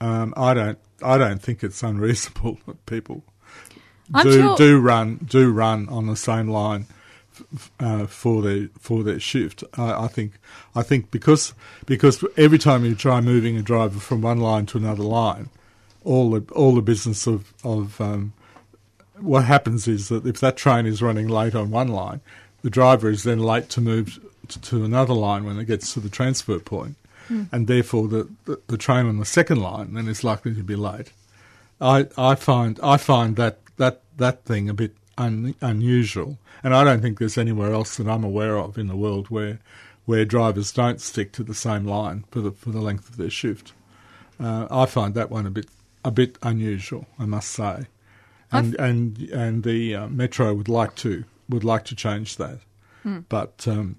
Um, 0.00 0.32
I 0.36 0.54
don't 0.54 0.78
I 1.02 1.18
don't 1.18 1.42
think 1.42 1.62
it's 1.64 1.82
unreasonable 1.82 2.58
that 2.66 2.86
people 2.86 3.24
I'm 4.14 4.24
do 4.26 4.32
sure- 4.32 4.56
do 4.56 4.78
run 4.80 5.16
do 5.28 5.50
run 5.52 5.88
on 5.88 6.06
the 6.06 6.16
same 6.16 6.48
line 6.48 6.86
uh, 7.80 8.06
for 8.06 8.42
their 8.42 8.68
for 8.78 9.02
their 9.02 9.20
shift. 9.20 9.64
I, 9.76 10.04
I 10.04 10.08
think 10.08 10.32
I 10.74 10.82
think 10.82 11.10
because 11.10 11.52
because 11.86 12.24
every 12.36 12.58
time 12.58 12.84
you 12.84 12.94
try 12.94 13.20
moving 13.20 13.56
a 13.56 13.62
driver 13.62 13.98
from 13.98 14.22
one 14.22 14.40
line 14.40 14.66
to 14.66 14.78
another 14.78 15.02
line, 15.02 15.48
all 16.04 16.30
the 16.30 16.40
all 16.52 16.74
the 16.74 16.82
business 16.82 17.26
of 17.26 17.52
of 17.64 18.00
um, 18.00 18.32
what 19.18 19.44
happens 19.44 19.86
is 19.88 20.08
that 20.08 20.26
if 20.26 20.40
that 20.40 20.56
train 20.56 20.86
is 20.86 21.02
running 21.02 21.28
late 21.28 21.54
on 21.54 21.70
one 21.70 21.88
line, 21.88 22.20
the 22.62 22.70
driver 22.70 23.08
is 23.10 23.22
then 23.24 23.38
late 23.40 23.68
to 23.70 23.80
move 23.80 24.18
to, 24.48 24.60
to 24.60 24.84
another 24.84 25.14
line 25.14 25.44
when 25.44 25.58
it 25.58 25.64
gets 25.66 25.92
to 25.94 26.00
the 26.00 26.08
transfer 26.10 26.58
point, 26.58 26.96
Hmm. 27.28 27.44
and 27.50 27.66
therefore 27.66 28.06
the, 28.08 28.28
the 28.44 28.60
the 28.68 28.76
train 28.76 29.06
on 29.06 29.18
the 29.18 29.24
second 29.24 29.60
line 29.60 29.94
then 29.94 30.06
is 30.08 30.22
likely 30.24 30.54
to 30.54 30.62
be 30.62 30.76
late. 30.76 31.10
I 31.80 32.06
I 32.16 32.34
find 32.36 32.78
I 32.82 32.96
find 32.96 33.34
that 33.36 33.58
that 33.76 34.02
that 34.16 34.44
thing 34.44 34.68
a 34.68 34.74
bit 34.74 34.96
un, 35.18 35.54
unusual, 35.60 36.38
and 36.62 36.74
I 36.74 36.84
don't 36.84 37.00
think 37.00 37.18
there's 37.18 37.38
anywhere 37.38 37.72
else 37.72 37.96
that 37.96 38.08
I'm 38.08 38.24
aware 38.24 38.56
of 38.58 38.78
in 38.78 38.86
the 38.88 38.96
world 38.96 39.28
where 39.30 39.58
where 40.06 40.24
drivers 40.26 40.70
don't 40.72 41.00
stick 41.00 41.32
to 41.32 41.42
the 41.42 41.54
same 41.54 41.84
line 41.86 42.24
for 42.30 42.40
the 42.40 42.50
for 42.52 42.70
the 42.70 42.80
length 42.80 43.08
of 43.08 43.16
their 43.16 43.30
shift. 43.30 43.72
Uh, 44.40 44.66
I 44.70 44.86
find 44.86 45.14
that 45.14 45.30
one 45.30 45.46
a 45.46 45.50
bit 45.50 45.66
a 46.04 46.10
bit 46.10 46.36
unusual, 46.42 47.06
I 47.18 47.24
must 47.26 47.50
say, 47.50 47.86
and 48.52 48.74
and 48.76 49.18
and 49.30 49.62
the 49.64 49.94
uh, 49.94 50.08
metro 50.08 50.52
would 50.54 50.68
like 50.68 50.94
to 50.96 51.24
would 51.48 51.64
like 51.64 51.84
to 51.86 51.94
change 51.94 52.36
that, 52.36 52.58
Hmm. 53.02 53.20
but 53.28 53.66
um, 53.68 53.96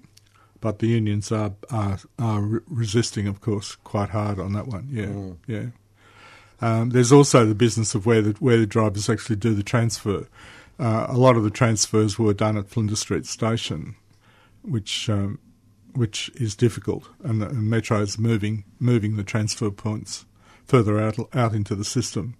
but 0.60 0.78
the 0.78 0.88
unions 0.88 1.32
are 1.32 1.52
are, 1.70 1.98
are 2.18 2.62
resisting, 2.68 3.26
of 3.28 3.40
course, 3.40 3.74
quite 3.76 4.10
hard 4.10 4.38
on 4.38 4.52
that 4.52 4.66
one. 4.68 4.88
Yeah, 4.90 5.06
Mm. 5.06 5.36
yeah. 5.46 5.66
Um, 6.60 6.90
there's 6.90 7.12
also 7.12 7.44
the 7.44 7.54
business 7.54 7.94
of 7.94 8.06
where 8.06 8.22
the 8.22 8.32
where 8.40 8.56
the 8.56 8.66
drivers 8.66 9.10
actually 9.10 9.36
do 9.36 9.54
the 9.54 9.62
transfer. 9.62 10.26
Uh, 10.78 11.06
a 11.08 11.16
lot 11.16 11.36
of 11.36 11.44
the 11.44 11.50
transfers 11.50 12.18
were 12.18 12.34
done 12.34 12.56
at 12.56 12.68
Flinders 12.68 13.00
Street 13.00 13.26
Station, 13.26 13.96
which 14.62 15.08
um, 15.08 15.38
which 15.94 16.30
is 16.34 16.54
difficult, 16.54 17.08
and, 17.24 17.40
the, 17.40 17.48
and 17.48 17.68
Metro 17.68 18.00
is 18.00 18.18
moving 18.18 18.64
moving 18.78 19.16
the 19.16 19.24
transfer 19.24 19.70
points 19.70 20.24
further 20.64 20.98
out 21.00 21.16
out 21.34 21.54
into 21.54 21.74
the 21.74 21.84
system, 21.84 22.36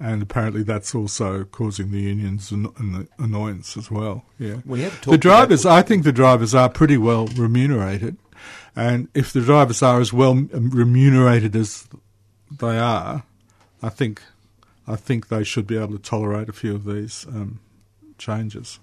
and 0.00 0.22
apparently 0.22 0.62
that's 0.62 0.94
also 0.94 1.44
causing 1.44 1.90
the 1.90 2.00
unions 2.00 2.50
an, 2.52 2.68
an 2.78 3.08
annoyance 3.18 3.76
as 3.76 3.90
well. 3.90 4.24
Yeah, 4.38 4.56
We 4.64 4.82
have 4.82 5.00
the 5.02 5.18
drivers. 5.18 5.66
I 5.66 5.82
think 5.82 6.04
the 6.04 6.12
drivers 6.12 6.54
are 6.54 6.68
pretty 6.68 6.98
well 6.98 7.26
remunerated, 7.26 8.16
and 8.74 9.08
if 9.14 9.32
the 9.32 9.40
drivers 9.42 9.82
are 9.82 10.00
as 10.00 10.12
well 10.12 10.34
remunerated 10.34 11.56
as 11.56 11.86
they 12.50 12.78
are, 12.78 13.24
I 13.82 13.88
think 13.88 14.22
I 14.86 14.96
think 14.96 15.28
they 15.28 15.44
should 15.44 15.66
be 15.66 15.76
able 15.76 15.92
to 15.96 15.98
tolerate 16.02 16.48
a 16.48 16.52
few 16.52 16.74
of 16.74 16.84
these 16.84 17.26
um, 17.28 17.60
changes. 18.18 18.78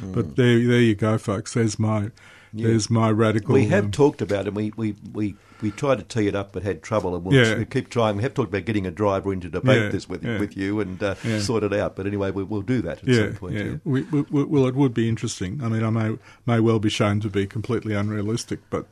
But 0.00 0.26
Mm. 0.30 0.36
there, 0.36 0.66
there 0.66 0.80
you 0.80 0.94
go, 0.94 1.18
folks. 1.18 1.54
There's 1.54 1.78
my, 1.78 2.10
Yeah. 2.52 2.68
there's 2.68 2.90
my 2.90 3.10
radical. 3.10 3.54
We 3.54 3.66
have 3.66 3.84
um, 3.84 3.90
talked 3.92 4.20
about 4.22 4.46
it. 4.48 4.54
We, 4.54 4.72
we, 4.76 4.96
we, 5.12 5.36
we 5.62 5.70
tried 5.70 5.98
to 5.98 6.02
tee 6.04 6.26
it 6.28 6.34
up, 6.34 6.52
but 6.52 6.62
had 6.64 6.82
trouble, 6.82 7.14
and 7.14 7.24
we'll 7.24 7.34
Yeah. 7.34 7.62
keep 7.64 7.90
trying. 7.90 8.16
We 8.16 8.22
have 8.24 8.34
talked 8.34 8.48
about 8.48 8.64
getting 8.64 8.86
a 8.86 8.90
driver 8.90 9.32
in 9.32 9.40
to 9.42 9.48
debate 9.48 9.82
Yeah, 9.82 9.88
this 9.90 10.08
with 10.08 10.24
with 10.24 10.56
you 10.56 10.80
and 10.80 11.00
uh, 11.02 11.14
sort 11.40 11.62
it 11.62 11.72
out. 11.72 11.94
But 11.94 12.06
anyway, 12.06 12.30
we, 12.32 12.42
we'll 12.42 12.62
do 12.62 12.80
that 12.82 13.06
at 13.06 13.14
some 13.14 13.34
point. 13.34 13.54
yeah. 13.54 13.74
we, 13.84 14.02
we- 14.02 14.22
well, 14.44 14.66
it 14.66 14.74
would 14.74 14.94
be 14.94 15.08
interesting. 15.08 15.60
I 15.62 15.68
mean, 15.68 15.84
I 15.84 15.90
may 15.90 16.18
may 16.46 16.58
well 16.58 16.78
be 16.80 16.90
shown 16.90 17.20
to 17.20 17.28
be 17.28 17.46
completely 17.46 17.94
unrealistic, 17.94 18.60
but 18.70 18.86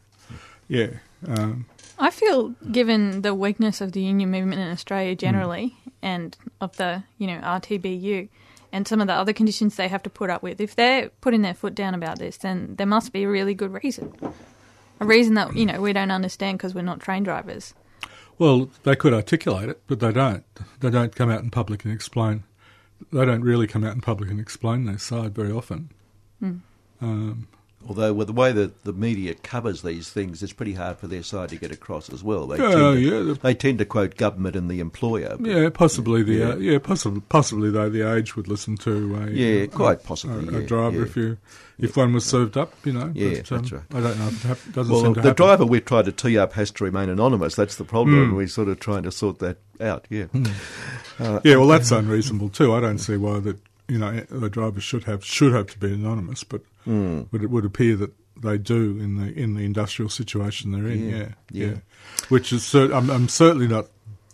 yeah, 0.69 0.91
um, 1.27 1.67
I 2.03 2.11
feel, 2.11 2.51
given 2.71 3.23
the 3.23 3.35
weakness 3.35 3.81
of 3.81 3.93
the 3.93 4.01
union 4.01 4.31
movement 4.31 4.61
in 4.61 4.69
Australia 4.71 5.13
Hmm. 5.15 5.19
generally, 5.27 5.77
and 6.03 6.37
of 6.61 6.77
the 6.77 7.03
you 7.19 7.27
know 7.27 7.39
RTBU, 7.41 8.29
and 8.73 8.89
some 8.89 9.01
of 9.01 9.07
the 9.07 9.15
other 9.15 9.33
conditions 9.33 9.77
they 9.77 9.89
have 9.89 10.03
to 10.03 10.11
put 10.11 10.29
up 10.31 10.43
with, 10.43 10.61
if 10.61 10.75
they're 10.75 11.11
putting 11.21 11.43
their 11.43 11.55
foot 11.55 11.75
down 11.75 11.95
about 11.95 12.19
this, 12.19 12.37
then 12.39 12.75
there 12.77 12.87
must 12.87 13.13
be 13.13 13.23
a 13.25 13.29
really 13.29 13.55
good 13.55 13.73
reason, 13.85 14.13
a 15.01 15.05
reason 15.05 15.35
that 15.35 15.55
you 15.57 15.65
know 15.67 15.81
we 15.81 15.93
don't 15.93 16.11
understand 16.11 16.59
because 16.59 16.75
we're 16.75 16.83
not 16.83 17.01
train 17.01 17.23
drivers. 17.23 17.75
well, 18.39 18.69
they 18.83 18.97
could 18.97 19.15
articulate 19.15 19.69
it, 19.69 19.81
but 19.87 20.01
they 20.01 20.11
don't. 20.13 20.45
They 20.81 20.91
don't 20.91 21.15
come 21.15 21.31
out 21.31 21.43
in 21.43 21.51
public 21.51 21.85
and 21.85 21.95
explain. 21.95 22.43
They 23.13 23.25
don't 23.25 23.43
really 23.43 23.67
come 23.67 23.85
out 23.85 23.95
in 23.95 24.01
public 24.01 24.31
and 24.31 24.41
explain 24.41 24.87
their 24.87 24.99
side 24.99 25.35
very 25.35 25.53
often. 25.53 25.91
Hmm. 26.41 26.57
Um, 27.01 27.49
Although 27.89 28.13
with 28.13 28.29
the 28.29 28.33
way 28.33 28.53
that 28.53 28.85
the 28.85 28.93
media 28.93 29.35
covers 29.35 29.83
these 29.83 30.11
things, 30.11 30.43
it's 30.43 30.53
pretty 30.53 30.75
hard 30.75 30.99
for 30.99 31.07
their 31.07 31.23
side 31.23 31.49
to 31.51 31.57
get 31.57 31.73
across 31.73 32.13
as 32.13 32.23
well. 32.23 32.47
They, 32.47 32.57
tend, 32.59 32.73
to, 32.73 32.99
yeah, 32.99 33.11
the- 33.23 33.35
they 33.43 33.55
tend 33.55 33.79
to 33.79 33.85
quote 33.85 34.17
government 34.17 34.57
and 34.57 34.71
the 34.71 34.81
employer. 34.81 35.37
but- 35.39 35.51
Yeah, 35.51 35.69
possibly 35.71 36.23
the 36.23 36.33
Yeah. 36.35 36.49
Uh, 36.51 36.57
yeah, 36.57 36.79
possibly 36.79 37.21
possibly 37.29 37.71
though 37.71 37.91
the 37.91 38.03
age 38.15 38.37
would 38.37 38.49
listen 38.49 38.77
to 38.79 39.17
a 39.17 39.31
Yeah, 39.31 39.47
a- 39.63 39.67
quite 39.69 40.05
possibly, 40.05 40.47
a, 40.49 40.59
a 40.59 40.61
yeah, 40.61 40.67
driver 40.67 40.97
yeah. 40.99 41.03
if 41.03 41.17
you 41.17 41.39
if 41.79 41.97
one 41.97 42.13
was 42.13 42.25
served 42.25 42.57
up, 42.57 42.73
you 42.85 42.93
know. 42.93 43.11
Yeah, 43.15 43.41
but, 43.41 43.53
um, 43.53 43.59
that's 43.59 43.73
right. 43.73 43.83
I 43.91 44.01
don't 44.01 44.19
know 44.19 44.27
if 44.29 44.45
it 44.45 44.49
hap- 44.49 44.73
doesn't 44.73 44.93
well, 44.93 45.03
seem 45.03 45.15
to 45.15 45.21
the 45.21 45.29
happen. 45.31 45.45
driver 45.45 45.67
we've 45.67 45.85
tried 45.85 46.05
to 46.05 46.13
tee 46.13 46.39
up 46.39 46.53
has 46.53 46.71
to 46.73 46.85
remain 46.85 47.09
anonymous. 47.09 47.57
That's 47.57 47.75
the 47.77 47.85
problem. 47.85 48.31
Hmm. 48.31 48.37
We're 48.37 48.47
sort 48.47 48.69
of 48.69 48.79
trying 48.79 49.03
to 49.03 49.11
sort 49.11 49.41
that 49.41 49.59
out. 49.81 50.07
Yeah. 50.09 50.25
Hmm. 50.27 50.45
Uh, 51.19 51.41
yeah, 51.45 51.57
well, 51.57 51.67
that's 51.69 51.91
unreasonable 51.91 52.49
too. 52.51 52.73
I 52.73 52.81
don't 52.81 52.99
see 52.99 53.17
why 53.17 53.41
that 53.41 53.59
you 53.89 53.99
know 53.99 54.21
the 54.31 54.49
drivers 54.49 54.85
should 54.85 55.05
have 55.05 55.25
should 55.25 55.53
have 55.53 55.67
to 55.69 55.79
be 55.79 55.93
anonymous, 55.93 56.45
but 56.45 56.63
Mm. 56.87 57.29
but 57.31 57.43
it 57.43 57.51
would 57.51 57.65
appear 57.65 57.97
that 57.97 58.13
they 58.43 58.59
do 58.59 58.99
in 58.99 59.17
the 59.17 59.33
in 59.33 59.55
the 59.55 59.65
industrial 59.65 60.09
situation 60.09 60.73
they're 60.73 60.89
in. 60.89 61.09
Yeah, 61.09 61.17
Yeah, 61.17 61.29
yeah. 61.51 61.67
yeah. 61.67 61.77
Which 62.29 62.53
is 62.53 62.65
cer- 62.65 62.93
I'm, 62.93 63.09
I'm 63.11 63.29
certainly 63.29 63.69
not 63.69 63.87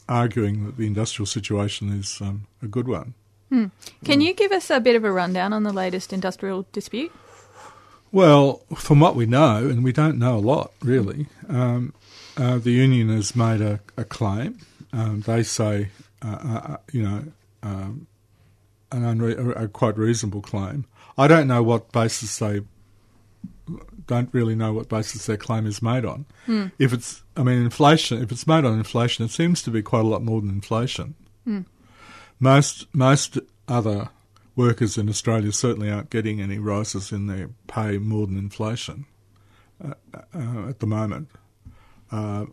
arguing 0.09 0.65
that 0.67 0.77
the 0.79 0.87
industrial 0.87 1.27
situation 1.27 1.91
is 1.93 2.19
um, 2.23 2.47
a 2.63 2.67
good 2.67 2.89
one. 2.89 3.15
Hmm. 3.51 3.67
Can 4.05 4.21
you 4.23 4.33
give 4.35 4.53
us 4.53 4.71
a 4.71 4.81
bit 4.81 4.97
of 4.97 5.05
a 5.05 5.13
rundown 5.13 5.53
on 5.53 5.63
the 5.63 5.73
latest 5.73 6.13
industrial 6.13 6.67
dispute? 6.73 7.13
Well, 8.11 8.63
from 8.75 9.01
what 9.01 9.17
we 9.17 9.27
know, 9.27 9.57
and 9.69 9.85
we 9.85 9.93
don't 9.93 10.19
know 10.19 10.37
a 10.37 10.41
lot 10.41 10.73
really, 10.83 11.27
um, 11.49 11.93
uh, 12.39 12.57
the 12.59 12.71
union 12.71 13.09
has 13.11 13.37
made 13.37 13.61
a, 13.61 13.81
a 13.99 14.05
claim. 14.05 14.59
Um, 14.93 15.21
they 15.23 15.43
say, 15.43 15.89
uh, 16.25 16.29
uh, 16.43 16.77
you 16.93 17.03
know, 17.03 17.25
um, 17.63 18.07
an 18.93 19.03
unre- 19.03 19.39
a, 19.39 19.65
a 19.65 19.69
quite 19.69 19.99
reasonable 19.99 20.41
claim. 20.41 20.87
I 21.19 21.27
don't 21.27 21.49
know 21.49 21.63
what 21.63 21.93
basis 21.93 22.39
they 22.39 22.63
don't 24.07 24.33
really 24.33 24.55
know 24.55 24.73
what 24.73 24.89
basis 24.89 25.27
their 25.27 25.37
claim 25.37 25.67
is 25.67 25.83
made 25.83 26.05
on. 26.05 26.25
Hmm. 26.47 26.67
If 26.79 26.93
it's, 26.93 27.23
I 27.37 27.43
mean, 27.43 27.63
inflation. 27.63 28.23
If 28.23 28.33
it's 28.33 28.47
made 28.47 28.65
on 28.65 28.79
inflation, 28.79 29.25
it 29.25 29.31
seems 29.31 29.63
to 29.65 29.71
be 29.71 29.83
quite 29.83 30.05
a 30.05 30.09
lot 30.09 30.23
more 30.23 30.41
than 30.41 30.51
inflation. 30.51 31.15
Hmm. 31.45 31.63
Most 32.41 32.87
most 32.95 33.39
other 33.67 34.09
workers 34.57 34.97
in 34.97 35.09
Australia 35.09 35.53
certainly 35.53 35.91
aren't 35.91 36.11
getting 36.11 36.41
any 36.41 36.59
rises 36.59 37.13
in 37.13 37.27
their 37.27 37.51
pay 37.67 37.99
more 37.99 38.27
than 38.27 38.39
inflation 38.39 39.07
uh, 39.85 39.95
uh, 40.35 40.69
at 40.69 40.81
the 40.81 40.87
moment. 40.87 41.29
Uh, 42.11 42.47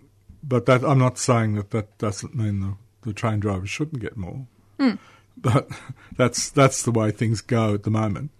but 0.43 0.65
that 0.65 0.83
I'm 0.83 0.99
not 0.99 1.17
saying 1.17 1.55
that 1.55 1.71
that 1.71 1.97
doesn't 1.97 2.35
mean 2.35 2.59
the, 2.59 2.75
the 3.01 3.13
train 3.13 3.39
drivers 3.39 3.69
shouldn't 3.69 4.01
get 4.01 4.17
more. 4.17 4.45
Hmm. 4.79 4.95
But 5.37 5.69
that's 6.17 6.49
that's 6.49 6.83
the 6.83 6.91
way 6.91 7.11
things 7.11 7.41
go 7.41 7.75
at 7.75 7.83
the 7.83 7.91
moment. 7.91 8.31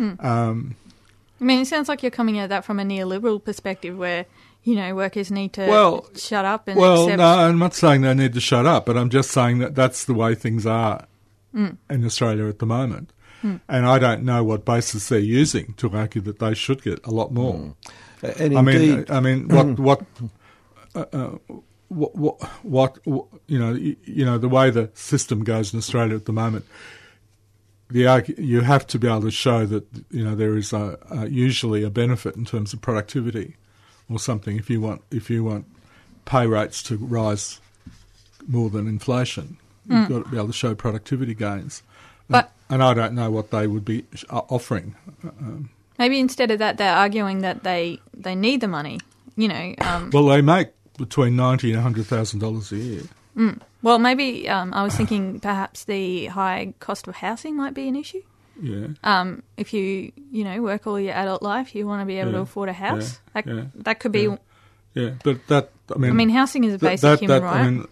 Hmm. 0.00 0.26
Um, 0.26 0.76
I 1.40 1.44
mean, 1.44 1.60
it 1.60 1.66
sounds 1.66 1.88
like 1.88 2.02
you're 2.02 2.10
coming 2.10 2.38
at 2.38 2.48
that 2.48 2.64
from 2.64 2.80
a 2.80 2.84
neoliberal 2.84 3.42
perspective, 3.42 3.96
where 3.98 4.24
you 4.64 4.74
know 4.76 4.94
workers 4.94 5.30
need 5.30 5.52
to 5.54 5.66
Well, 5.66 6.06
shut 6.16 6.44
up 6.44 6.68
and 6.68 6.78
well, 6.78 7.04
accept. 7.04 7.18
no, 7.18 7.26
I'm 7.26 7.58
not 7.58 7.74
saying 7.74 8.02
they 8.02 8.14
need 8.14 8.32
to 8.34 8.40
shut 8.40 8.66
up, 8.66 8.86
but 8.86 8.96
I'm 8.96 9.10
just 9.10 9.30
saying 9.30 9.58
that 9.58 9.74
that's 9.74 10.04
the 10.04 10.14
way 10.14 10.34
things 10.34 10.64
are 10.66 11.06
Mm. 11.54 11.76
in 11.90 12.04
Australia 12.04 12.46
at 12.46 12.60
the 12.60 12.66
moment. 12.66 13.12
Mm. 13.42 13.60
And 13.68 13.84
I 13.86 13.98
don't 13.98 14.22
know 14.22 14.44
what 14.44 14.64
basis 14.64 15.08
they're 15.08 15.18
using 15.18 15.74
to 15.78 15.90
argue 15.96 16.20
that 16.22 16.38
they 16.38 16.54
should 16.54 16.82
get 16.82 17.04
a 17.04 17.10
lot 17.10 17.32
more. 17.32 17.74
And 18.22 18.56
I 18.56 18.62
mean, 18.62 18.76
indeed- 18.76 19.10
I 19.10 19.20
mean, 19.20 19.48
what 19.48 19.78
what, 19.88 20.02
uh, 20.94 21.04
uh, 21.12 21.30
what 21.88 22.14
what 22.16 22.40
what 22.62 22.98
you 23.48 23.58
know, 23.58 23.72
you, 23.72 23.96
you 24.04 24.24
know, 24.24 24.38
the 24.38 24.48
way 24.48 24.70
the 24.70 24.90
system 24.94 25.42
goes 25.42 25.72
in 25.72 25.78
Australia 25.78 26.14
at 26.16 26.26
the 26.26 26.32
moment. 26.32 26.64
The 27.90 28.34
you 28.38 28.60
have 28.60 28.86
to 28.88 28.98
be 28.98 29.08
able 29.08 29.22
to 29.22 29.30
show 29.30 29.66
that 29.66 29.84
you 30.10 30.24
know 30.24 30.34
there 30.36 30.56
is 30.56 30.72
a, 30.72 30.98
a 31.10 31.26
usually 31.28 31.82
a 31.82 31.90
benefit 31.90 32.36
in 32.36 32.44
terms 32.44 32.72
of 32.72 32.80
productivity, 32.80 33.56
or 34.08 34.18
something. 34.18 34.56
If 34.56 34.70
you 34.70 34.80
want 34.80 35.02
if 35.10 35.28
you 35.30 35.42
want 35.44 35.66
pay 36.24 36.46
rates 36.46 36.82
to 36.84 36.96
rise 36.96 37.60
more 38.46 38.70
than 38.70 38.86
inflation, 38.86 39.56
you've 39.88 40.06
Mm. 40.06 40.08
got 40.08 40.24
to 40.24 40.30
be 40.30 40.36
able 40.36 40.46
to 40.46 40.52
show 40.52 40.74
productivity 40.74 41.34
gains. 41.34 41.82
But- 42.28 42.52
and 42.68 42.82
I 42.82 42.94
don't 42.94 43.14
know 43.14 43.30
what 43.32 43.50
they 43.50 43.66
would 43.66 43.84
be 43.84 44.04
uh, 44.30 44.42
offering. 44.48 44.94
Um, 45.24 45.70
Maybe 45.98 46.20
instead 46.20 46.50
of 46.52 46.60
that, 46.60 46.78
they're 46.78 46.94
arguing 46.96 47.40
that 47.40 47.64
they 47.64 48.00
they 48.16 48.34
need 48.36 48.60
the 48.60 48.68
money. 48.68 49.00
You 49.36 49.48
know. 49.48 49.74
Um, 49.80 50.10
well, 50.12 50.26
they 50.26 50.40
make 50.42 50.68
between 50.96 51.34
ninety 51.34 51.72
and 51.72 51.82
hundred 51.82 52.06
thousand 52.06 52.38
dollars 52.38 52.70
a 52.72 52.76
year. 52.76 53.02
mm. 53.36 53.58
Well, 53.82 53.98
maybe 53.98 54.48
um, 54.48 54.74
I 54.74 54.82
was 54.82 54.94
thinking 54.94 55.40
perhaps 55.40 55.84
the 55.84 56.26
high 56.26 56.74
cost 56.80 57.08
of 57.08 57.16
housing 57.16 57.56
might 57.56 57.74
be 57.74 57.88
an 57.88 57.96
issue. 57.96 58.22
Yeah. 58.60 58.88
Um, 59.02 59.42
if 59.56 59.72
you 59.72 60.12
you 60.30 60.44
know 60.44 60.60
work 60.60 60.86
all 60.86 61.00
your 61.00 61.14
adult 61.14 61.42
life, 61.42 61.74
you 61.74 61.86
want 61.86 62.02
to 62.02 62.06
be 62.06 62.18
able 62.18 62.32
to 62.32 62.40
afford 62.40 62.68
a 62.68 62.74
house. 62.74 63.18
yeah, 63.34 63.42
that 63.42 63.54
yeah, 63.54 63.64
that 63.76 64.00
could 64.00 64.12
be. 64.12 64.22
yeah. 64.22 64.36
Yeah, 64.92 65.10
but 65.22 65.46
that 65.46 65.70
I 65.94 65.98
mean, 65.98 66.10
I 66.10 66.14
mean, 66.14 66.28
housing 66.30 66.64
is 66.64 66.74
a 66.74 66.78
basic 66.78 67.02
that, 67.02 67.20
human 67.20 67.42
that, 67.42 67.46
right. 67.46 67.60
I 67.60 67.70
mean, 67.70 67.86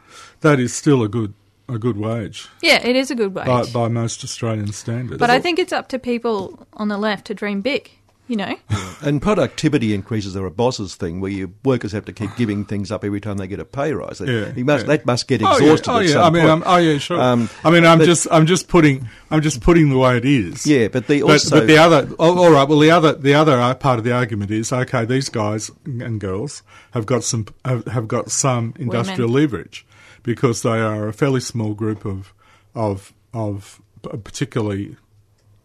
that 0.40 0.60
is 0.60 0.74
still 0.74 1.02
a 1.02 1.08
good 1.08 1.32
a 1.68 1.78
good 1.78 1.96
wage. 1.96 2.48
Yeah, 2.60 2.86
it 2.86 2.96
is 2.96 3.10
a 3.10 3.14
good 3.14 3.34
wage. 3.34 3.46
by, 3.46 3.64
by 3.64 3.88
most 3.88 4.22
Australian 4.24 4.72
standards. 4.72 5.18
But 5.18 5.30
I 5.30 5.40
think 5.40 5.58
it's 5.58 5.72
up 5.72 5.88
to 5.88 5.98
people 5.98 6.66
on 6.74 6.88
the 6.88 6.98
left 6.98 7.26
to 7.26 7.34
dream 7.34 7.62
big. 7.62 7.90
You 8.26 8.36
know. 8.36 8.56
And 9.02 9.20
productivity 9.20 9.92
increases 9.92 10.34
are 10.34 10.46
a 10.46 10.50
boss's 10.50 10.94
thing, 10.94 11.20
where 11.20 11.30
your 11.30 11.50
workers 11.62 11.92
have 11.92 12.06
to 12.06 12.12
keep 12.12 12.34
giving 12.36 12.64
things 12.64 12.90
up 12.90 13.04
every 13.04 13.20
time 13.20 13.36
they 13.36 13.46
get 13.46 13.60
a 13.60 13.66
pay 13.66 13.92
rise. 13.92 14.18
Yeah, 14.18 14.50
you 14.56 14.64
must, 14.64 14.86
yeah. 14.86 14.96
That 14.96 15.04
must 15.04 15.28
get 15.28 15.42
Oh, 15.42 15.58
yeah, 15.58 15.72
exhausted 15.72 15.90
oh, 15.90 15.98
at 15.98 16.06
yeah. 16.06 16.12
some 16.12 16.22
I 16.22 16.30
mean, 16.30 16.48
point. 16.48 16.66
I'm, 16.66 16.74
oh 16.74 16.76
yeah, 16.78 16.98
sure. 16.98 17.20
Um, 17.20 17.50
I 17.62 17.70
mean, 17.70 17.84
I'm 17.84 17.98
but- 17.98 18.06
just, 18.06 18.26
I'm 18.30 18.46
just 18.46 18.68
putting, 18.68 19.06
I'm 19.30 19.42
just 19.42 19.60
putting 19.60 19.90
the 19.90 19.98
way 19.98 20.16
it 20.16 20.24
is. 20.24 20.66
Yeah, 20.66 20.88
but 20.88 21.06
the 21.06 21.20
but, 21.20 21.32
also- 21.32 21.60
but 21.60 21.66
the 21.66 21.76
other, 21.76 22.08
oh, 22.18 22.38
all 22.44 22.50
right. 22.50 22.66
Well, 22.66 22.78
the 22.78 22.90
other, 22.90 23.12
the 23.12 23.34
other 23.34 23.60
uh, 23.60 23.74
part 23.74 23.98
of 23.98 24.04
the 24.06 24.12
argument 24.12 24.50
is 24.50 24.72
okay. 24.72 25.04
These 25.04 25.28
guys 25.28 25.70
and 25.84 26.18
girls 26.18 26.62
have 26.92 27.04
got 27.04 27.24
some, 27.24 27.46
have, 27.66 27.84
have 27.88 28.08
got 28.08 28.30
some 28.30 28.72
industrial 28.78 29.28
Women. 29.28 29.42
leverage 29.42 29.86
because 30.22 30.62
they 30.62 30.80
are 30.80 31.08
a 31.08 31.12
fairly 31.12 31.40
small 31.40 31.74
group 31.74 32.06
of, 32.06 32.32
of, 32.74 33.12
of 33.34 33.82
particularly 34.02 34.96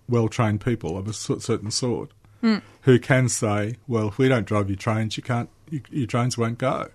well 0.09 0.27
trained 0.27 0.59
people 0.59 0.97
of 0.97 1.07
a 1.07 1.13
certain 1.13 1.71
sort 1.71 2.11
Hmm. 2.41 2.57
who 2.83 2.99
can 2.99 3.27
say, 3.27 3.75
well, 3.87 4.07
if 4.07 4.17
we 4.17 4.29
don't 4.29 4.45
drive 4.45 4.69
your 4.69 4.77
trains, 4.77 5.17
you 5.17 5.23
can't, 5.23 5.49
you, 5.69 5.81
your 5.89 6.07
trains 6.07 6.37
won't 6.37 6.57
go. 6.57 6.87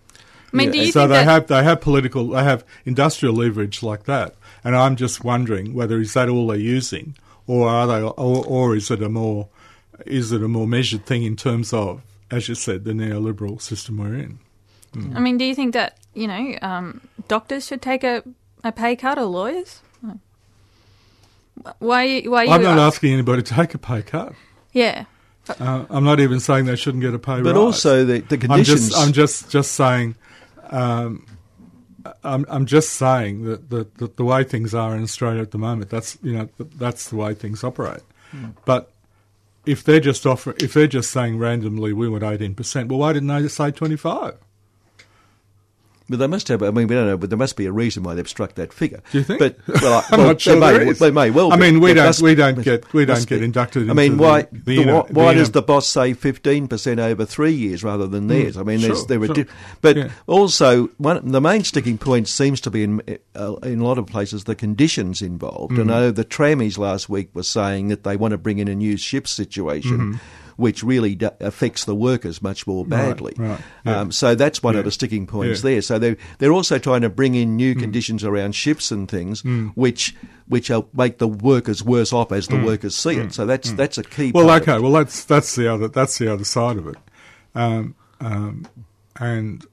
I 0.53 0.57
mean, 0.57 0.71
do 0.71 0.79
you 0.79 0.93
so 0.93 1.01
think 1.01 1.11
they 1.11 1.15
that- 1.17 1.25
have 1.25 1.47
they 1.49 1.65
have 1.65 1.81
political 1.81 2.29
they 2.29 2.45
have 2.45 2.65
industrial 2.85 3.35
leverage 3.35 3.83
like 3.83 4.05
that, 4.05 4.37
and 4.63 4.77
I'm 4.77 4.95
just 4.97 5.25
wondering 5.25 5.75
whether 5.75 5.99
is 6.01 6.15
that 6.15 6.29
all 6.29 6.47
they're 6.47 6.57
using, 6.57 7.17
or 7.47 7.69
are 7.69 7.87
they, 7.87 8.01
or, 8.01 8.13
or 8.47 8.77
is 8.77 8.91
it 8.91 9.03
a 9.03 9.09
more 9.09 9.49
is 10.07 10.31
it 10.33 10.43
a 10.43 10.49
more 10.49 10.67
measured 10.69 11.07
thing 11.07 11.25
in 11.25 11.35
terms 11.37 11.73
of, 11.73 12.03
as 12.31 12.49
you 12.49 12.55
said, 12.55 12.85
the 12.85 12.93
neoliberal 12.93 13.61
system 13.61 13.99
we're 13.99 14.15
in? 14.15 14.39
I 15.15 15.19
mean, 15.19 15.39
do 15.39 15.45
you 15.45 15.57
think 15.57 15.75
that 15.75 15.99
you 16.15 16.29
know 16.29 16.57
um, 16.63 17.01
doctors 17.27 17.67
should 17.67 17.83
take 17.83 18.05
a, 18.05 18.23
a 18.63 18.71
pay 18.71 18.95
cut 18.95 19.19
or 19.19 19.25
lawyers? 19.25 19.81
Why? 21.79 22.21
Why? 22.23 22.45
you? 22.45 22.51
I'm 22.51 22.63
not 22.63 22.79
asking 22.79 23.13
anybody 23.13 23.43
to 23.43 23.55
take 23.55 23.75
a 23.75 23.79
pay 23.79 24.03
cut. 24.03 24.35
Yeah. 24.73 25.05
Uh, 25.49 25.85
I'm 25.91 26.05
not 26.05 26.21
even 26.21 26.41
saying 26.41 26.65
they 26.67 26.77
shouldn't 26.77 27.03
get 27.03 27.13
a 27.15 27.19
pay 27.19 27.43
But 27.43 27.45
rise. 27.45 27.53
But 27.55 27.57
also 27.57 28.05
the- 28.05 28.21
the 28.21 28.35
I'm 28.51 28.63
just, 28.65 28.91
conditions- 28.91 28.95
I'm 28.95 29.13
just, 29.13 29.51
just 29.51 29.73
saying. 29.73 30.15
Um, 30.71 31.27
I'm, 32.23 32.45
I'm 32.49 32.67
just 32.67 32.91
saying 32.95 33.45
that, 33.45 33.71
that, 33.71 33.95
that 33.97 34.17
the 34.17 34.25
way 34.25 34.45
things 34.45 34.75
are 34.75 34.95
in 34.95 35.03
Australia 35.03 35.41
at 35.43 35.51
the 35.53 35.59
moment, 35.59 35.91
that's 35.91 36.19
you 36.23 36.33
know 36.37 36.49
that's 36.77 37.09
the 37.11 37.17
way 37.17 37.35
things 37.35 37.65
operate. 37.65 38.01
Hmm. 38.31 38.49
But 38.65 38.91
if 39.65 39.83
they're 39.85 40.01
just 40.01 40.27
offer, 40.27 40.55
if 40.59 40.75
they're 40.75 40.87
just 40.87 41.11
saying 41.11 41.39
randomly 41.39 41.93
we 41.93 42.09
want 42.09 42.23
18 42.23 42.55
percent, 42.55 42.89
well, 42.91 42.99
why 42.99 43.13
didn't 43.15 43.29
they 43.29 43.41
just 43.41 43.57
say 43.57 43.71
25? 43.71 44.37
But 46.07 46.19
they 46.19 46.27
must 46.27 46.49
have. 46.49 46.63
I 46.63 46.71
mean, 46.71 46.87
we 46.87 46.95
don't 46.95 47.07
know, 47.07 47.17
but 47.17 47.31
there 47.31 47.39
must 47.39 47.57
be 47.57 47.65
a 47.65 47.73
reason 47.73 48.03
why 48.03 48.13
they've 48.15 48.29
struck 48.29 48.57
that 48.57 48.75
figure. 48.75 49.03
Do 49.11 49.19
you 49.19 49.25
think? 49.25 49.39
But 49.39 49.57
well, 49.81 49.95
I, 49.95 50.05
I'm 50.13 50.19
well, 50.19 50.27
not 50.29 50.41
sure 50.43 50.61
they 50.61 50.85
may. 50.85 50.93
They 50.93 51.11
may 51.11 51.31
well. 51.31 51.51
I 51.51 51.57
mean, 51.57 51.81
we 51.81 51.95
don't- 51.95 52.05
must- 52.05 52.21
we 52.21 52.35
don't 52.35 52.63
get- 52.63 52.93
we 52.93 53.07
don't 53.07 53.27
get 53.27 53.43
inducted 53.43 53.89
I 53.89 53.95
mean, 53.95 54.19
why? 54.19 54.43
the- 54.43 54.49
the 54.53 54.59
the- 54.77 54.83
inner- 54.83 54.93
why 55.01 55.07
why 55.11 55.33
does 55.35 55.53
the 55.53 55.63
boss 55.63 55.89
say 55.89 56.13
fifteen 56.13 56.69
percent 56.69 57.01
over 57.01 57.25
three 57.25 57.55
years 57.55 57.83
rather 57.83 58.07
than 58.07 58.27
theirs? 58.27 58.59
I 58.59 58.65
mean, 58.65 58.81
sure, 58.81 58.97
there 59.07 59.23
are, 59.23 59.27
sure. 59.27 59.35
di- 59.35 59.47
but 59.81 59.97
Yeah. 59.97 60.09
also 60.27 60.89
one 60.99 61.21
the 61.33 61.41
main 61.41 61.65
sticking 61.65 61.97
point 61.97 62.29
seems 62.29 62.61
to 62.61 62.71
be 62.71 62.83
in 62.83 63.01
uh, 63.35 63.55
in 63.63 63.81
a 63.81 63.85
lot 63.85 63.97
of 63.97 64.05
places 64.07 64.45
the 64.45 64.55
conditions 64.55 65.23
involved. 65.23 65.73
Mm. 65.73 65.81
And 65.81 65.91
I 65.93 66.01
know 66.01 66.11
the 66.11 66.25
trammies 66.27 66.77
last 66.77 67.09
week 67.09 67.31
were 67.33 67.43
saying 67.43 67.89
that 67.89 68.05
they 68.05 68.17
want 68.17 68.33
to 68.33 68.39
bring 68.39 68.59
in 68.59 68.69
a 68.69 68.75
new 68.75 68.99
ship 68.99 69.27
situation. 69.27 69.99
Mhm. 70.15 70.21
Which 70.57 70.83
really 70.85 71.15
d- 71.17 71.29
affects 71.41 71.85
the 71.85 71.95
workers 71.97 72.41
much 72.41 72.67
more 72.67 72.85
badly. 72.87 73.35
right, 73.37 73.61
yeah. 73.85 74.01
Um, 74.01 74.13
so 74.13 74.35
that's 74.37 74.63
one 74.63 74.75
Yeah, 74.75 74.81
of 74.81 74.85
the 74.85 74.91
sticking 74.93 75.27
points 75.27 75.65
yeah. 75.65 75.71
there. 75.71 75.83
So 75.83 75.99
they 75.99 76.17
they're 76.39 76.53
also 76.53 76.79
trying 76.79 77.01
to 77.01 77.09
bring 77.11 77.35
in 77.35 77.57
new 77.57 77.75
conditions 77.75 78.23
around 78.25 78.55
ships 78.55 78.91
and 78.93 79.09
things, 79.11 79.43
Mm. 79.43 79.73
which 79.75 80.15
which 80.47 80.71
will 80.71 80.89
make 80.95 81.19
the 81.19 81.27
workers 81.29 81.83
worse 81.83 82.13
off 82.13 82.31
as 82.31 82.47
the 82.49 82.57
Mm. 82.57 82.67
workers 82.67 82.95
see 82.95 83.13
it. 83.17 83.29
Mm. 83.29 83.33
So 83.33 83.47
that's 83.47 83.71
Mm. 83.73 83.77
that's 83.77 83.99
a 83.99 84.05
key. 84.05 84.31
Well, 84.35 84.51
okay. 84.51 84.79
Well, 84.79 84.93
that's 84.93 85.25
that's 85.25 85.55
the 85.57 85.67
other 85.73 85.89
that's 85.89 86.19
the 86.19 86.33
other 86.33 86.45
side 86.45 86.77
of 86.77 86.87
it, 86.87 86.97
um, 87.55 87.95
um, 88.21 88.67
and 89.17 89.65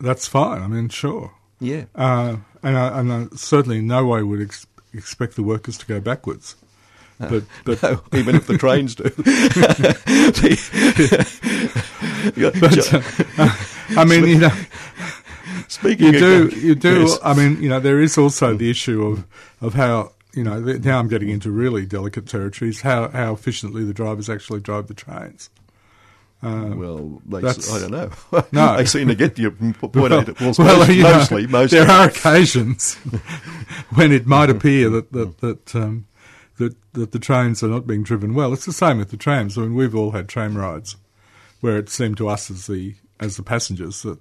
that's 0.00 0.26
fine. 0.28 0.62
I 0.62 0.66
mean, 0.68 0.88
sure. 0.88 1.32
Yeah. 1.60 1.84
Uh, 1.94 2.36
and 2.62 2.76
I, 2.76 3.00
and 3.00 3.12
I 3.12 3.26
certainly 3.36 3.78
in 3.78 3.86
no 3.86 4.04
way 4.06 4.22
would 4.22 4.42
ex- 4.42 4.66
expect 4.92 5.36
the 5.36 5.42
workers 5.42 5.78
to 5.78 5.86
go 5.86 6.00
backwards. 6.00 6.56
No. 7.18 7.28
But, 7.28 7.44
but 7.64 7.82
No, 7.82 8.00
even 8.18 8.34
if 8.36 8.46
the 8.46 8.58
trains 8.58 8.94
do. 8.94 9.04
but, 12.60 12.94
uh, 13.38 14.00
I 14.00 14.04
mean, 14.04 14.26
you 14.26 14.38
know, 14.38 14.50
Speaking 15.68 16.14
you 16.14 16.42
of- 16.44 16.50
do, 16.50 16.60
you 16.60 16.74
do. 16.74 17.00
Yes. 17.02 17.18
I 17.24 17.34
mean, 17.34 17.62
you 17.62 17.68
know, 17.68 17.80
there 17.80 18.00
is 18.00 18.16
also 18.18 18.54
the 18.54 18.70
issue 18.70 19.04
of 19.06 19.24
of 19.60 19.74
how 19.74 20.12
you 20.34 20.44
know. 20.44 20.60
Now 20.60 20.98
I'm 20.98 21.08
getting 21.08 21.28
into 21.28 21.50
really 21.50 21.86
delicate 21.86 22.26
territories. 22.26 22.82
How 22.82 23.08
how 23.08 23.32
efficiently 23.32 23.84
the 23.84 23.94
drivers 23.94 24.30
actually 24.30 24.60
drive 24.60 24.86
the 24.86 24.94
trains. 24.94 25.50
Uh, 26.42 26.72
well, 26.76 27.20
they, 27.26 27.38
I 27.38 27.78
don't 27.80 27.90
know. 27.90 28.10
No, 28.52 28.76
they 28.76 28.84
seem 28.84 29.08
to 29.08 29.14
get 29.14 29.38
you 29.38 29.50
point 29.50 29.94
well, 29.94 30.22
to 30.22 30.34
well, 30.38 30.54
well, 30.58 30.78
most- 30.78 30.90
you 30.90 31.02
know, 31.02 31.14
mostly, 31.14 31.46
most 31.46 31.70
there 31.70 31.90
are 31.90 32.08
occasions 32.08 32.94
when 33.94 34.12
it 34.12 34.26
might 34.26 34.50
appear 34.50 34.90
that 34.90 35.10
that 35.12 35.38
that, 35.38 35.74
um, 35.74 36.06
that 36.58 36.74
that 36.94 37.12
the 37.12 37.18
trains 37.18 37.62
are 37.62 37.68
not 37.68 37.86
being 37.86 38.02
driven 38.02 38.34
well. 38.34 38.52
It's 38.52 38.64
the 38.66 38.72
same 38.72 38.98
with 38.98 39.10
the 39.10 39.16
trams. 39.16 39.56
I 39.58 39.62
mean, 39.62 39.74
we've 39.74 39.94
all 39.94 40.12
had 40.12 40.28
tram 40.28 40.56
rides 40.56 40.96
where 41.60 41.76
it 41.78 41.88
seemed 41.88 42.16
to 42.18 42.28
us 42.28 42.50
as 42.50 42.66
the 42.66 42.94
as 43.20 43.36
the 43.36 43.42
passengers 43.42 44.02
that. 44.02 44.18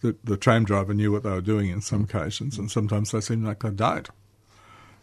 that 0.00 0.24
the 0.24 0.36
tram 0.36 0.64
driver 0.64 0.94
knew 0.94 1.10
what 1.10 1.24
they 1.24 1.30
were 1.30 1.40
doing 1.40 1.70
in 1.70 1.80
some 1.80 2.04
occasions, 2.04 2.56
and 2.56 2.70
sometimes 2.70 3.10
they 3.10 3.20
seem 3.20 3.42
like 3.44 3.64
they 3.64 3.70
don't, 3.70 4.08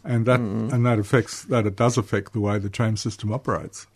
and 0.06 0.26
that 0.26 0.40
Mm. 0.40 0.72
and 0.72 0.86
that 0.86 1.00
affects 1.00 1.44
that 1.44 1.66
it 1.68 1.76
does 1.76 1.98
affect 1.98 2.32
the 2.32 2.40
way 2.40 2.60
the 2.60 2.70
tram 2.70 2.96
system 2.96 3.34
operates. 3.34 3.88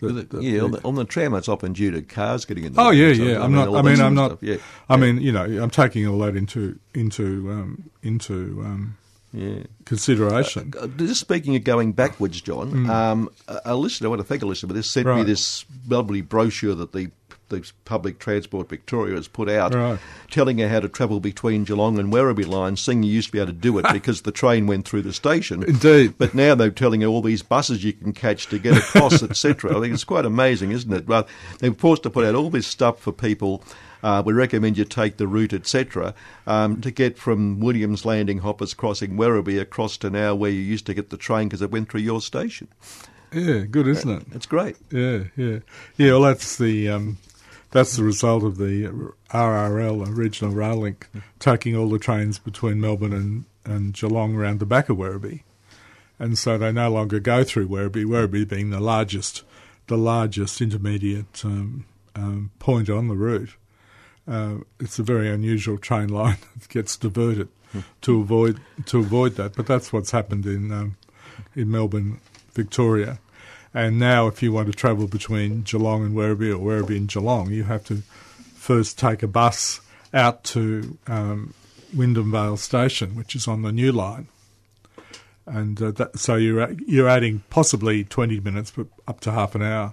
that- 0.00 0.28
that 0.30 0.42
yeah, 0.42 0.60
on 0.60 0.72
the- 0.72 0.82
on 0.84 0.94
the 0.96 1.04
tram, 1.04 1.32
it's 1.34 1.48
often 1.48 1.72
due 1.72 1.90
to 1.92 2.02
cars 2.02 2.44
getting 2.44 2.64
in. 2.64 2.72
the 2.74 2.80
Oh 2.80 2.90
yeah, 2.90 3.08
yeah. 3.12 3.42
I'm 3.42 3.52
not. 3.52 3.72
I 3.74 3.80
mean, 3.80 4.00
I'm 4.00 4.12
not. 4.14 4.38
Yeah, 4.42 4.56
I 4.88 4.96
mean, 4.96 5.18
you 5.20 5.30
know, 5.32 5.44
I'm 5.44 5.70
taking 5.70 6.04
all 6.06 6.18
that 6.18 6.34
into 6.36 6.78
into 6.94 7.50
um, 7.52 7.84
into 8.02 8.60
um, 8.66 8.96
yeah. 9.34 9.62
consideration. 9.84 10.72
Uh, 10.80 10.86
just 10.86 11.20
speaking 11.20 11.56
of 11.56 11.64
going 11.64 11.92
backwards, 11.92 12.40
John, 12.40 12.70
Mm. 12.72 12.88
um, 12.88 13.28
a, 13.64 13.76
listener, 13.76 14.08
I 14.08 14.10
want 14.10 14.20
to 14.20 14.26
thank 14.26 14.42
a 14.42 14.46
listener 14.46 14.68
for 14.68 14.74
this, 14.74 14.90
sent 14.90 15.06
me 15.06 15.22
this 15.24 15.64
lovely 15.88 16.20
brochure 16.20 16.74
that 16.74 16.92
the 16.92 17.10
the 17.50 17.70
Public 17.84 18.18
Transport 18.18 18.70
Victoria 18.70 19.16
has 19.16 19.28
put 19.28 19.50
out, 19.50 19.74
Right. 19.74 19.98
telling 20.30 20.58
you 20.58 20.66
how 20.66 20.80
to 20.80 20.88
travel 20.88 21.20
between 21.20 21.64
Geelong 21.64 21.98
and 21.98 22.10
Werribee 22.10 22.48
lines, 22.48 22.80
saying 22.80 23.02
you 23.02 23.12
used 23.12 23.28
to 23.28 23.32
be 23.32 23.38
able 23.38 23.48
to 23.48 23.52
do 23.52 23.76
it 23.78 23.84
because 23.92 24.22
the 24.22 24.32
train 24.32 24.66
went 24.66 24.88
through 24.88 25.02
the 25.02 25.12
station. 25.12 25.62
Indeed. 25.62 26.14
But 26.16 26.34
now 26.34 26.54
they're 26.54 26.70
telling 26.70 27.02
you 27.02 27.08
all 27.08 27.20
these 27.20 27.42
buses 27.42 27.84
you 27.84 27.92
can 27.92 28.14
catch 28.14 28.46
to 28.46 28.58
get 28.58 28.78
across, 28.78 29.22
etc. 29.22 29.76
I 29.76 29.80
think 29.80 29.92
it's 29.92 30.04
quite 30.04 30.24
amazing, 30.24 30.70
isn't 30.70 30.90
it? 30.92 31.06
Well, 31.06 31.26
they're 31.58 31.72
forced 31.74 32.02
to 32.04 32.10
put 32.10 32.24
out 32.24 32.34
all 32.34 32.48
this 32.48 32.66
stuff 32.66 32.98
for 32.98 33.12
people. 33.12 33.62
Uh, 34.04 34.22
we 34.22 34.34
recommend 34.34 34.76
you 34.76 34.84
take 34.84 35.16
the 35.16 35.26
route, 35.26 35.54
etc., 35.54 36.14
um, 36.46 36.78
to 36.82 36.90
get 36.90 37.16
from 37.16 37.58
Williams 37.58 38.04
Landing, 38.04 38.40
Hoppers 38.40 38.74
Crossing, 38.74 39.16
Werribee 39.16 39.58
across 39.58 39.96
to 39.96 40.10
now 40.10 40.34
where 40.34 40.50
you 40.50 40.60
used 40.60 40.84
to 40.84 40.92
get 40.92 41.08
the 41.08 41.16
train 41.16 41.48
because 41.48 41.62
it 41.62 41.70
went 41.70 41.88
through 41.88 42.02
your 42.02 42.20
station. 42.20 42.68
Yeah, 43.32 43.60
good, 43.60 43.88
isn't 43.88 44.10
it? 44.10 44.26
It's 44.32 44.44
great. 44.44 44.76
Yeah, 44.90 45.24
yeah, 45.36 45.60
yeah. 45.96 46.10
Well, 46.10 46.20
that's 46.20 46.58
the 46.58 46.90
um, 46.90 47.16
that's 47.70 47.96
the 47.96 48.04
result 48.04 48.44
of 48.44 48.58
the 48.58 49.12
RRL, 49.30 50.14
Regional 50.14 50.52
Rail 50.52 50.76
Link, 50.76 51.08
taking 51.38 51.74
all 51.74 51.88
the 51.88 51.98
trains 51.98 52.38
between 52.38 52.82
Melbourne 52.82 53.14
and, 53.14 53.44
and 53.64 53.94
Geelong 53.94 54.34
around 54.34 54.60
the 54.60 54.66
back 54.66 54.90
of 54.90 54.98
Werribee, 54.98 55.44
and 56.18 56.36
so 56.36 56.58
they 56.58 56.72
no 56.72 56.90
longer 56.90 57.20
go 57.20 57.42
through 57.42 57.68
Werribee. 57.68 58.04
Werribee 58.04 58.46
being 58.46 58.68
the 58.68 58.80
largest, 58.80 59.44
the 59.86 59.96
largest 59.96 60.60
intermediate 60.60 61.42
um, 61.42 61.86
um, 62.14 62.50
point 62.58 62.90
on 62.90 63.08
the 63.08 63.16
route. 63.16 63.56
Uh, 64.26 64.56
it's 64.80 64.98
a 64.98 65.02
very 65.02 65.28
unusual 65.28 65.76
train 65.76 66.08
line 66.08 66.38
that 66.58 66.68
gets 66.68 66.96
diverted 66.96 67.48
to 68.02 68.20
avoid 68.20 68.60
to 68.86 68.98
avoid 68.98 69.36
that. 69.36 69.54
But 69.54 69.66
that's 69.66 69.92
what's 69.92 70.10
happened 70.10 70.46
in 70.46 70.72
um, 70.72 70.96
in 71.54 71.70
Melbourne, 71.70 72.20
Victoria. 72.52 73.18
And 73.72 73.98
now, 73.98 74.28
if 74.28 74.42
you 74.42 74.52
want 74.52 74.68
to 74.68 74.72
travel 74.72 75.08
between 75.08 75.62
Geelong 75.62 76.04
and 76.04 76.14
Werribee 76.14 76.52
or 76.52 76.58
Werribee 76.58 76.96
and 76.96 77.08
Geelong, 77.08 77.50
you 77.50 77.64
have 77.64 77.84
to 77.86 78.02
first 78.54 78.98
take 78.98 79.22
a 79.22 79.26
bus 79.26 79.80
out 80.12 80.44
to 80.44 80.96
um, 81.08 81.54
Wyndham 81.92 82.30
Vale 82.30 82.56
Station, 82.56 83.16
which 83.16 83.34
is 83.34 83.48
on 83.48 83.62
the 83.62 83.72
new 83.72 83.90
line. 83.90 84.28
And 85.44 85.82
uh, 85.82 85.90
that, 85.90 86.18
so 86.18 86.36
you're 86.36 86.72
you're 86.86 87.08
adding 87.08 87.42
possibly 87.50 88.04
20 88.04 88.40
minutes, 88.40 88.70
but 88.70 88.86
up 89.06 89.20
to 89.20 89.32
half 89.32 89.54
an 89.54 89.62
hour 89.62 89.92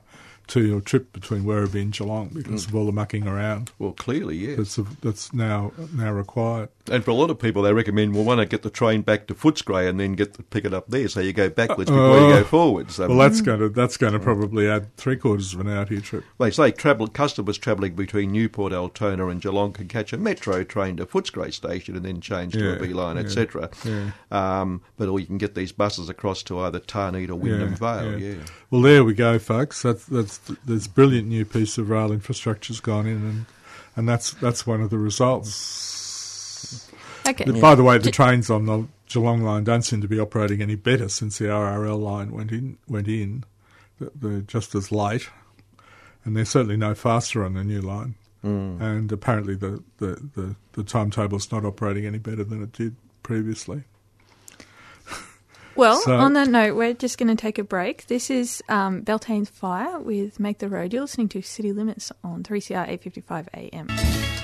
to 0.52 0.66
your 0.66 0.82
trip 0.82 1.14
between 1.14 1.44
Werribee 1.44 1.82
and 1.82 1.94
Geelong 1.94 2.28
because 2.34 2.66
mm. 2.66 2.68
of 2.68 2.76
all 2.76 2.86
the 2.86 2.92
mucking 2.92 3.26
around. 3.26 3.72
Well, 3.80 3.94
clearly, 3.94 4.36
yes. 4.36 4.76
That's, 4.76 4.90
that's 5.02 5.34
now 5.34 5.72
now 5.94 6.12
required. 6.12 6.68
And 6.90 7.04
for 7.04 7.12
a 7.12 7.14
lot 7.14 7.30
of 7.30 7.40
people, 7.40 7.62
they 7.62 7.74
recommend, 7.74 8.16
well, 8.16 8.24
why 8.24 8.36
not 8.36 8.50
get 8.50 8.64
the 8.64 8.70
train 8.70 9.02
back 9.02 9.28
to 9.28 9.36
Footscray 9.36 9.88
and 9.88 10.00
then 10.00 10.14
get 10.14 10.34
the, 10.34 10.44
pick 10.44 10.66
it 10.66 10.74
up 10.74 10.88
there, 10.90 11.08
so 11.08 11.20
you 11.20 11.34
go 11.34 11.50
backwards 11.50 11.90
before 11.90 12.20
you 12.20 12.30
go 12.30 12.44
forwards. 12.44 13.00
Um, 13.00 13.10
well, 13.10 13.18
that's 13.30 13.42
going 13.42 13.60
to 13.60 13.70
that's 13.70 13.98
going 13.98 14.14
to 14.14 14.20
probably 14.20 14.68
add 14.70 14.96
three 14.98 15.16
quarters 15.16 15.54
of 15.54 15.60
an 15.60 15.70
hour 15.70 15.86
to 15.86 15.94
your 15.94 16.02
trip. 16.02 16.24
They 16.40 16.52
say 16.52 16.72
travel, 16.72 17.08
customers 17.08 17.58
travelling 17.58 17.96
between 17.96 18.32
Newport, 18.32 18.74
Altona 18.74 19.28
and 19.28 19.42
Geelong 19.42 19.74
can 19.74 19.88
catch 19.88 20.14
a 20.14 20.18
metro 20.18 20.64
train 20.64 20.98
to 20.98 21.06
Footscray 21.06 21.54
Station 21.54 21.96
and 21.96 22.06
then 22.06 22.22
change 22.22 22.54
to 22.54 22.60
Yeah, 22.60 22.76
a 22.76 22.80
B 22.80 22.94
line, 22.94 23.16
yeah, 23.18 23.24
etc. 23.24 23.70
yeah. 23.86 24.12
Um, 24.32 24.82
but 24.98 25.08
or 25.08 25.20
you 25.20 25.26
can 25.26 25.38
get 25.38 25.56
these 25.56 25.72
buses 25.72 26.10
across 26.10 26.42
to 26.44 26.60
either 26.60 26.80
Tarneet 26.80 27.30
or 27.30 27.36
Wyndham 27.36 27.76
Vale. 27.76 28.20
Yeah. 28.20 28.36
Well, 28.70 28.82
there 28.82 29.04
we 29.04 29.14
go, 29.14 29.38
folks. 29.40 29.82
That's 29.82 30.06
that's 30.06 30.38
this 30.66 30.88
brilliant 30.88 31.28
new 31.28 31.46
piece 31.46 31.78
of 31.78 31.90
rail 31.90 32.12
infrastructure's 32.12 32.80
gone 32.80 33.06
in, 33.06 33.18
and 33.24 33.46
and 33.96 34.10
that's 34.10 34.32
that's 34.32 34.66
one 34.66 34.82
of 34.82 34.90
the 34.90 34.98
results. 34.98 36.01
Okay. 37.28 37.44
But 37.46 37.62
By 37.62 37.76
the 37.76 37.84
way, 37.84 37.98
the 37.98 38.12
trains 38.12 38.50
on 38.50 38.66
the 38.66 38.88
Geelong 39.08 39.42
line 39.44 39.64
don't 39.64 39.82
seem 39.84 40.02
to 40.02 40.08
be 40.08 40.20
operating 40.20 40.62
any 40.62 40.76
better 40.76 41.10
since 41.10 41.38
the 41.38 41.46
RRL 41.46 42.02
line 42.02 42.32
went 42.32 42.52
in. 42.52 42.78
Went 42.88 43.08
in, 43.08 43.44
they're 44.00 44.42
just 44.42 44.74
as 44.74 44.92
late, 44.92 45.30
and 46.24 46.36
they're 46.36 46.46
certainly 46.46 46.78
no 46.78 46.96
faster 46.96 47.44
on 47.44 47.54
the 47.54 47.64
new 47.64 47.82
line. 47.82 48.16
Mm. 48.44 48.82
And 48.82 49.12
apparently, 49.12 49.56
the 49.56 49.84
the 49.98 50.30
the, 50.36 50.56
the 50.74 50.84
timetable's 50.84 51.52
not 51.52 51.66
operating 51.66 52.06
any 52.06 52.18
better 52.18 52.44
than 52.44 52.64
it 52.64 52.72
did 52.72 52.96
previously. 53.22 53.84
Well, 55.76 56.02
So- 56.02 56.18
on 56.18 56.34
that 56.34 56.50
note, 56.50 56.76
we're 56.76 56.94
just 56.94 57.18
going 57.18 57.30
to 57.30 57.42
take 57.42 57.58
a 57.58 57.64
break. 57.64 58.08
This 58.08 58.30
is 58.30 58.62
um, 58.68 59.04
Beltane's 59.04 59.50
Fire 59.50 60.00
with 60.00 60.40
Make 60.40 60.58
the 60.60 60.68
Road. 60.68 60.92
You're 60.92 61.04
listening 61.04 61.30
to 61.30 61.42
City 61.42 61.72
Limits 61.72 62.12
on 62.24 62.44
3CR 62.44 62.90
855 62.90 63.50
AM. 63.54 64.41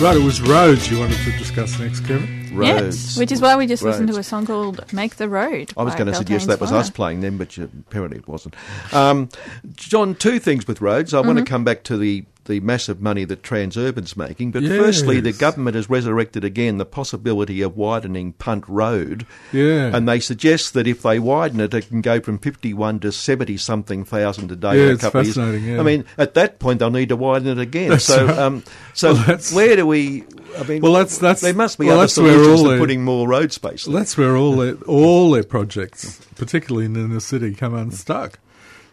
Right, 0.00 0.16
it 0.16 0.22
was 0.22 0.40
roads 0.40 0.90
you 0.90 0.98
wanted 0.98 1.18
to 1.18 1.32
discuss 1.36 1.78
next, 1.78 2.00
Kevin. 2.00 2.50
Yes, 2.58 3.18
which 3.18 3.30
is 3.30 3.42
why 3.42 3.54
we 3.56 3.66
just 3.66 3.82
listened 3.82 4.08
to 4.08 4.16
a 4.16 4.22
song 4.22 4.46
called 4.46 4.90
Make 4.94 5.16
the 5.16 5.28
Road. 5.28 5.74
I 5.76 5.82
was 5.82 5.94
going 5.94 6.06
to 6.06 6.14
suggest 6.14 6.46
that 6.46 6.58
was 6.58 6.70
Fire. 6.70 6.78
us 6.78 6.88
playing 6.88 7.20
them, 7.20 7.36
but 7.36 7.58
you, 7.58 7.70
apparently 7.86 8.16
it 8.16 8.26
wasn't. 8.26 8.54
Um, 8.94 9.28
John, 9.74 10.14
two 10.14 10.38
things 10.38 10.66
with 10.66 10.80
roads. 10.80 11.12
I 11.12 11.20
want 11.20 11.38
to 11.38 11.44
come 11.44 11.64
back 11.64 11.82
to 11.84 11.98
the, 11.98 12.24
the 12.50 12.60
massive 12.60 13.00
money 13.00 13.24
that 13.24 13.42
Transurban's 13.42 14.16
making, 14.16 14.50
but 14.50 14.62
firstly, 14.64 15.20
the 15.20 15.32
government 15.32 15.76
has 15.76 15.88
resurrected 15.88 16.44
again 16.44 16.76
the 16.76 16.84
possibility 16.84 17.62
of 17.62 17.76
widening 17.76 18.32
Punt 18.34 18.64
Road. 18.68 19.24
Yeah. 19.52 19.96
And 19.96 20.06
they 20.06 20.20
suggest 20.20 20.74
that 20.74 20.86
if 20.86 21.00
they 21.02 21.18
widen 21.18 21.60
it, 21.60 21.72
it 21.72 21.88
can 21.88 22.00
go 22.02 22.20
from 22.20 22.38
51 22.38 23.00
to 23.00 23.12
70 23.12 23.56
something 23.56 24.04
thousand 24.04 24.50
a 24.52 24.56
day 24.56 24.76
Yeah, 24.76 24.82
in 24.82 24.88
a 24.88 24.92
it's 24.92 25.00
couple 25.02 25.20
of 25.20 25.26
years. 25.26 25.36
fascinating, 25.36 25.68
yeah. 25.68 25.80
I 25.80 25.82
mean, 25.82 26.04
at 26.18 26.34
that 26.34 26.58
point, 26.58 26.80
they'll 26.80 26.90
need 26.90 27.08
to 27.10 27.16
widen 27.16 27.48
it 27.48 27.58
again. 27.58 27.90
That's 27.90 28.04
so, 28.04 28.26
right. 28.26 28.38
um, 28.38 28.64
so 28.92 29.14
Well, 29.14 29.22
that's- 29.22 29.52
where 29.54 29.76
do 29.76 29.86
we? 29.86 30.24
I 30.58 30.64
mean, 30.64 30.82
Well, 30.82 30.92
that's 30.94 31.16
that's 31.18 31.40
there 31.42 31.54
must 31.54 31.78
be 31.78 31.86
well, 31.86 31.94
other 31.94 32.02
that's 32.02 32.18
where 32.18 32.32
solutions 32.32 32.48
all 32.58 32.64
than 32.64 32.68
their- 32.72 32.78
putting 32.80 33.04
more 33.04 33.28
road 33.28 33.52
space. 33.52 33.84
there. 33.84 33.94
That's 33.94 34.18
where 34.18 34.36
all 34.36 34.56
their 34.56 34.74
all 34.88 35.30
their 35.30 35.44
projects, 35.44 36.20
particularly 36.34 36.86
in 36.86 36.94
the 36.94 37.00
inner 37.00 37.20
city, 37.20 37.54
come 37.54 37.74
unstuck. 37.74 38.40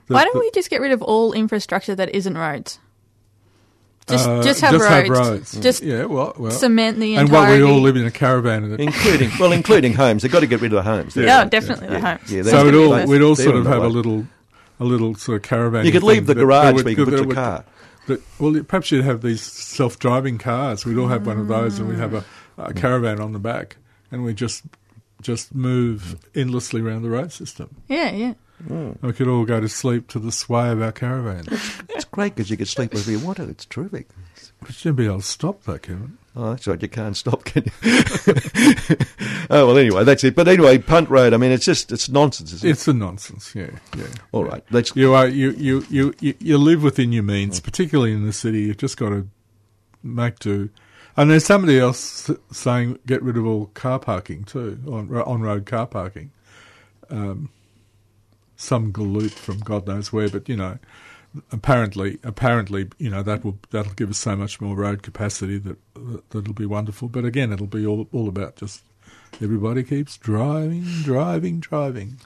The- 0.06 0.14
Why 0.14 0.24
don't 0.24 0.34
the- 0.36 0.40
we 0.42 0.52
just 0.52 0.70
get 0.70 0.80
rid 0.82 0.92
of 0.92 1.02
all 1.02 1.34
infrastructure 1.34 1.96
that 1.96 2.14
isn't 2.14 2.38
roads? 2.38 2.78
Just, 4.08 4.28
uh, 4.28 4.42
just 4.42 4.62
have 4.62 4.80
roads. 5.10 5.60
Just 5.60 5.84
yeah, 5.84 6.06
well, 6.06 6.34
well, 6.38 6.52
cement 6.52 6.98
the 6.98 7.16
and 7.18 7.30
while 7.30 7.52
we 7.52 7.62
all 7.62 7.82
live 7.82 7.98
in 7.98 8.06
a 8.06 8.12
caravan, 8.12 8.64
in 8.64 8.80
including 8.80 9.30
well, 9.40 9.52
including 9.52 9.94
homes. 9.94 10.22
They've 10.22 10.32
got 10.32 10.40
to 10.40 10.48
get 10.48 10.62
rid 10.62 10.72
of 10.72 10.84
the 10.84 10.90
homes. 10.90 11.16
Yeah, 11.16 11.44
definitely 11.46 11.88
the 11.88 12.00
homes. 12.00 12.32
Yeah, 12.32 12.44
so 12.44 12.50
they're- 12.52 12.66
we'd 12.66 12.76
all 12.76 12.90
they're- 12.92 13.08
we'd 13.08 13.22
all 13.22 13.36
they're 13.36 13.44
sort 13.46 13.58
of 13.58 13.64
the 13.66 13.70
have 13.70 13.84
a 13.84 13.88
little 13.90 14.26
a 14.80 14.86
little 14.86 15.16
sort 15.16 15.36
of 15.38 15.42
caravan. 15.42 15.86
You 15.86 15.92
could 15.92 16.04
leave 16.04 16.26
the 16.26 16.36
garage 16.36 16.76
where 16.84 16.90
you 16.90 16.96
can 16.96 17.06
put 17.06 17.26
your 17.26 17.34
car. 17.34 17.66
well, 18.40 18.64
perhaps 18.64 18.92
you'd 18.92 19.04
have 19.04 19.22
these 19.22 19.42
self-driving 19.42 20.38
cars. 20.38 20.86
We'd 20.86 20.98
all 20.98 21.08
have 21.10 21.26
one 21.28 21.40
of 21.40 21.48
those, 21.50 21.78
and 21.80 21.90
we'd 21.90 21.98
have 22.00 22.14
a, 22.14 22.24
a 22.58 22.74
caravan 22.74 23.20
on 23.20 23.34
the 23.34 23.40
back, 23.40 23.76
and 24.12 24.24
we 24.24 24.34
just 24.34 24.64
just 25.22 25.54
move 25.54 26.16
endlessly 26.36 26.80
around 26.80 27.02
the 27.02 27.10
road 27.10 27.32
system. 27.34 27.76
Yeah, 27.88 28.12
yeah. 28.12 28.34
And 28.60 28.98
we 29.02 29.14
could 29.14 29.28
all 29.28 29.46
go 29.46 29.60
to 29.60 29.70
sleep 29.70 30.08
to 30.10 30.20
the 30.20 30.32
sway 30.32 30.70
of 30.72 30.82
our 30.82 30.92
caravan. 30.92 31.46
It's 31.90 32.06
great 32.06 32.36
because 32.36 32.52
you 32.52 32.58
can 32.58 32.68
sleep 32.68 32.94
wherever 32.94 33.10
you 33.10 33.20
want 33.20 33.38
to. 33.38 33.50
It's 33.50 33.66
terrific. 33.66 34.08
But 34.62 34.86
you'd 34.86 34.96
be 34.96 35.06
able 35.06 35.18
to 35.18 35.24
stop 35.24 35.64
that, 35.64 35.82
Kevin. 35.82 36.18
Oh, 36.36 36.52
that's 36.52 36.68
right. 36.68 36.80
You 36.80 36.88
can't 36.88 37.18
stop, 37.18 37.44
can 37.44 37.64
you? 37.66 37.72
oh 39.50 39.68
well. 39.68 39.78
Anyway, 39.78 40.04
that's 40.04 40.24
it. 40.24 40.36
But 40.36 40.48
anyway, 40.48 40.78
Punt 40.78 41.10
Road. 41.10 41.34
I 41.34 41.38
mean, 41.38 41.52
it's 41.52 41.66
just 41.66 41.92
it's 41.92 42.10
nonsense. 42.10 42.54
Isn't 42.54 42.70
it? 42.70 42.72
It's 42.74 42.88
a 42.88 42.94
nonsense. 42.94 43.56
Yeah, 43.56 43.72
yeah. 43.98 44.06
All 44.32 44.44
right. 44.44 44.64
Let's. 44.70 44.96
You 44.96 45.16
are 45.16 45.28
you, 45.28 45.52
you, 45.52 45.84
you, 45.90 46.14
you, 46.20 46.36
you 46.40 46.58
live 46.60 46.84
within 46.84 47.12
your 47.12 47.24
means, 47.24 47.60
particularly 47.60 48.14
in 48.14 48.24
the 48.24 48.34
city. 48.34 48.62
You've 48.62 48.78
just 48.78 48.98
got 48.98 49.10
to 49.10 49.28
make 50.04 50.38
do. 50.38 50.70
And 51.16 51.32
there's 51.32 51.46
somebody 51.46 51.80
else 51.80 52.30
saying 52.52 53.00
get 53.08 53.24
rid 53.24 53.38
of 53.38 53.46
all 53.48 53.68
car 53.74 53.98
parking 53.98 54.44
too, 54.44 54.80
on 54.88 55.12
on 55.16 55.42
road 55.42 55.66
car 55.66 55.88
parking. 55.88 56.30
Um, 57.10 57.50
some 58.58 58.92
galoot 58.92 59.32
from 59.32 59.60
God 59.60 59.88
knows 59.88 60.12
where, 60.12 60.28
but 60.30 60.50
you 60.50 60.58
know, 60.58 60.78
apparently, 61.52 62.20
apparently, 62.24 62.90
you 62.98 63.10
know 63.10 63.24
that 63.24 63.46
will 63.46 63.58
that'll 63.70 63.94
give 63.94 64.10
us 64.10 64.18
so 64.18 64.36
much 64.36 64.60
more 64.60 64.76
road 64.76 65.04
capacity 65.04 65.58
that, 65.60 65.78
that 65.94 66.30
that'll 66.32 66.54
be 66.54 66.66
wonderful. 66.66 67.08
But 67.08 67.24
again, 67.24 67.54
it'll 67.54 67.68
be 67.68 67.86
all 67.86 68.08
all 68.12 68.28
about 68.28 68.58
just 68.58 68.82
everybody 69.42 69.84
keeps 69.84 70.18
driving, 70.18 70.84
driving, 71.04 71.60
driving. 71.60 72.18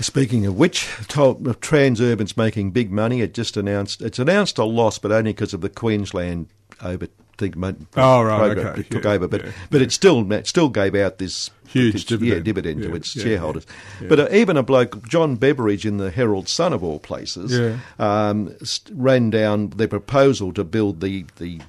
Speaking 0.00 0.46
of 0.46 0.56
which, 0.56 0.88
told, 1.08 1.46
uh, 1.48 1.54
Transurban's 1.54 2.36
making 2.36 2.70
big 2.70 2.92
money. 2.92 3.20
It 3.20 3.34
just 3.34 3.56
announced 3.56 4.00
it's 4.00 4.20
announced 4.20 4.58
a 4.58 4.64
loss, 4.64 4.98
but 4.98 5.10
only 5.10 5.32
because 5.32 5.54
of 5.54 5.60
the 5.60 5.68
Queensland 5.68 6.48
over. 6.82 7.08
Think, 7.38 7.54
Oh, 7.96 8.22
right, 8.22 8.38
program 8.52 8.66
okay, 8.72 8.82
took 8.82 9.04
yeah, 9.04 9.10
over, 9.12 9.28
but 9.28 9.44
yeah, 9.44 9.50
but 9.70 9.80
it 9.80 9.92
still 9.92 10.30
it 10.32 10.46
still 10.48 10.68
gave 10.68 10.96
out 10.96 11.18
this 11.18 11.50
Huge 11.68 11.92
this- 11.92 12.04
dividend. 12.04 12.36
yeah, 12.36 12.42
dividend 12.42 12.82
to 12.82 12.88
Yeah, 12.88 12.94
its 12.96 13.14
yeah, 13.14 13.22
shareholders. 13.22 13.64
yeah. 14.02 14.08
But 14.08 14.18
uh, 14.20 14.28
even 14.32 14.56
a 14.56 14.62
bloke, 14.64 15.06
John 15.08 15.36
Beveridge 15.36 15.86
in 15.86 15.98
the 15.98 16.10
Herald 16.10 16.48
Sun 16.48 16.72
of 16.72 16.82
all 16.82 16.98
places, 16.98 17.56
Yeah. 17.56 17.78
um, 18.00 18.54
ran 18.92 19.30
down 19.30 19.70
the 19.76 19.86
proposal 19.86 20.52
to 20.54 20.64
build 20.64 21.00
the 21.00 21.26
the 21.36 21.60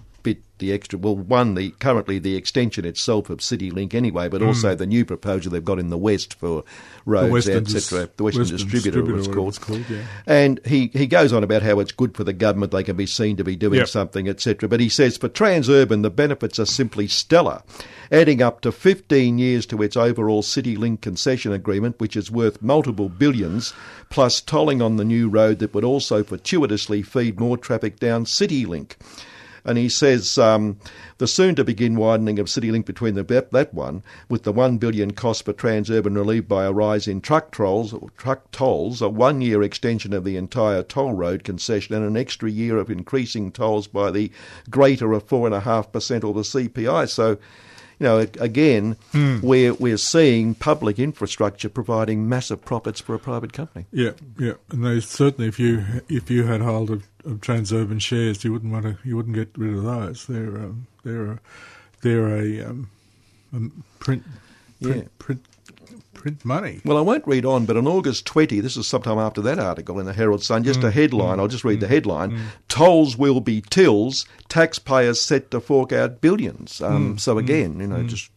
the 0.59 0.71
extra. 0.71 0.99
Well, 0.99 1.15
one, 1.15 1.55
the 1.55 1.71
currently 1.79 2.19
the 2.19 2.35
extension 2.35 2.85
itself 2.85 3.29
of 3.29 3.39
CityLink 3.39 3.93
anyway, 3.93 4.27
but 4.29 4.41
Mm. 4.41 4.47
also 4.47 4.75
the 4.75 4.85
new 4.85 5.03
proposal 5.05 5.51
they've 5.51 5.63
got 5.65 5.79
in 5.79 5.89
the 5.89 5.97
west 5.97 6.35
for 6.35 6.63
roads, 7.05 7.47
etc. 7.49 8.09
The 8.15 8.23
Western, 8.23 8.41
Western 8.41 8.57
Distributor, 8.57 9.01
Distributor, 9.01 9.17
it's 9.19 9.27
called. 9.27 9.47
it's 9.49 9.57
called, 9.57 9.85
yeah. 9.89 10.01
And 10.27 10.59
he, 10.65 10.87
he 10.93 11.07
goes 11.07 11.33
on 11.33 11.43
about 11.43 11.61
how 11.63 11.79
it's 11.79 11.91
good 11.91 12.15
for 12.15 12.23
the 12.23 12.33
government; 12.33 12.71
they 12.71 12.83
can 12.83 12.95
be 12.95 13.05
seen 13.05 13.35
to 13.37 13.43
be 13.43 13.55
doing 13.55 13.79
Yep. 13.79 13.87
something, 13.87 14.27
etc. 14.29 14.69
But 14.69 14.79
he 14.79 14.89
says 14.89 15.17
for 15.17 15.29
Transurban, 15.29 16.03
the 16.03 16.09
benefits 16.09 16.59
are 16.59 16.65
simply 16.65 17.07
stellar, 17.07 17.61
adding 18.11 18.41
up 18.41 18.61
to 18.61 18.71
15 18.71 19.37
years 19.39 19.65
to 19.67 19.81
its 19.81 19.97
overall 19.97 20.43
CityLink 20.43 21.01
concession 21.01 21.51
agreement, 21.53 21.99
which 21.99 22.15
is 22.15 22.29
worth 22.29 22.61
multiple 22.61 23.09
billions, 23.09 23.73
plus 24.09 24.41
tolling 24.41 24.81
on 24.81 24.97
the 24.97 25.05
new 25.05 25.29
road 25.29 25.59
that 25.59 25.73
would 25.73 25.83
also 25.83 26.23
fortuitously 26.23 27.01
feed 27.01 27.39
more 27.39 27.57
traffic 27.57 27.99
down 27.99 28.25
CityLink. 28.25 28.91
And 29.69 29.77
he 29.77 29.87
says 29.87 30.39
um, 30.39 30.79
the 31.19 31.27
soon 31.27 31.53
to 31.53 31.63
begin 31.63 31.95
widening 31.95 32.39
of 32.39 32.47
CityLink 32.47 32.85
between 32.85 33.13
the 33.13 33.21
that, 33.25 33.51
that 33.51 33.71
one, 33.71 34.01
with 34.27 34.41
the 34.41 34.51
one 34.51 34.79
billion 34.79 35.11
cost 35.11 35.45
for 35.45 35.53
Transurban 35.53 36.15
relieved 36.15 36.47
by 36.47 36.65
a 36.65 36.71
rise 36.71 37.07
in 37.07 37.21
truck 37.21 37.51
tolls, 37.51 37.93
truck 38.17 38.49
tolls, 38.49 38.99
a 38.99 39.09
one 39.09 39.41
year 39.41 39.61
extension 39.61 40.11
of 40.11 40.23
the 40.23 40.37
entire 40.37 40.81
toll 40.81 41.13
road 41.13 41.43
concession, 41.43 41.93
and 41.93 42.03
an 42.03 42.17
extra 42.17 42.49
year 42.49 42.77
of 42.79 42.89
increasing 42.89 43.51
tolls 43.51 43.85
by 43.85 44.09
the 44.09 44.31
greater 44.71 45.13
of 45.13 45.21
four 45.21 45.45
and 45.45 45.53
a 45.53 45.59
half 45.59 45.91
percent 45.91 46.23
or 46.23 46.33
the 46.33 46.41
CPI. 46.41 47.07
So. 47.07 47.37
You 48.01 48.05
know, 48.05 48.19
again, 48.39 48.95
Hmm. 49.11 49.41
we're 49.41 49.73
we're 49.73 49.97
seeing 49.97 50.55
public 50.55 50.99
infrastructure 50.99 51.67
providing 51.67 52.29
massive 52.29 52.63
profits 52.63 53.01
for 53.01 53.13
a 53.13 53.19
private 53.19 53.51
company. 53.51 53.87
Yeah, 53.91 54.11
yeah, 54.37 54.53
and 54.69 54.85
they 54.85 55.01
certainly, 55.01 55.49
if 55.49 55.59
you 55.59 55.83
if 56.07 56.31
you 56.31 56.45
had 56.45 56.61
hold 56.61 56.91
of, 56.91 57.08
of 57.25 57.41
Transurban 57.41 58.01
shares, 58.01 58.43
you 58.43 58.51
wouldn't 58.53 58.71
want 58.71 58.85
to, 58.85 58.97
you 59.03 59.15
wouldn't 59.15 59.35
get 59.35 59.49
rid 59.57 59.73
of 59.75 59.83
those. 59.83 60.25
They're 60.27 60.57
um, 60.57 60.87
they're 61.03 61.31
a, 61.33 61.39
they're 62.01 62.27
a, 62.37 62.61
um, 62.69 62.89
um, 63.53 63.83
print, 63.99 64.23
print, 64.81 65.03
Yeah. 65.03 65.09
print 65.17 65.45
print 66.13 66.43
money. 66.43 66.81
Well, 66.83 66.97
I 66.97 67.01
won't 67.01 67.25
read 67.25 67.45
on, 67.45 67.65
but 67.65 67.77
on 67.77 67.87
August 67.87 68.25
20, 68.25 68.59
this 68.59 68.75
is 68.75 68.85
sometime 68.87 69.17
after 69.17 69.41
that 69.41 69.57
article 69.57 69.99
in 70.01 70.05
the 70.05 70.11
Herald 70.13 70.43
Sun, 70.43 70.65
just 70.65 70.83
a 70.83 70.87
Mm, 70.87 70.91
headline, 70.91 71.37
mm, 71.37 71.41
I'll 71.41 71.47
just 71.47 71.63
read 71.63 71.77
mm, 71.77 71.81
the 71.81 71.87
headline 71.87 72.31
mm. 72.31 72.39
Tolls 72.67 73.15
will 73.17 73.39
be 73.39 73.61
tills, 73.61 74.25
taxpayers 74.49 75.21
set 75.21 75.49
to 75.51 75.61
fork 75.61 75.93
out 75.93 76.19
billions. 76.19 76.81
Um, 76.81 77.15
Mm, 77.15 77.19
so 77.21 77.35
mm, 77.35 77.39
again, 77.39 77.79
you 77.79 77.87
know, 77.87 78.03
just. 78.03 78.29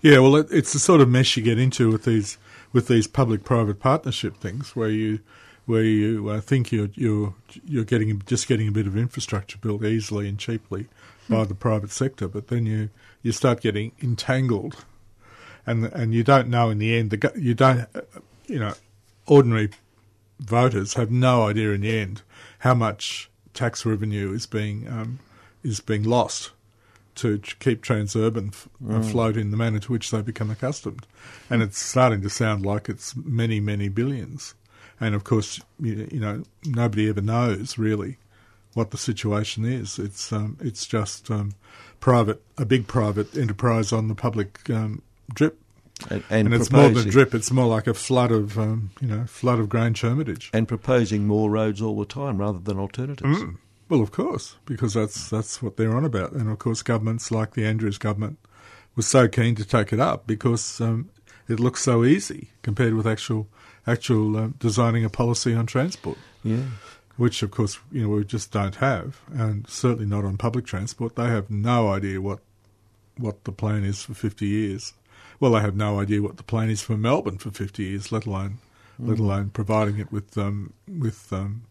Yeah, 0.00 0.18
well, 0.20 0.36
it, 0.36 0.46
it's 0.50 0.72
the 0.72 0.78
sort 0.78 1.00
of 1.00 1.08
mess 1.08 1.36
you 1.36 1.42
get 1.42 1.58
into 1.58 1.90
with 1.90 2.04
these 2.04 2.38
with 2.72 2.88
these 2.88 3.06
public-private 3.06 3.78
partnership 3.80 4.36
things, 4.38 4.74
where 4.76 4.88
you 4.90 5.20
where 5.66 5.82
you 5.84 6.28
uh, 6.28 6.40
think 6.40 6.72
you're 6.72 6.88
you're 6.94 7.34
you're 7.64 7.84
getting 7.84 8.22
just 8.26 8.48
getting 8.48 8.68
a 8.68 8.72
bit 8.72 8.86
of 8.86 8.96
infrastructure 8.96 9.58
built 9.58 9.84
easily 9.84 10.28
and 10.28 10.38
cheaply 10.38 10.86
by 11.28 11.44
the 11.44 11.54
private 11.54 11.90
sector, 11.90 12.28
but 12.28 12.48
then 12.48 12.66
you 12.66 12.88
you 13.22 13.32
start 13.32 13.60
getting 13.60 13.92
entangled, 14.00 14.84
and 15.66 15.84
and 15.86 16.14
you 16.14 16.22
don't 16.22 16.48
know 16.48 16.70
in 16.70 16.78
the 16.78 16.96
end 16.96 17.10
the 17.10 17.32
you 17.36 17.54
don't 17.54 17.80
uh, 17.94 18.00
you 18.46 18.58
know 18.58 18.74
ordinary 19.26 19.70
voters 20.38 20.94
have 20.94 21.10
no 21.10 21.44
idea 21.46 21.70
in 21.72 21.80
the 21.80 21.98
end 21.98 22.22
how 22.60 22.74
much 22.74 23.30
tax 23.54 23.84
revenue 23.86 24.32
is 24.32 24.46
being 24.46 24.86
um, 24.88 25.18
is 25.64 25.80
being 25.80 26.02
lost 26.04 26.50
to 27.16 27.38
keep 27.58 27.82
Transurban 27.82 28.48
f- 28.48 28.68
Mm. 28.84 28.98
afloat 29.00 29.36
in 29.38 29.50
the 29.50 29.56
manner 29.56 29.78
to 29.78 29.90
which 29.92 30.10
they 30.10 30.20
become 30.20 30.50
accustomed, 30.50 31.06
and 31.48 31.62
it's 31.62 31.78
starting 31.82 32.20
to 32.20 32.28
sound 32.30 32.64
like 32.66 32.88
it's 32.90 33.16
many 33.16 33.58
many 33.58 33.88
billions, 33.88 34.54
and 35.00 35.14
of 35.14 35.24
course 35.24 35.60
you, 35.80 36.08
you 36.10 36.20
know 36.20 36.42
nobody 36.64 37.08
ever 37.08 37.20
knows 37.20 37.78
really 37.78 38.18
what 38.76 38.90
the 38.90 38.98
situation 38.98 39.64
is. 39.64 39.98
It's 39.98 40.32
um, 40.32 40.58
it's 40.60 40.86
just 40.86 41.30
um, 41.30 41.54
private 41.98 42.42
a 42.58 42.66
big 42.66 42.86
private 42.86 43.36
enterprise 43.36 43.92
on 43.92 44.08
the 44.08 44.14
public 44.14 44.68
um, 44.70 45.02
drip. 45.32 45.58
And, 46.10 46.22
and 46.28 46.52
it's 46.52 46.70
more 46.70 46.90
than 46.90 47.08
a 47.08 47.10
drip; 47.10 47.34
it's 47.34 47.50
more 47.50 47.66
like 47.66 47.86
a 47.86 47.94
flood 47.94 48.30
of, 48.30 48.58
um, 48.58 48.90
you 49.00 49.08
know, 49.08 49.24
flood 49.24 49.58
of 49.58 49.70
Grange 49.70 50.02
Hermitage. 50.02 50.50
And 50.52 50.68
proposing 50.68 51.26
more 51.26 51.50
roads 51.50 51.80
all 51.80 51.98
the 51.98 52.04
time 52.04 52.36
rather 52.36 52.58
than 52.58 52.78
alternatives. 52.78 53.38
Mm. 53.38 53.56
Well, 53.88 54.02
of 54.02 54.10
course, 54.10 54.56
because 54.66 54.92
that's 54.92 55.30
that's 55.30 55.62
what 55.62 55.78
they're 55.78 55.96
on 55.96 56.04
about, 56.04 56.32
and 56.32 56.50
of 56.50 56.58
course, 56.58 56.82
governments 56.82 57.30
like 57.30 57.54
the 57.54 57.64
Andrews 57.64 57.96
government 57.96 58.38
was 58.94 59.06
so 59.06 59.26
keen 59.26 59.54
to 59.54 59.64
take 59.64 59.90
it 59.90 60.00
up 60.00 60.26
because 60.26 60.82
um, 60.82 61.08
it 61.48 61.60
looks 61.60 61.82
so 61.82 62.04
easy 62.04 62.50
compared 62.62 62.94
with 62.94 63.06
actual 63.06 63.48
actual 63.86 64.36
um, 64.36 64.54
designing 64.58 65.04
a 65.04 65.10
policy 65.10 65.54
on 65.54 65.66
transport. 65.66 66.18
Yeah. 66.42 66.64
Which, 67.16 67.42
of 67.42 67.50
course, 67.50 67.78
you 67.90 68.02
know 68.02 68.08
we 68.10 68.24
just 68.24 68.52
don't 68.52 68.76
have, 68.76 69.20
and 69.32 69.66
certainly 69.68 70.06
not 70.06 70.24
on 70.24 70.36
public 70.36 70.66
transport. 70.66 71.16
They 71.16 71.28
have 71.28 71.48
no 71.50 71.88
idea 71.88 72.20
what 72.20 72.40
what 73.16 73.44
the 73.44 73.52
plan 73.52 73.84
is 73.84 74.02
for 74.02 74.14
fifty 74.14 74.46
years. 74.46 74.92
Well, 75.40 75.52
they 75.52 75.60
have 75.60 75.76
no 75.76 75.98
idea 76.00 76.20
what 76.20 76.36
the 76.36 76.42
plan 76.42 76.68
is 76.68 76.82
for 76.82 76.96
Melbourne 76.96 77.38
for 77.38 77.50
fifty 77.50 77.84
years, 77.84 78.12
let 78.12 78.26
alone 78.26 78.58
let 78.98 79.16
Mm. 79.18 79.20
alone 79.20 79.50
providing 79.50 79.98
it 79.98 80.10
with 80.12 80.36
um, 80.38 80.72
with 80.88 81.32
um, 81.32 81.62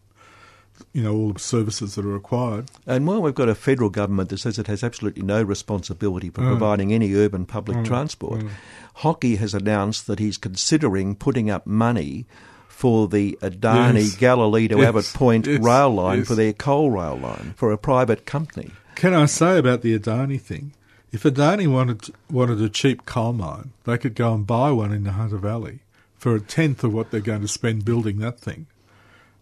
you 0.92 1.02
know 1.02 1.14
all 1.14 1.32
the 1.32 1.38
services 1.38 1.94
that 1.94 2.04
are 2.04 2.08
required. 2.08 2.66
And 2.86 3.06
while 3.06 3.22
we've 3.22 3.34
got 3.34 3.48
a 3.48 3.54
federal 3.54 3.90
government 3.90 4.28
that 4.30 4.38
says 4.38 4.58
it 4.58 4.66
has 4.66 4.82
absolutely 4.84 5.22
no 5.22 5.42
responsibility 5.42 6.30
for 6.30 6.42
Mm. 6.42 6.48
providing 6.48 6.92
any 6.92 7.14
urban 7.14 7.46
public 7.46 7.78
Mm, 7.78 7.84
transport, 7.86 8.40
mm. 8.40 8.48
Hockey 8.94 9.36
has 9.36 9.54
announced 9.54 10.06
that 10.06 10.18
he's 10.18 10.36
considering 10.38 11.14
putting 11.14 11.50
up 11.50 11.66
money 11.66 12.26
for 12.68 13.08
the 13.08 13.38
Adani 13.42 14.02
Yes. 14.04 14.16
Galilee 14.16 14.68
to 14.68 14.76
Yes, 14.76 14.88
Abbott 14.88 15.10
Point 15.14 15.46
yes, 15.46 15.60
rail 15.62 15.90
line 15.94 16.24
for 16.24 16.34
their 16.34 16.52
coal 16.52 16.90
rail 16.90 17.16
line 17.16 17.54
for 17.56 17.72
a 17.72 17.78
private 17.78 18.26
company. 18.26 18.70
Can 18.94 19.14
I 19.14 19.26
say 19.26 19.58
about 19.58 19.82
the 19.82 19.98
Adani 19.98 20.40
thing? 20.40 20.72
If 21.12 21.22
Adani 21.22 21.66
wanted 21.68 22.10
wanted 22.30 22.60
a 22.60 22.68
cheap 22.68 23.06
coal 23.06 23.32
mine, 23.32 23.70
they 23.84 23.96
could 23.96 24.14
go 24.14 24.34
and 24.34 24.46
buy 24.46 24.70
one 24.72 24.92
in 24.92 25.04
the 25.04 25.12
Hunter 25.12 25.38
Valley 25.38 25.78
for 26.18 26.34
a 26.34 26.40
tenth 26.40 26.82
of 26.84 26.92
what 26.92 27.10
they're 27.10 27.20
going 27.20 27.40
to 27.42 27.48
spend 27.48 27.84
building 27.84 28.18
that 28.18 28.38
thing, 28.40 28.66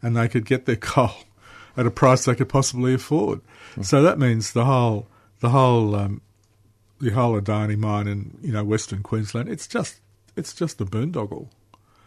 and 0.05 0.17
they 0.17 0.29
could 0.29 0.45
get 0.45 0.67
their 0.67 0.77
coal 0.95 1.11
at 1.77 1.87
a 1.87 1.91
price 1.91 2.25
they 2.27 2.35
could 2.37 2.49
possibly 2.49 2.95
afford. 2.95 3.41
So 3.83 4.03
that 4.03 4.19
means 4.19 4.53
the 4.53 4.65
whole 4.67 5.09
the 5.41 5.49
whole 5.51 5.97
um, 5.97 6.21
the 7.01 7.11
whole 7.11 7.41
Adani 7.41 7.77
mine 7.77 8.07
in 8.07 8.39
you 8.43 8.53
know 8.53 8.63
Western 8.63 9.03
Queensland. 9.03 9.49
It's 9.49 9.67
just 9.67 10.01
it's 10.37 10.53
just 10.55 10.81
a 10.81 10.85
boondoggle. 10.85 11.49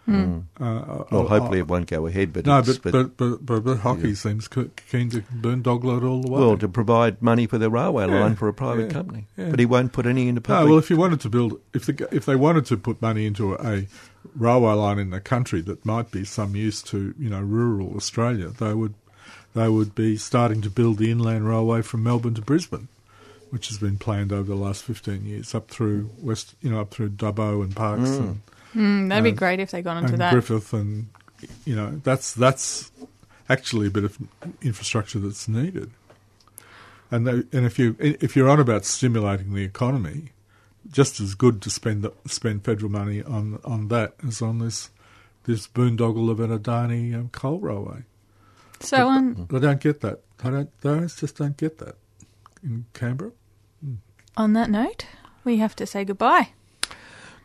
Mm. 0.08 0.43
Uh, 0.58 1.04
Well, 1.12 1.26
uh, 1.26 1.28
hopefully 1.28 1.60
uh, 1.60 1.64
it 1.64 1.68
won't 1.68 1.88
go 1.88 2.08
ahead, 2.08 2.32
but 2.32 2.45
no, 2.45 2.60
it's- 2.60 2.78
but 2.78 2.93
but- 2.93 3.18
but, 3.18 3.45
but, 3.45 3.64
but, 3.66 3.78
hockey 3.80 4.10
Yeah. 4.10 4.14
seems 4.16 4.48
keen 4.48 5.10
to 5.10 5.22
boondoggle 5.22 5.98
it 5.98 6.04
all 6.06 6.22
the 6.22 6.32
way. 6.32 6.39
Well, 6.39 6.58
to 6.60 6.70
provide 6.70 7.22
money 7.22 7.45
for 7.45 7.58
the 7.58 7.70
railway 7.70 8.08
Yeah, 8.08 8.22
line 8.22 8.36
for 8.38 8.48
a 8.48 8.54
private 8.54 8.84
yeah, 8.88 8.93
company, 8.93 9.28
but 9.36 9.60
he 9.60 9.66
won't 9.66 9.91
put 9.91 10.06
any 10.06 10.30
into 10.30 10.39
No, 10.39 10.43
public. 10.56 10.70
well, 10.70 10.78
if 10.80 10.89
you 10.89 10.95
wanted 10.95 11.20
to 11.22 11.30
build, 11.30 11.60
if 11.74 11.86
the, 11.88 12.08
if 12.14 12.26
they 12.26 12.38
wanted 12.38 12.66
to 12.68 12.78
put 12.78 13.02
money 13.02 13.26
into 13.26 13.54
a 13.56 13.86
railway 14.36 14.74
line 14.74 14.99
in 14.99 15.09
the 15.09 15.22
country 15.22 15.61
that 15.61 15.86
might 15.86 16.11
be 16.11 16.24
some 16.26 16.55
use 16.55 16.82
to 16.84 17.13
you 17.18 17.30
know 17.30 17.41
rural 17.41 17.95
Australia, 17.95 18.49
they 18.49 18.74
would 18.74 18.93
they 19.53 19.70
would 19.70 19.95
be 19.95 20.18
starting 20.18 20.61
to 20.61 20.70
build 20.70 20.97
the 20.97 21.11
inland 21.11 21.47
railway 21.47 21.82
from 21.82 22.03
Melbourne 22.03 22.36
to 22.36 22.41
Brisbane, 22.41 22.88
which 23.49 23.68
has 23.70 23.78
been 23.78 23.97
planned 23.97 24.32
over 24.32 24.49
the 24.49 24.55
last 24.55 24.84
fifteen 24.84 25.26
years 25.26 25.55
up 25.55 25.70
through 25.70 26.09
west, 26.20 26.55
you 26.61 26.70
know, 26.70 26.82
up 26.82 26.91
through 26.91 27.09
Dubbo 27.09 27.63
and 27.63 27.76
Parkes. 27.76 28.09
Mm. 28.09 28.20
And, 28.20 28.41
Mm, 28.76 29.09
that'd 29.09 29.24
be 29.24 29.32
great 29.32 29.59
if 29.59 29.72
they 29.72 29.82
got 29.82 29.97
onto 29.97 30.13
and 30.13 30.22
that. 30.22 30.32
Griffith 30.32 30.74
and 30.74 31.07
you 31.65 31.76
know 31.76 31.99
that's 32.03 32.34
that's 32.34 32.91
actually 33.49 33.88
a 33.88 33.89
bit 33.89 34.03
of 34.03 34.18
infrastructure 34.61 35.20
that's 35.20 35.47
needed. 35.47 35.89
And 37.09 37.26
they, 37.26 37.57
and 37.57 37.65
if 37.65 37.80
you 37.80 37.95
if 37.99 38.36
you're 38.36 38.49
on 38.49 38.59
about 38.59 38.86
stimulating 38.86 39.53
the 39.53 39.63
economy, 39.63 40.32
just 40.92 41.20
as 41.20 41.36
good 41.36 41.62
to 41.64 41.70
spend 41.70 42.04
the, 42.04 42.12
spend 42.28 42.64
federal 42.64 42.92
money 42.92 43.22
on 43.24 43.60
on 43.66 43.88
that 43.90 44.14
as 44.26 44.42
on 44.42 44.60
this 44.60 44.90
this 45.44 45.68
boondoggle 45.68 46.30
of 46.30 46.40
an 46.40 46.58
Adani 46.58 47.14
um, 47.16 47.30
coal 47.30 47.60
railway. 47.60 48.04
So, 48.80 48.98
But 48.98 49.10
um, 49.10 49.48
they 49.50 49.60
don't 49.60 49.80
get 49.82 50.02
that. 50.02 50.22
I 50.44 50.50
don't. 50.50 50.82
They 50.82 51.00
just 51.08 51.38
don't 51.38 51.58
get 51.58 51.78
that 51.80 51.96
in 52.64 52.86
Canberra. 52.94 53.32
on 54.36 54.54
that 54.54 54.70
note, 54.70 55.06
we 55.44 55.58
have 55.58 55.76
to 55.78 55.86
say 55.86 56.06
goodbye. 56.06 56.50